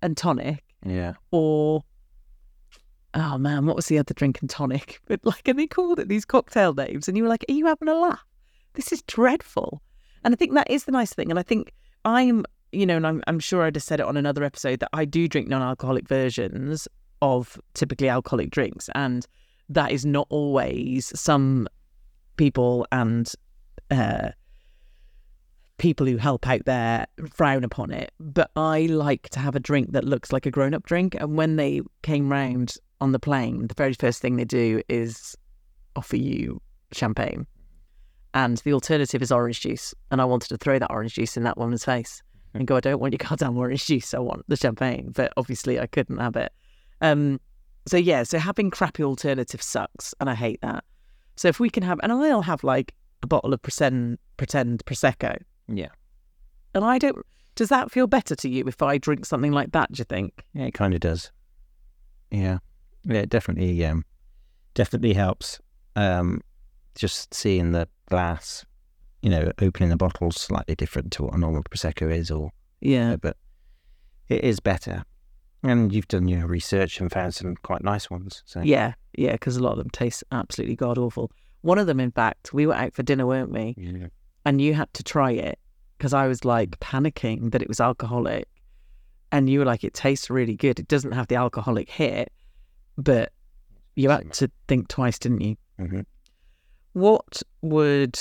and 0.03 0.17
tonic, 0.17 0.63
Yeah. 0.85 1.15
or 1.31 1.83
oh 3.15 3.39
man, 3.39 3.67
what 3.67 3.77
was 3.77 3.87
the 3.87 3.99
other 3.99 4.15
drink 4.15 4.41
and 4.41 4.51
tonic? 4.51 5.01
But 5.07 5.21
like, 5.25 5.47
and 5.49 5.59
they 5.59 5.67
called 5.67 5.99
it 6.01 6.09
these 6.09 6.25
cocktail 6.25 6.75
names, 6.75 7.09
and 7.09 7.17
you 7.17 7.23
were 7.23 7.29
like, 7.29 7.45
are 7.49 7.53
you 7.53 7.67
having 7.67 7.89
a 7.89 7.95
laugh? 7.95 8.25
This 8.75 8.93
is 8.93 9.03
dreadful. 9.03 9.83
And 10.25 10.35
I 10.35 10.37
think 10.37 10.55
that 10.55 10.71
is 10.71 10.85
the 10.85 10.93
nice 10.93 11.13
thing. 11.13 11.31
And 11.31 11.39
I 11.39 11.43
think 11.43 11.73
I'm, 12.05 12.45
you 12.73 12.87
know, 12.87 12.97
and 12.97 13.07
I'm, 13.07 13.23
I'm 13.27 13.41
sure 13.41 13.63
I 13.63 13.71
just 13.71 13.87
said 13.87 14.01
it 14.01 14.07
on 14.07 14.17
another 14.17 14.45
episode 14.45 14.81
that 14.81 14.91
I 14.93 15.05
do 15.05 15.29
drink 15.29 15.49
non-alcoholic 15.49 16.09
versions 16.09 16.89
of 17.23 17.59
typically 17.75 18.09
alcoholic 18.09 18.51
drinks, 18.51 18.91
and 18.95 19.27
that 19.71 19.93
is 19.93 20.05
not 20.05 20.27
always 20.29 21.19
some 21.19 21.67
people 22.37 22.87
and 22.93 23.33
uh, 23.91 24.31
people 25.79 26.07
who 26.07 26.17
help 26.17 26.47
out 26.47 26.65
there 26.67 27.07
frown 27.31 27.65
upon 27.65 27.91
it. 27.91 28.13
But 28.21 28.51
I 28.57 28.87
like 28.87 29.31
to 29.31 29.39
have 29.39 29.57
a 29.57 29.61
drink 29.61 29.93
that 29.93 30.05
looks 30.05 30.33
like 30.33 30.45
a 30.45 30.51
grown 30.51 30.75
up 30.75 30.85
drink. 30.85 31.17
And 31.19 31.37
when 31.37 31.57
they 31.57 31.81
came 32.03 32.31
round 32.31 32.77
on 33.01 33.13
the 33.13 33.19
plane, 33.19 33.69
the 33.69 33.75
very 33.75 33.95
first 33.95 34.21
thing 34.21 34.37
they 34.37 34.45
do 34.45 34.83
is 34.89 35.37
offer 35.97 36.17
you 36.17 36.61
champagne. 36.93 37.47
And 38.35 38.59
the 38.59 38.73
alternative 38.73 39.23
is 39.23 39.31
orange 39.33 39.61
juice. 39.61 39.95
And 40.11 40.21
I 40.21 40.25
wanted 40.25 40.49
to 40.49 40.57
throw 40.59 40.79
that 40.79 40.91
orange 40.91 41.15
juice 41.15 41.37
in 41.37 41.45
that 41.45 41.57
woman's 41.57 41.85
face 41.85 42.23
and 42.53 42.67
go, 42.67 42.77
I 42.77 42.81
don't 42.81 43.01
want 43.01 43.13
your 43.13 43.19
goddamn 43.29 43.57
orange 43.57 43.87
juice. 43.87 44.13
I 44.13 44.19
want 44.19 44.45
the 44.49 44.57
champagne. 44.57 45.13
But 45.15 45.33
obviously, 45.37 45.79
I 45.81 45.87
couldn't 45.87 46.19
have 46.19 46.37
it. 46.37 46.53
Um, 47.01 47.41
so, 47.87 47.97
yeah, 47.97 48.23
so 48.25 48.39
having 48.39 48.71
crappy 48.71 49.05
alternative 49.05 49.63
sucks. 49.63 50.15
And 50.21 50.29
I 50.29 50.35
hate 50.35 50.61
that. 50.63 50.85
So, 51.37 51.49
if 51.49 51.61
we 51.61 51.71
can 51.71 51.83
have, 51.85 51.99
and 52.03 52.13
I'll 52.13 52.43
have 52.43 52.65
like 52.65 52.93
a 53.23 53.27
bottle 53.27 53.55
of 53.55 53.63
pretend, 53.63 54.19
pretend 54.37 54.85
Prosecco 54.85 55.37
Yeah. 55.69 55.89
and 56.75 56.85
I 56.85 56.99
don't. 56.99 57.25
Does 57.55 57.69
that 57.69 57.93
feel 57.93 58.09
better 58.09 58.35
to 58.35 58.49
you 58.49 58.65
if 58.67 58.83
I 58.83 58.99
drink 58.99 59.25
something 59.25 59.53
like 59.53 59.71
that? 59.73 59.93
Do 59.93 60.01
you 60.01 60.05
think? 60.05 60.45
Yeah, 60.55 60.65
it 60.65 60.75
kind 60.75 60.93
of 60.93 60.99
does. 61.01 61.31
Yeah, 62.33 62.59
yeah, 63.05 63.21
it 63.21 63.29
definitely, 63.29 63.85
um, 63.85 64.05
definitely 64.75 65.13
helps. 65.13 65.61
Um, 65.95 66.41
just 66.95 67.33
seeing 67.35 67.73
the 67.73 67.89
glass, 68.09 68.65
you 69.23 69.31
know, 69.31 69.51
opening 69.61 69.91
the 69.91 69.97
bottle's 69.97 70.41
slightly 70.41 70.75
different 70.75 71.13
to 71.13 71.25
what 71.25 71.35
a 71.35 71.39
normal 71.39 71.63
prosecco 71.63 72.15
is, 72.15 72.31
or 72.31 72.51
Yeah. 72.81 73.17
but 73.17 73.37
it 74.29 74.45
is 74.45 74.61
better. 74.61 75.05
And 75.63 75.93
you've 75.95 76.09
done 76.09 76.29
your 76.29 76.47
research 76.47 77.01
and 77.01 77.11
found 77.11 77.35
some 77.35 77.57
quite 77.57 77.83
nice 77.83 78.11
ones. 78.11 78.43
So 78.45 78.61
Yeah. 78.61 78.95
Yeah. 79.17 79.33
Because 79.33 79.57
a 79.57 79.63
lot 79.63 79.73
of 79.73 79.79
them 79.79 79.91
taste 79.91 80.23
absolutely 80.31 80.77
god 80.77 80.99
awful. 80.99 81.31
One 81.63 81.79
of 81.79 81.87
them, 81.87 82.01
in 82.01 82.11
fact, 82.13 82.53
we 82.53 82.67
were 82.67 82.75
out 82.75 82.95
for 82.95 83.03
dinner, 83.03 83.27
weren't 83.27 83.51
we? 83.51 83.75
Yeah. 83.79 84.09
And 84.45 84.61
you 84.61 84.75
had 84.75 84.93
to 84.95 85.03
try 85.03 85.31
it 85.31 85.59
because 85.97 86.13
I 86.13 86.27
was 86.27 86.45
like 86.45 86.79
panicking 86.81 87.53
that 87.53 87.63
it 87.63 87.69
was 87.69 87.81
alcoholic, 87.81 88.47
and 89.33 89.49
you 89.49 89.59
were 89.61 89.65
like, 89.65 89.83
"It 89.85 89.95
tastes 89.95 90.29
really 90.29 90.55
good. 90.57 90.79
It 90.79 90.87
doesn't 90.89 91.13
have 91.13 91.29
the 91.29 91.37
alcoholic 91.37 91.89
hit, 91.89 92.31
but 92.99 93.33
you 93.97 94.11
had 94.11 94.31
to 94.35 94.51
think 94.69 94.89
twice, 94.89 95.19
didn't 95.19 95.41
you?" 95.41 95.57
hmm 95.79 96.01
What 96.95 97.43
would 97.61 98.19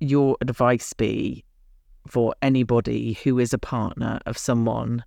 your 0.00 0.36
advice 0.40 0.94
be 0.94 1.44
for 2.08 2.34
anybody 2.40 3.18
who 3.22 3.38
is 3.38 3.52
a 3.52 3.58
partner 3.58 4.18
of 4.24 4.36
someone 4.38 5.04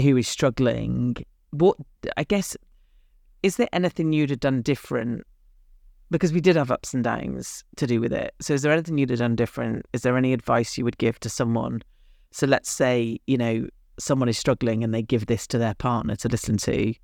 who 0.00 0.16
is 0.16 0.28
struggling? 0.28 1.16
What 1.50 1.76
I 2.16 2.22
guess 2.22 2.56
is 3.42 3.56
there 3.56 3.68
anything 3.72 4.12
you'd 4.12 4.30
have 4.30 4.40
done 4.40 4.62
different? 4.62 5.24
Because 6.10 6.32
we 6.32 6.40
did 6.40 6.54
have 6.54 6.70
ups 6.70 6.94
and 6.94 7.02
downs 7.02 7.64
to 7.76 7.86
do 7.88 8.00
with 8.00 8.12
it. 8.12 8.32
So 8.40 8.54
is 8.54 8.62
there 8.62 8.72
anything 8.72 8.96
you'd 8.96 9.10
have 9.10 9.18
done 9.18 9.34
different? 9.34 9.86
Is 9.92 10.02
there 10.02 10.16
any 10.16 10.32
advice 10.32 10.78
you 10.78 10.84
would 10.84 10.98
give 10.98 11.18
to 11.20 11.28
someone? 11.28 11.82
So 12.30 12.46
let's 12.46 12.70
say, 12.70 13.18
you 13.26 13.36
know, 13.36 13.66
someone 13.98 14.28
is 14.28 14.38
struggling 14.38 14.84
and 14.84 14.94
they 14.94 15.02
give 15.02 15.26
this 15.26 15.48
to 15.48 15.58
their 15.58 15.74
partner 15.74 16.14
to 16.16 16.28
listen 16.28 16.58
to. 16.58 16.94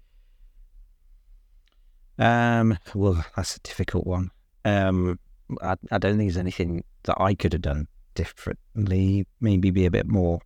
Um, 2.18 2.78
well, 2.94 3.24
that's 3.36 3.56
a 3.56 3.60
difficult 3.60 4.06
one. 4.06 4.30
Um, 4.64 5.18
I, 5.60 5.76
I 5.90 5.98
don't 5.98 6.16
think 6.16 6.30
there's 6.30 6.36
anything 6.36 6.84
that 7.04 7.20
I 7.20 7.34
could 7.34 7.52
have 7.52 7.62
done 7.62 7.88
differently. 8.14 9.26
Maybe 9.40 9.70
be 9.70 9.86
a 9.86 9.90
bit 9.90 10.06
more 10.06 10.40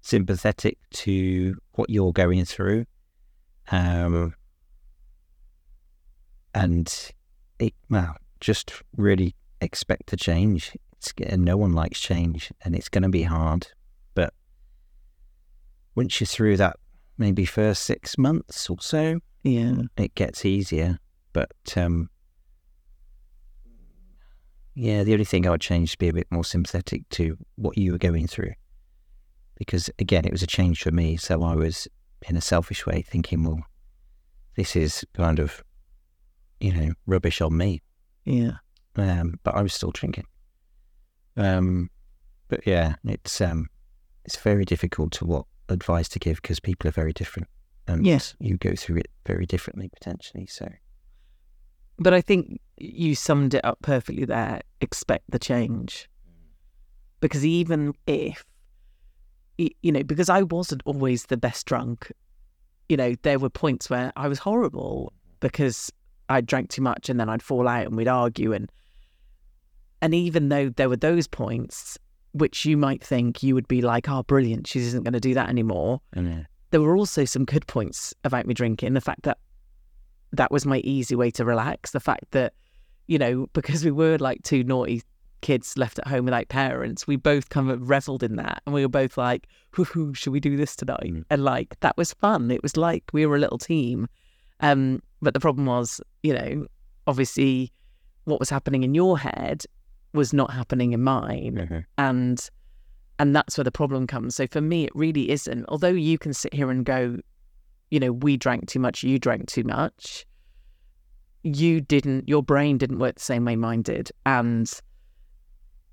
sympathetic 0.00 0.78
to 0.92 1.56
what 1.72 1.90
you're 1.90 2.12
going 2.12 2.44
through. 2.44 2.86
Um, 3.70 4.34
and 6.54 7.12
it, 7.58 7.74
well, 7.90 8.16
just 8.40 8.72
really 8.96 9.34
expect 9.60 10.08
to 10.08 10.16
change. 10.16 10.76
It's, 10.92 11.12
no 11.36 11.56
one 11.56 11.72
likes 11.72 12.00
change, 12.00 12.52
and 12.64 12.74
it's 12.74 12.88
going 12.88 13.02
to 13.02 13.08
be 13.08 13.24
hard. 13.24 13.68
But 14.14 14.32
once 15.94 16.20
you're 16.20 16.26
through 16.26 16.56
that, 16.58 16.76
maybe 17.18 17.44
first 17.44 17.82
six 17.82 18.16
months 18.16 18.68
or 18.70 18.76
so, 18.80 19.20
Yeah. 19.44 19.82
it 19.96 20.14
gets 20.14 20.44
easier. 20.44 20.98
But 21.32 21.52
um, 21.76 22.10
yeah, 24.74 25.04
the 25.04 25.12
only 25.12 25.24
thing 25.24 25.46
I 25.46 25.50
would 25.50 25.60
change 25.60 25.90
is 25.90 25.92
to 25.92 25.98
be 25.98 26.08
a 26.08 26.12
bit 26.12 26.26
more 26.30 26.44
sympathetic 26.44 27.08
to 27.10 27.36
what 27.56 27.78
you 27.78 27.92
were 27.92 27.98
going 27.98 28.26
through. 28.26 28.54
Because 29.56 29.88
again, 30.00 30.24
it 30.24 30.32
was 30.32 30.42
a 30.42 30.48
change 30.48 30.82
for 30.82 30.90
me. 30.90 31.16
So 31.16 31.42
I 31.42 31.54
was, 31.54 31.86
in 32.26 32.36
a 32.36 32.40
selfish 32.40 32.86
way, 32.86 33.02
thinking, 33.02 33.44
well, 33.44 33.62
this 34.56 34.74
is 34.74 35.04
kind 35.14 35.38
of, 35.38 35.62
you 36.58 36.72
know, 36.72 36.92
rubbish 37.06 37.40
on 37.40 37.56
me. 37.56 37.82
Yeah. 38.24 38.52
Um, 38.96 39.38
but 39.44 39.54
I 39.54 39.62
was 39.62 39.74
still 39.74 39.90
drinking. 39.92 40.26
Um, 41.36 41.90
but 42.48 42.66
yeah, 42.66 42.94
it's 43.04 43.40
um, 43.40 43.68
it's 44.24 44.36
very 44.36 44.64
difficult 44.64 45.12
to 45.12 45.24
what 45.24 45.46
advice 45.68 46.08
to 46.10 46.18
give 46.18 46.40
because 46.40 46.60
people 46.60 46.88
are 46.88 46.92
very 46.92 47.12
different, 47.12 47.48
and 47.86 48.06
Yes. 48.06 48.34
you 48.40 48.56
go 48.56 48.74
through 48.74 48.96
it 48.96 49.08
very 49.26 49.46
differently 49.46 49.88
potentially. 49.88 50.46
So 50.46 50.68
But 51.98 52.14
I 52.14 52.20
think 52.20 52.60
you 52.76 53.14
summed 53.14 53.54
it 53.54 53.64
up 53.64 53.78
perfectly 53.82 54.24
there. 54.24 54.60
Expect 54.80 55.30
the 55.30 55.38
change. 55.38 56.08
Because 57.20 57.44
even 57.46 57.94
if, 58.06 58.44
you 59.56 59.92
know, 59.92 60.02
because 60.02 60.28
I 60.28 60.42
wasn't 60.42 60.82
always 60.84 61.26
the 61.26 61.36
best 61.36 61.64
drunk, 61.66 62.10
you 62.88 62.96
know, 62.96 63.14
there 63.22 63.38
were 63.38 63.48
points 63.48 63.88
where 63.88 64.12
I 64.16 64.28
was 64.28 64.38
horrible 64.40 65.12
because 65.40 65.90
I 66.28 66.40
drank 66.40 66.70
too 66.70 66.82
much 66.82 67.08
and 67.08 67.18
then 67.18 67.28
I'd 67.28 67.42
fall 67.42 67.68
out 67.68 67.86
and 67.86 67.96
we'd 67.96 68.08
argue. 68.08 68.52
And, 68.52 68.70
and 70.02 70.14
even 70.14 70.48
though 70.48 70.68
there 70.70 70.88
were 70.88 70.96
those 70.96 71.26
points, 71.26 71.98
which 72.32 72.64
you 72.64 72.76
might 72.76 73.02
think 73.02 73.42
you 73.42 73.54
would 73.54 73.68
be 73.68 73.80
like, 73.80 74.08
oh, 74.08 74.22
brilliant, 74.24 74.66
she 74.66 74.80
isn't 74.80 75.04
going 75.04 75.12
to 75.14 75.20
do 75.20 75.34
that 75.34 75.48
anymore 75.48 76.00
there 76.74 76.82
were 76.82 76.96
also 76.96 77.24
some 77.24 77.44
good 77.44 77.64
points 77.68 78.12
about 78.24 78.46
me 78.46 78.52
drinking. 78.52 78.94
The 78.94 79.00
fact 79.00 79.22
that 79.22 79.38
that 80.32 80.50
was 80.50 80.66
my 80.66 80.78
easy 80.78 81.14
way 81.14 81.30
to 81.30 81.44
relax. 81.44 81.92
The 81.92 82.00
fact 82.00 82.32
that, 82.32 82.52
you 83.06 83.16
know, 83.16 83.46
because 83.52 83.84
we 83.84 83.92
were 83.92 84.18
like 84.18 84.42
two 84.42 84.64
naughty 84.64 85.04
kids 85.40 85.78
left 85.78 86.00
at 86.00 86.08
home 86.08 86.24
without 86.24 86.48
parents, 86.48 87.06
we 87.06 87.14
both 87.14 87.48
kind 87.48 87.70
of 87.70 87.88
reveled 87.88 88.24
in 88.24 88.34
that. 88.34 88.60
And 88.66 88.74
we 88.74 88.82
were 88.82 88.88
both 88.88 89.16
like, 89.16 89.46
should 89.72 90.32
we 90.32 90.40
do 90.40 90.56
this 90.56 90.74
tonight? 90.74 91.12
Mm. 91.14 91.24
And 91.30 91.44
like, 91.44 91.78
that 91.78 91.96
was 91.96 92.12
fun. 92.12 92.50
It 92.50 92.64
was 92.64 92.76
like 92.76 93.04
we 93.12 93.24
were 93.24 93.36
a 93.36 93.38
little 93.38 93.58
team. 93.58 94.08
Um, 94.58 95.00
but 95.22 95.32
the 95.32 95.38
problem 95.38 95.66
was, 95.66 96.00
you 96.24 96.34
know, 96.34 96.66
obviously 97.06 97.72
what 98.24 98.40
was 98.40 98.50
happening 98.50 98.82
in 98.82 98.96
your 98.96 99.16
head 99.16 99.62
was 100.12 100.32
not 100.32 100.50
happening 100.50 100.92
in 100.92 101.04
mine 101.04 101.84
and 101.98 102.50
and 103.18 103.34
that's 103.34 103.56
where 103.56 103.64
the 103.64 103.72
problem 103.72 104.06
comes. 104.06 104.34
So 104.34 104.46
for 104.46 104.60
me 104.60 104.84
it 104.84 104.92
really 104.94 105.30
isn't. 105.30 105.64
Although 105.68 105.88
you 105.88 106.18
can 106.18 106.32
sit 106.32 106.54
here 106.54 106.70
and 106.70 106.84
go 106.84 107.18
you 107.90 108.00
know 108.00 108.12
we 108.12 108.36
drank 108.36 108.66
too 108.66 108.80
much 108.80 109.02
you 109.02 109.18
drank 109.18 109.46
too 109.46 109.62
much 109.62 110.26
you 111.44 111.80
didn't 111.80 112.28
your 112.28 112.42
brain 112.42 112.78
didn't 112.78 112.98
work 112.98 113.16
the 113.16 113.20
same 113.20 113.44
way 113.44 113.54
mine 113.54 113.82
did. 113.82 114.10
And 114.26 114.70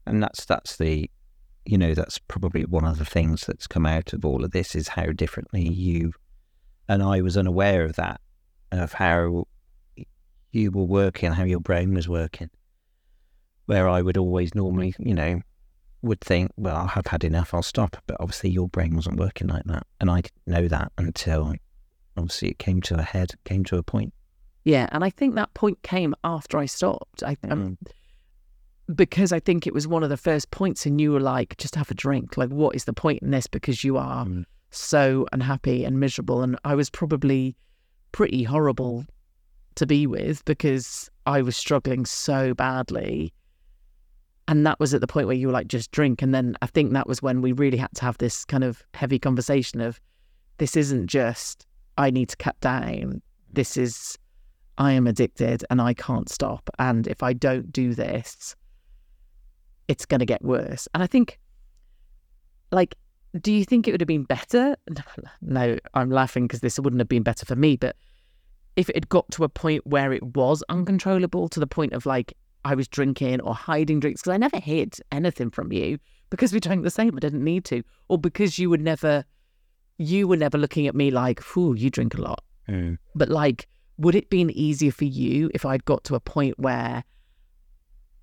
and 0.07 0.23
that's 0.23 0.45
that's 0.45 0.77
the 0.77 1.09
you 1.65 1.77
know 1.77 1.93
that's 1.93 2.17
probably 2.17 2.65
one 2.65 2.85
of 2.85 2.97
the 2.97 3.05
things 3.05 3.45
that's 3.45 3.67
come 3.67 3.85
out 3.85 4.13
of 4.13 4.25
all 4.25 4.43
of 4.43 4.51
this 4.51 4.73
is 4.75 4.87
how 4.87 5.11
differently 5.11 5.67
you 5.67 6.11
and 6.89 7.03
I 7.03 7.21
was 7.21 7.37
unaware 7.37 7.83
of 7.85 7.95
that 7.97 8.19
of 8.71 8.93
how 8.93 9.45
you 10.51 10.71
were 10.71 10.85
working 10.85 11.31
how 11.31 11.43
your 11.43 11.59
brain 11.59 11.93
was 11.93 12.09
working. 12.09 12.49
Where 13.67 13.87
I 13.87 14.01
would 14.01 14.17
always 14.17 14.55
normally 14.55 14.95
you 14.97 15.13
know 15.13 15.41
would 16.01 16.21
think 16.21 16.51
well 16.57 16.89
I've 16.95 17.07
had 17.07 17.23
enough 17.23 17.53
I'll 17.53 17.61
stop. 17.63 17.97
But 18.07 18.17
obviously 18.19 18.49
your 18.49 18.67
brain 18.67 18.95
wasn't 18.95 19.19
working 19.19 19.47
like 19.47 19.63
that 19.65 19.85
and 19.99 20.09
I 20.09 20.21
didn't 20.21 20.47
know 20.47 20.67
that 20.67 20.91
until 20.97 21.53
obviously 22.17 22.49
it 22.49 22.59
came 22.59 22.81
to 22.81 22.97
a 22.99 23.03
head 23.03 23.31
came 23.45 23.63
to 23.65 23.77
a 23.77 23.83
point. 23.83 24.13
Yeah 24.63 24.87
and 24.91 25.03
i 25.03 25.09
think 25.09 25.35
that 25.35 25.53
point 25.53 25.81
came 25.83 26.13
after 26.23 26.57
i 26.57 26.65
stopped. 26.65 27.23
I 27.23 27.35
um, 27.49 27.77
because 28.93 29.31
i 29.31 29.39
think 29.39 29.65
it 29.65 29.73
was 29.73 29.87
one 29.87 30.03
of 30.03 30.09
the 30.09 30.17
first 30.17 30.51
points 30.51 30.85
and 30.85 30.99
you 30.99 31.11
were 31.11 31.19
like 31.19 31.55
just 31.57 31.75
have 31.75 31.89
a 31.91 31.95
drink. 31.95 32.37
Like 32.37 32.49
what 32.49 32.75
is 32.75 32.85
the 32.85 32.93
point 32.93 33.21
in 33.21 33.31
this? 33.31 33.47
Because 33.47 33.83
you 33.83 33.97
are 33.97 34.25
Mm. 34.25 34.45
so 34.69 35.25
unhappy 35.31 35.83
and 35.85 35.99
miserable. 35.99 36.41
And 36.41 36.57
i 36.65 36.75
was 36.75 36.89
probably 36.89 37.55
pretty 38.11 38.43
horrible 38.43 39.05
to 39.75 39.85
be 39.85 40.05
with 40.05 40.43
because 40.45 41.09
i 41.25 41.41
was 41.41 41.55
struggling 41.55 42.05
so 42.05 42.53
badly 42.53 43.33
and 44.47 44.65
that 44.65 44.79
was 44.79 44.93
at 44.93 45.01
the 45.01 45.07
point 45.07 45.27
where 45.27 45.35
you 45.35 45.47
were 45.47 45.53
like 45.53 45.67
just 45.67 45.91
drink 45.91 46.21
and 46.21 46.33
then 46.33 46.55
i 46.61 46.65
think 46.65 46.93
that 46.93 47.07
was 47.07 47.21
when 47.21 47.41
we 47.41 47.51
really 47.51 47.77
had 47.77 47.93
to 47.93 48.01
have 48.01 48.17
this 48.17 48.43
kind 48.45 48.63
of 48.63 48.83
heavy 48.93 49.19
conversation 49.19 49.81
of 49.81 49.99
this 50.57 50.75
isn't 50.75 51.07
just 51.07 51.65
I 51.97 52.09
need 52.09 52.29
to 52.29 52.37
cut 52.37 52.59
down. 52.59 53.21
This 53.51 53.77
is, 53.77 54.17
I 54.77 54.93
am 54.93 55.07
addicted 55.07 55.63
and 55.69 55.81
I 55.81 55.93
can't 55.93 56.29
stop. 56.29 56.69
And 56.79 57.07
if 57.07 57.21
I 57.23 57.33
don't 57.33 57.71
do 57.71 57.93
this, 57.93 58.55
it's 59.87 60.05
going 60.05 60.19
to 60.19 60.25
get 60.25 60.43
worse. 60.43 60.87
And 60.93 61.03
I 61.03 61.07
think, 61.07 61.39
like, 62.71 62.95
do 63.39 63.51
you 63.51 63.65
think 63.65 63.87
it 63.87 63.91
would 63.91 64.01
have 64.01 64.07
been 64.07 64.23
better? 64.23 64.75
No, 65.41 65.77
I'm 65.93 66.09
laughing 66.09 66.45
because 66.45 66.61
this 66.61 66.79
wouldn't 66.79 66.99
have 66.99 67.09
been 67.09 67.23
better 67.23 67.45
for 67.45 67.55
me. 67.55 67.75
But 67.75 67.95
if 68.75 68.89
it 68.89 68.95
had 68.95 69.09
got 69.09 69.29
to 69.31 69.43
a 69.43 69.49
point 69.49 69.85
where 69.85 70.13
it 70.13 70.23
was 70.23 70.63
uncontrollable 70.69 71.49
to 71.49 71.59
the 71.59 71.67
point 71.67 71.93
of 71.93 72.05
like 72.05 72.33
I 72.63 72.75
was 72.75 72.87
drinking 72.87 73.41
or 73.41 73.55
hiding 73.55 73.99
drinks, 73.99 74.21
because 74.21 74.33
I 74.33 74.37
never 74.37 74.59
hid 74.59 74.95
anything 75.11 75.49
from 75.49 75.71
you 75.71 75.97
because 76.29 76.53
we 76.53 76.59
drank 76.59 76.83
the 76.83 76.89
same, 76.91 77.15
I 77.15 77.19
didn't 77.19 77.43
need 77.43 77.65
to, 77.65 77.83
or 78.07 78.17
because 78.17 78.57
you 78.59 78.69
would 78.69 78.81
never, 78.81 79.25
you 79.97 80.27
were 80.27 80.37
never 80.37 80.57
looking 80.57 80.87
at 80.87 80.95
me 80.95 81.11
like, 81.11 81.41
"Ooh, 81.57 81.73
you 81.73 81.89
drink 81.89 82.15
a 82.15 82.21
lot." 82.21 82.43
Mm. 82.69 82.97
But 83.15 83.29
like, 83.29 83.67
would 83.97 84.15
it 84.15 84.29
been 84.29 84.49
easier 84.51 84.91
for 84.91 85.05
you 85.05 85.49
if 85.53 85.65
I'd 85.65 85.85
got 85.85 86.03
to 86.05 86.15
a 86.15 86.19
point 86.19 86.57
where 86.59 87.03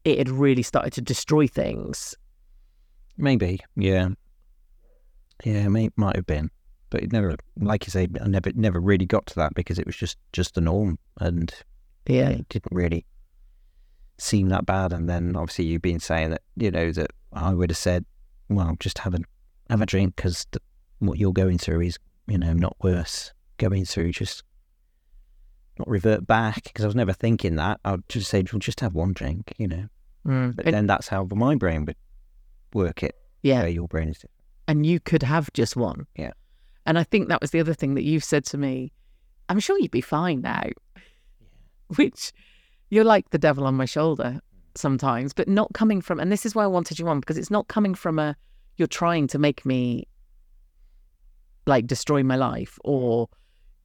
it 0.04 0.18
had 0.18 0.28
really 0.30 0.62
started 0.62 0.92
to 0.94 1.00
destroy 1.02 1.46
things? 1.46 2.14
Maybe, 3.16 3.60
yeah, 3.76 4.08
yeah, 5.44 5.68
may, 5.68 5.90
might 5.96 6.16
have 6.16 6.26
been, 6.26 6.50
but 6.90 7.02
it 7.02 7.12
never, 7.12 7.36
like 7.60 7.86
you 7.86 7.90
say, 7.90 8.06
I 8.20 8.28
never, 8.28 8.52
never 8.54 8.80
really 8.80 9.06
got 9.06 9.26
to 9.26 9.34
that 9.36 9.54
because 9.54 9.78
it 9.78 9.86
was 9.86 9.96
just, 9.96 10.16
just 10.32 10.54
the 10.54 10.60
norm, 10.60 10.98
and 11.20 11.52
Yeah. 12.06 12.30
it 12.30 12.48
didn't 12.48 12.72
really 12.72 13.04
seem 14.18 14.48
that 14.48 14.66
bad. 14.66 14.92
And 14.92 15.08
then 15.08 15.36
obviously 15.36 15.66
you've 15.66 15.82
been 15.82 16.00
saying 16.00 16.30
that, 16.30 16.42
you 16.56 16.70
know, 16.70 16.92
that 16.92 17.10
I 17.32 17.54
would 17.54 17.70
have 17.70 17.76
said, 17.76 18.04
well, 18.48 18.76
just 18.80 18.98
have 18.98 19.14
a 19.14 19.18
have 19.70 19.80
a 19.82 19.86
drink 19.86 20.16
because 20.16 20.46
what 20.98 21.18
you're 21.18 21.32
going 21.32 21.58
through 21.58 21.82
is, 21.82 21.98
you 22.26 22.38
know, 22.38 22.52
not 22.52 22.76
worse 22.82 23.32
going 23.58 23.84
through. 23.84 24.12
Just 24.12 24.42
not 25.78 25.88
revert 25.88 26.26
back 26.26 26.64
because 26.64 26.84
I 26.84 26.88
was 26.88 26.96
never 26.96 27.12
thinking 27.12 27.56
that. 27.56 27.80
I'd 27.84 28.08
just 28.08 28.30
say, 28.30 28.44
well, 28.52 28.58
just 28.58 28.80
have 28.80 28.94
one 28.94 29.12
drink, 29.12 29.52
you 29.58 29.68
know. 29.68 29.86
Mm. 30.26 30.56
But 30.56 30.66
And- 30.66 30.74
then 30.74 30.86
that's 30.86 31.08
how 31.08 31.26
my 31.32 31.54
brain 31.54 31.84
would 31.84 31.96
work 32.74 33.02
it. 33.02 33.14
yeah. 33.42 33.66
Your 33.66 33.88
brain 33.88 34.08
is 34.08 34.24
and 34.66 34.84
you 34.84 35.00
could 35.00 35.22
have 35.22 35.50
just 35.54 35.76
one. 35.76 36.06
Yeah. 36.16 36.32
And 36.84 36.98
I 36.98 37.04
think 37.04 37.28
that 37.28 37.40
was 37.40 37.50
the 37.52 37.60
other 37.60 37.72
thing 37.74 37.94
that 37.94 38.02
you've 38.04 38.24
said 38.24 38.44
to 38.46 38.58
me. 38.58 38.92
I'm 39.48 39.60
sure 39.60 39.78
you'd 39.78 39.90
be 39.90 40.00
fine 40.02 40.42
now. 40.42 40.62
Yeah. 40.64 41.02
Which 41.96 42.32
you're 42.90 43.04
like 43.04 43.30
the 43.30 43.38
devil 43.38 43.64
on 43.64 43.74
my 43.74 43.84
shoulder 43.84 44.40
sometimes, 44.74 45.32
but 45.32 45.48
not 45.48 45.72
coming 45.74 46.00
from, 46.00 46.20
and 46.20 46.30
this 46.30 46.46
is 46.46 46.54
why 46.54 46.64
I 46.64 46.68
wanted 46.68 46.98
you 46.98 47.08
on 47.08 47.20
because 47.20 47.38
it's 47.38 47.50
not 47.50 47.68
coming 47.68 47.94
from 47.94 48.18
a, 48.18 48.36
you're 48.76 48.88
trying 48.88 49.26
to 49.28 49.38
make 49.38 49.66
me 49.66 50.06
like 51.66 51.86
destroy 51.86 52.22
my 52.22 52.36
life 52.36 52.78
or 52.84 53.28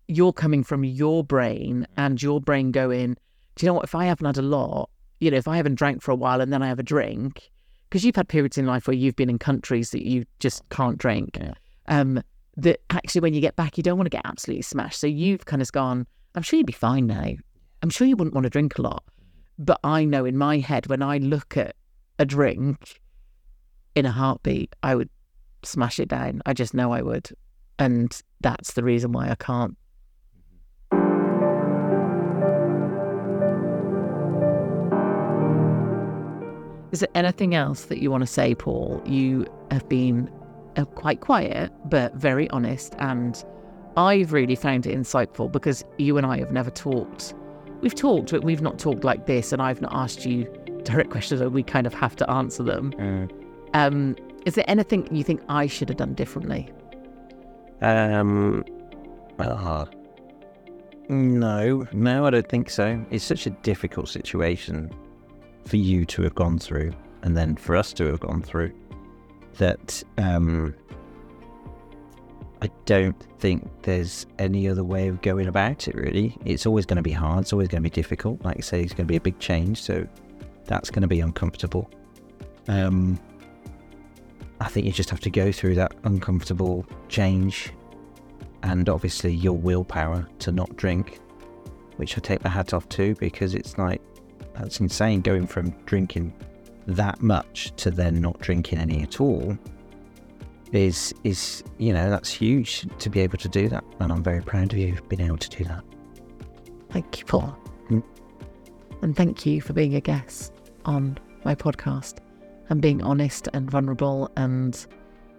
you're 0.08 0.34
coming 0.34 0.64
from 0.64 0.84
your 0.84 1.24
brain 1.24 1.88
and 1.98 2.22
your 2.22 2.40
brain 2.40 2.72
going, 2.72 3.16
do 3.56 3.66
you 3.66 3.68
know 3.68 3.74
what? 3.74 3.84
If 3.84 3.96
I 3.96 4.06
haven't 4.06 4.26
had 4.26 4.38
a 4.38 4.42
lot, 4.42 4.90
you 5.20 5.32
know, 5.32 5.38
if 5.38 5.48
I 5.48 5.58
haven't 5.58 5.76
drank 5.76 6.02
for 6.02 6.12
a 6.12 6.16
while 6.16 6.42
and 6.42 6.52
then 6.52 6.62
I 6.62 6.68
have 6.68 6.80
a 6.80 6.84
drink, 6.84 7.50
because 7.90 8.04
you've 8.04 8.16
had 8.16 8.28
periods 8.28 8.58
in 8.58 8.66
life 8.66 8.88
where 8.88 8.96
you've 8.96 9.16
been 9.16 9.30
in 9.30 9.38
countries 9.38 9.92
that 9.92 10.04
you 10.04 10.26
just 10.40 10.68
can't 10.70 10.98
drink. 10.98 11.38
Yeah. 11.40 11.54
Um, 11.88 12.24
that 12.58 12.82
actually, 12.90 13.22
when 13.22 13.34
you 13.34 13.42
get 13.42 13.56
back, 13.56 13.78
you 13.78 13.84
don't 13.84 13.98
want 13.98 14.06
to 14.06 14.16
get 14.16 14.26
absolutely 14.26 14.64
smashed. 14.64 15.00
So 15.00 15.08
you've 15.08 15.46
kind 15.46 15.62
of 15.62 15.72
gone, 15.72 16.08
I'm 16.36 16.42
sure 16.42 16.58
you'd 16.58 16.66
be 16.66 16.74
fine 16.74 17.08
now. 17.08 17.34
I'm 17.84 17.90
sure 17.90 18.08
you 18.08 18.16
wouldn't 18.16 18.34
want 18.34 18.46
to 18.46 18.50
drink 18.50 18.78
a 18.78 18.82
lot. 18.82 19.04
But 19.60 19.78
I 19.84 20.06
know 20.06 20.24
in 20.24 20.38
my 20.38 20.60
head, 20.60 20.88
when 20.88 21.02
I 21.02 21.18
look 21.18 21.58
at 21.58 21.76
a 22.18 22.24
drink 22.24 23.02
in 23.94 24.06
a 24.06 24.12
heartbeat, 24.12 24.74
I 24.82 24.96
would 24.96 25.10
smash 25.64 26.00
it 26.00 26.08
down. 26.08 26.42
I 26.46 26.54
just 26.54 26.74
know 26.74 26.94
I 26.94 27.02
would. 27.02 27.30
And 27.78 28.18
that's 28.40 28.74
the 28.74 28.86
reason 28.86 29.12
why 29.12 29.30
I 29.30 29.36
can't. 29.36 29.76
Is 36.94 37.02
there 37.02 37.10
anything 37.16 37.54
else 37.54 37.86
that 37.86 38.02
you 38.02 38.10
want 38.10 38.22
to 38.22 38.28
say, 38.28 38.56
Paul? 38.56 39.02
You 39.06 39.46
have 39.72 39.90
been 39.90 40.32
uh, 40.78 40.86
quite 40.86 41.20
quiet, 41.20 41.70
but 41.90 42.16
very 42.16 42.50
honest. 42.52 42.96
And 43.00 43.44
I've 43.98 44.32
really 44.32 44.56
found 44.56 44.86
it 44.86 44.98
insightful 44.98 45.52
because 45.52 45.84
you 45.98 46.18
and 46.18 46.26
I 46.26 46.38
have 46.38 46.54
never 46.54 46.72
talked. 46.72 47.34
We've 47.84 47.94
talked, 47.94 48.32
but 48.32 48.44
we've 48.44 48.62
not 48.62 48.80
talked 48.80 49.04
like 49.04 49.26
this. 49.26 49.52
And 49.52 49.62
I've 49.62 49.82
not 49.82 49.94
asked 49.94 50.26
you 50.26 50.46
direct 50.84 51.10
questions, 51.10 51.42
and 51.42 51.54
we 51.54 51.64
kind 51.64 51.86
of 51.86 51.94
have 51.94 52.16
to 52.16 52.30
answer 52.30 52.64
them. 52.64 52.94
Um, 53.74 54.16
is 54.46 54.56
there 54.56 54.66
anything 54.68 55.14
you 55.14 55.24
think 55.24 55.42
I 55.50 55.68
should 55.68 55.90
have 55.90 55.98
done 55.98 56.14
differently? 56.14 56.70
Um, 57.82 58.64
ah, 59.40 59.86
no, 61.10 61.86
no, 61.92 62.26
I 62.26 62.30
don't 62.30 62.48
think 62.48 62.70
so. 62.70 63.06
It's 63.12 63.24
such 63.24 63.46
a 63.48 63.50
difficult 63.50 64.08
situation 64.08 64.90
for 65.66 65.78
you 65.78 66.06
to 66.06 66.22
have 66.24 66.36
gone 66.36 66.60
through, 66.60 66.94
and 67.24 67.36
then 67.36 67.56
for 67.56 67.76
us 67.76 67.94
to 67.94 68.06
have 68.06 68.22
gone 68.22 68.42
through, 68.42 68.72
that 69.58 70.02
um, 70.18 70.74
I 72.64 72.70
don't 72.86 73.22
think 73.40 73.70
there's 73.82 74.26
any 74.40 74.70
other 74.70 74.86
way 74.86 75.10
of 75.10 75.22
going 75.22 75.48
about 75.48 75.90
it. 75.90 75.96
Really, 75.96 76.38
it's 76.46 76.66
always 76.66 76.86
going 76.86 76.96
to 76.96 77.04
be 77.04 77.12
hard. 77.12 77.42
It's 77.42 77.52
always 77.52 77.68
going 77.68 77.84
to 77.84 77.90
be 77.90 77.94
difficult. 77.94 78.42
Like 78.46 78.56
I 78.58 78.62
say, 78.62 78.82
it's 78.82 78.94
going 78.94 79.06
to 79.06 79.12
be 79.12 79.18
a 79.18 79.22
big 79.22 79.38
change, 79.38 79.82
so 79.82 80.08
that's 80.64 80.90
going 80.90 81.02
to 81.02 81.10
be 81.10 81.20
uncomfortable. 81.20 81.90
Um, 82.70 83.20
I 84.62 84.70
think 84.70 84.86
you 84.86 84.94
just 84.94 85.10
have 85.10 85.20
to 85.20 85.30
go 85.30 85.52
through 85.52 85.76
that 85.76 85.94
uncomfortable 86.06 86.86
change 87.10 87.74
and 88.62 88.88
obviously 88.88 89.34
your 89.34 89.58
willpower 89.58 90.26
to 90.40 90.54
not 90.54 90.74
drink, 90.78 91.20
which 91.98 92.18
I 92.18 92.22
take 92.22 92.46
my 92.46 92.50
hat 92.50 92.74
off 92.74 92.88
to 92.90 93.14
because 93.16 93.56
it's 93.56 93.78
like, 93.78 94.02
that's 94.58 94.80
insane 94.80 95.20
going 95.20 95.48
from 95.48 95.72
drinking 95.86 96.34
that 96.88 97.22
much 97.22 97.74
to 97.76 97.92
then 97.92 98.22
not 98.22 98.40
drinking 98.40 98.80
any 98.80 99.04
at 99.04 99.20
all 99.20 99.58
is 100.74 101.14
is 101.24 101.64
you 101.78 101.94
know 101.94 102.10
that's 102.10 102.32
huge 102.32 102.86
to 103.00 103.10
be 103.10 103.20
able 103.20 103.38
to 103.38 103.48
do 103.50 103.70
that 103.70 103.84
and 104.00 104.12
i'm 104.12 104.24
very 104.24 104.42
proud 104.42 104.72
of 104.74 104.78
you 104.80 104.98
being 105.10 105.22
able 105.22 105.38
to 105.38 105.50
do 105.50 105.64
that 105.64 105.84
Thank 106.94 107.20
you, 107.20 107.26
Paul. 107.26 107.58
Mm. 107.90 108.04
And 109.02 109.16
thank 109.16 109.48
you 109.48 109.62
for 109.62 109.74
being 109.74 109.96
a 109.96 110.00
guest 110.00 110.54
on 110.86 111.18
my 111.44 111.56
podcast 111.56 112.20
and 112.70 112.82
being 112.84 113.02
honest 113.02 113.50
and 113.52 113.70
vulnerable. 113.70 114.30
And 114.38 114.86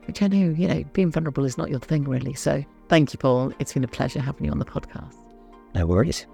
which 0.06 0.20
I 0.20 0.26
know, 0.26 0.52
you 0.52 0.66
know, 0.66 0.82
being 0.92 1.12
vulnerable 1.12 1.44
is 1.44 1.56
not 1.56 1.70
your 1.70 1.78
thing 1.78 2.02
really. 2.04 2.34
So 2.34 2.64
thank 2.88 3.12
you, 3.12 3.18
Paul. 3.18 3.52
It's 3.60 3.72
been 3.72 3.84
a 3.84 3.88
pleasure 3.88 4.20
having 4.20 4.46
you 4.46 4.50
on 4.50 4.58
the 4.58 4.64
podcast. 4.64 5.14
no 5.76 5.86
worries 5.86 6.26